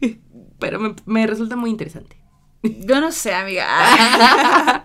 pero 0.58 0.80
me, 0.80 0.96
me 1.06 1.24
resulta 1.28 1.54
muy 1.54 1.70
interesante. 1.70 2.16
Yo 2.64 3.00
no 3.00 3.12
sé, 3.12 3.32
amiga. 3.34 3.66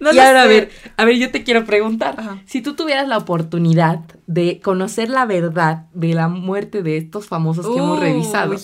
No 0.00 0.12
y 0.12 0.18
ahora, 0.18 0.42
a 0.42 0.46
ver, 0.46 0.70
a 0.96 1.04
ver, 1.04 1.16
yo 1.16 1.30
te 1.30 1.42
quiero 1.42 1.64
preguntar, 1.64 2.14
Ajá. 2.18 2.42
si 2.46 2.60
tú 2.62 2.74
tuvieras 2.74 3.08
la 3.08 3.18
oportunidad 3.18 4.00
de 4.26 4.60
conocer 4.60 5.08
la 5.08 5.26
verdad 5.26 5.86
de 5.92 6.14
la 6.14 6.28
muerte 6.28 6.82
de 6.82 6.96
estos 6.96 7.26
famosos 7.26 7.66
que 7.66 7.78
hemos 7.78 7.98
revisado, 7.98 8.54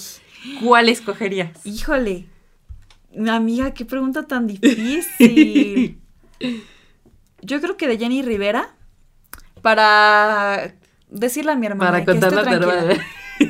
¿cuál 0.63 0.89
escogerías? 0.89 1.51
Híjole. 1.65 2.27
Amiga, 3.29 3.73
qué 3.75 3.85
pregunta 3.85 4.27
tan 4.27 4.47
difícil. 4.49 5.99
Yo 7.43 7.61
creo 7.61 7.77
que 7.77 7.89
de 7.89 7.99
Jenny 7.99 8.23
Rivera 8.23 8.75
para 9.63 10.75
decirle 11.09 11.53
a 11.53 11.57
mi 11.57 11.67
hermana 11.67 11.91
Para 11.91 12.05
que 12.05 12.13
esté 12.13 12.29
tranquila. 12.29 12.97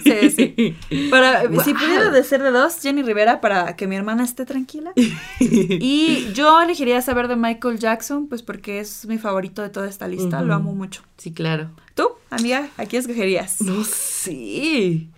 Sí, 0.03 0.31
sí. 0.31 0.77
Para, 1.11 1.43
Si 1.43 1.49
Guau. 1.49 1.65
pudiera 1.75 2.11
de 2.11 2.23
ser 2.25 2.43
de 2.43 2.51
dos, 2.51 2.81
Jenny 2.81 3.03
Rivera 3.03 3.41
para 3.41 3.77
que 3.77 3.87
mi 3.87 3.97
hermana 3.97 4.25
esté 4.25 4.47
tranquila. 4.47 4.93
Y 5.41 6.33
yo 6.33 6.61
elegiría 6.61 7.03
saber 7.03 7.29
de 7.29 7.37
Michael 7.37 7.79
Jackson, 7.79 8.29
pues 8.29 8.43
porque 8.43 8.81
es 8.81 9.07
mi 9.07 9.19
favorito 9.19 9.63
de 9.63 9.71
toda 9.71 9.89
esta 9.89 10.07
lista, 10.09 10.43
lo 10.43 10.55
amo 10.55 10.73
mucho. 10.75 11.03
Sí, 11.17 11.33
claro. 11.33 11.71
¿Tú, 11.95 12.09
amiga, 12.31 12.69
a 12.77 12.87
quién 12.87 13.01
escogerías? 13.01 13.61
No 13.63 13.85
sé. 13.85 15.09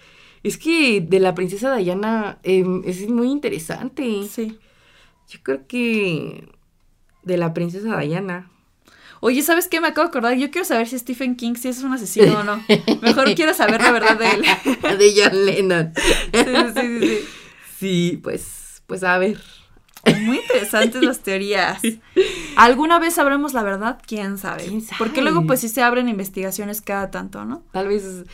Es 0.42 0.58
que 0.58 1.00
de 1.00 1.20
la 1.20 1.34
princesa 1.34 1.74
Diana 1.76 2.38
em, 2.42 2.82
es 2.84 3.08
muy 3.08 3.28
interesante. 3.30 4.24
Sí. 4.28 4.58
Yo 5.28 5.38
creo 5.42 5.66
que 5.66 6.48
de 7.22 7.36
la 7.36 7.54
princesa 7.54 7.98
Diana. 7.98 8.50
Oye, 9.24 9.40
¿sabes 9.42 9.68
qué? 9.68 9.80
Me 9.80 9.86
acabo 9.86 10.04
de 10.04 10.08
acordar. 10.08 10.36
Yo 10.36 10.50
quiero 10.50 10.64
saber 10.64 10.88
si 10.88 10.98
Stephen 10.98 11.36
King 11.36 11.54
si 11.54 11.68
es 11.68 11.80
un 11.84 11.92
asesino 11.92 12.40
o 12.40 12.42
no. 12.42 12.60
Mejor 13.02 13.32
quiero 13.36 13.54
saber 13.54 13.80
la 13.80 13.92
verdad 13.92 14.18
de 14.18 14.28
él. 14.30 14.42
de 14.98 15.14
John 15.16 15.46
Lennon. 15.46 15.92
Sí, 16.32 16.42
sí, 16.44 16.72
sí, 16.74 16.98
sí. 17.06 17.18
Sí, 17.78 18.20
pues, 18.20 18.82
pues 18.88 19.04
a 19.04 19.18
ver. 19.18 19.40
Muy 20.22 20.38
interesantes 20.38 21.00
las 21.04 21.20
teorías. 21.20 21.80
¿Alguna 22.56 22.98
vez 22.98 23.14
sabremos 23.14 23.54
la 23.54 23.62
verdad? 23.62 24.02
¿Quién 24.04 24.38
sabe? 24.38 24.64
¿Quién 24.64 24.80
sabe? 24.80 24.98
Porque 24.98 25.22
luego 25.22 25.46
pues 25.46 25.60
sí 25.60 25.68
se 25.68 25.82
abren 25.82 26.08
investigaciones 26.08 26.82
cada 26.82 27.12
tanto, 27.12 27.44
¿no? 27.44 27.62
Tal 27.70 27.86
vez 27.86 28.24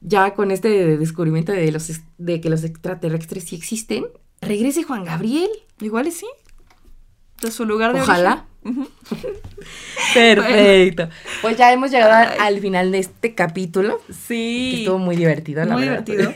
ya 0.00 0.34
con 0.34 0.52
este 0.52 0.98
descubrimiento 0.98 1.50
de 1.50 1.72
los 1.72 1.90
de 2.18 2.40
que 2.40 2.48
los 2.48 2.62
extraterrestres 2.62 3.42
sí 3.42 3.56
existen, 3.56 4.04
regrese 4.40 4.84
Juan 4.84 5.02
Gabriel. 5.02 5.50
Igual 5.80 6.06
y 6.06 6.12
sí. 6.12 6.26
De 7.40 7.50
su 7.50 7.64
lugar 7.66 7.92
de 7.92 8.02
Ojalá. 8.02 8.30
origen. 8.34 8.51
Perfecto. 10.14 11.08
Pues 11.40 11.56
ya 11.56 11.72
hemos 11.72 11.90
llegado 11.90 12.12
Ay. 12.32 12.38
al 12.40 12.60
final 12.60 12.92
de 12.92 12.98
este 12.98 13.34
capítulo. 13.34 14.00
Que 14.06 14.12
Sí. 14.12 14.74
estuvo 14.80 14.98
muy 14.98 15.16
divertido, 15.16 15.64
la 15.64 15.74
Muy 15.74 15.88
verdad. 15.88 16.02
divertido. 16.04 16.32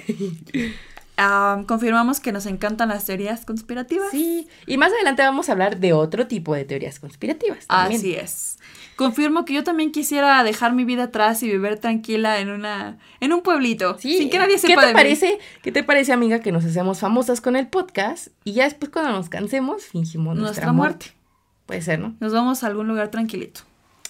confirmamos 1.66 2.20
que 2.20 2.30
nos 2.32 2.44
encantan 2.46 2.88
las 2.90 3.04
teorías 3.06 3.44
conspirativas. 3.46 4.08
Sí, 4.10 4.48
y 4.66 4.76
más 4.76 4.92
adelante 4.92 5.22
vamos 5.22 5.48
a 5.48 5.52
hablar 5.52 5.78
de 5.78 5.92
otro 5.92 6.26
tipo 6.26 6.54
de 6.54 6.64
teorías 6.64 6.98
conspirativas. 7.00 7.66
También. 7.66 8.00
Así 8.00 8.14
es. 8.14 8.58
Confirmo 8.96 9.44
que 9.44 9.52
yo 9.54 9.62
también 9.64 9.92
quisiera 9.92 10.42
dejar 10.42 10.72
mi 10.72 10.84
vida 10.84 11.04
atrás 11.04 11.42
y 11.42 11.48
vivir 11.50 11.76
tranquila 11.78 12.38
en 12.40 12.48
una 12.50 12.98
en 13.20 13.32
un 13.34 13.42
pueblito, 13.42 13.98
Sí. 13.98 14.16
sin 14.16 14.30
que 14.30 14.38
nadie 14.38 14.54
¿Qué 14.54 14.68
sepa 14.68 14.80
te 14.82 14.86
de 14.88 14.92
mí. 14.94 14.98
parece? 14.98 15.38
¿Qué 15.62 15.70
te 15.72 15.82
parece, 15.82 16.12
amiga, 16.14 16.40
que 16.40 16.50
nos 16.52 16.64
hacemos 16.64 16.98
famosas 17.00 17.40
con 17.42 17.56
el 17.56 17.66
podcast 17.68 18.28
y 18.44 18.52
ya 18.52 18.64
después 18.64 18.90
cuando 18.90 19.12
nos 19.12 19.28
cansemos 19.28 19.84
fingimos 19.84 20.34
nuestra, 20.36 20.66
Nuestra 20.66 20.72
muerte? 20.72 21.06
Puede 21.66 21.82
ser, 21.82 21.98
¿no? 21.98 22.14
Nos 22.20 22.32
vamos 22.32 22.62
a 22.62 22.68
algún 22.68 22.88
lugar 22.88 23.08
tranquilito. 23.10 23.62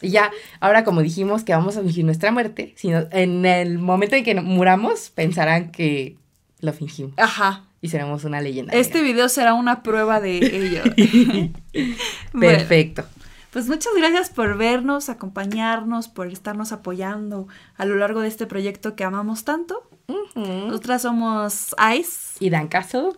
Y 0.03 0.11
ya, 0.11 0.31
ahora 0.61 0.85
como 0.85 1.01
dijimos 1.01 1.43
que 1.43 1.53
vamos 1.55 1.77
a 1.79 1.83
fingir 1.83 2.05
nuestra 2.05 2.31
muerte, 2.31 2.75
sino 2.77 3.07
en 3.13 3.47
el 3.47 3.79
momento 3.79 4.15
en 4.15 4.25
que 4.25 4.35
muramos 4.35 5.11
pensarán 5.11 5.71
que 5.73 6.17
lo 6.61 6.73
fingimos 6.75 7.15
Ajá. 7.17 7.65
y 7.81 7.89
seremos 7.89 8.25
una 8.25 8.43
leyenda. 8.43 8.75
Este 8.75 8.99
negra. 8.99 9.13
video 9.13 9.29
será 9.31 9.55
una 9.55 9.83
prueba 9.83 10.21
de 10.21 10.39
ello. 10.39 10.83
Bueno, 12.33 12.59
Perfecto. 12.59 13.05
pues 13.51 13.69
muchas 13.69 13.93
gracias 13.97 14.29
por 14.29 14.59
vernos, 14.59 15.09
acompañarnos, 15.09 16.09
por 16.09 16.27
estarnos 16.27 16.73
apoyando 16.73 17.49
a 17.77 17.87
lo 17.87 17.97
largo 17.97 18.21
de 18.21 18.29
este 18.29 18.47
proyecto 18.47 18.95
que 18.97 19.05
amamos 19.05 19.45
tanto. 19.45 19.89
Nosotras 20.35 21.03
somos 21.03 21.75
Ice 21.99 22.37
Y 22.39 22.51
Dan 22.51 22.69
caso. 22.69 23.17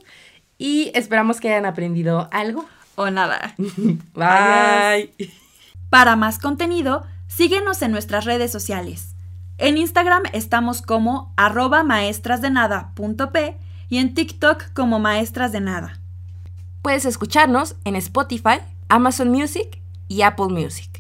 Y 0.56 0.90
esperamos 0.94 1.40
que 1.40 1.48
hayan 1.48 1.66
aprendido 1.66 2.28
algo. 2.32 2.64
O 2.98 3.10
nada. 3.10 3.54
Bye. 4.14 5.14
Para 5.88 6.16
más 6.16 6.38
contenido, 6.38 7.04
síguenos 7.28 7.80
en 7.80 7.92
nuestras 7.92 8.24
redes 8.24 8.50
sociales. 8.52 9.14
En 9.56 9.78
Instagram 9.78 10.24
estamos 10.32 10.82
como 10.82 11.32
arroba 11.36 11.82
maestrasdenada.p 11.84 13.56
y 13.88 13.98
en 13.98 14.14
TikTok 14.14 14.72
como 14.74 14.98
maestras 14.98 15.52
de 15.52 15.60
nada. 15.60 16.00
Puedes 16.82 17.04
escucharnos 17.04 17.76
en 17.84 17.96
Spotify, 17.96 18.60
Amazon 18.88 19.30
Music 19.30 19.80
y 20.08 20.22
Apple 20.22 20.48
Music. 20.48 20.97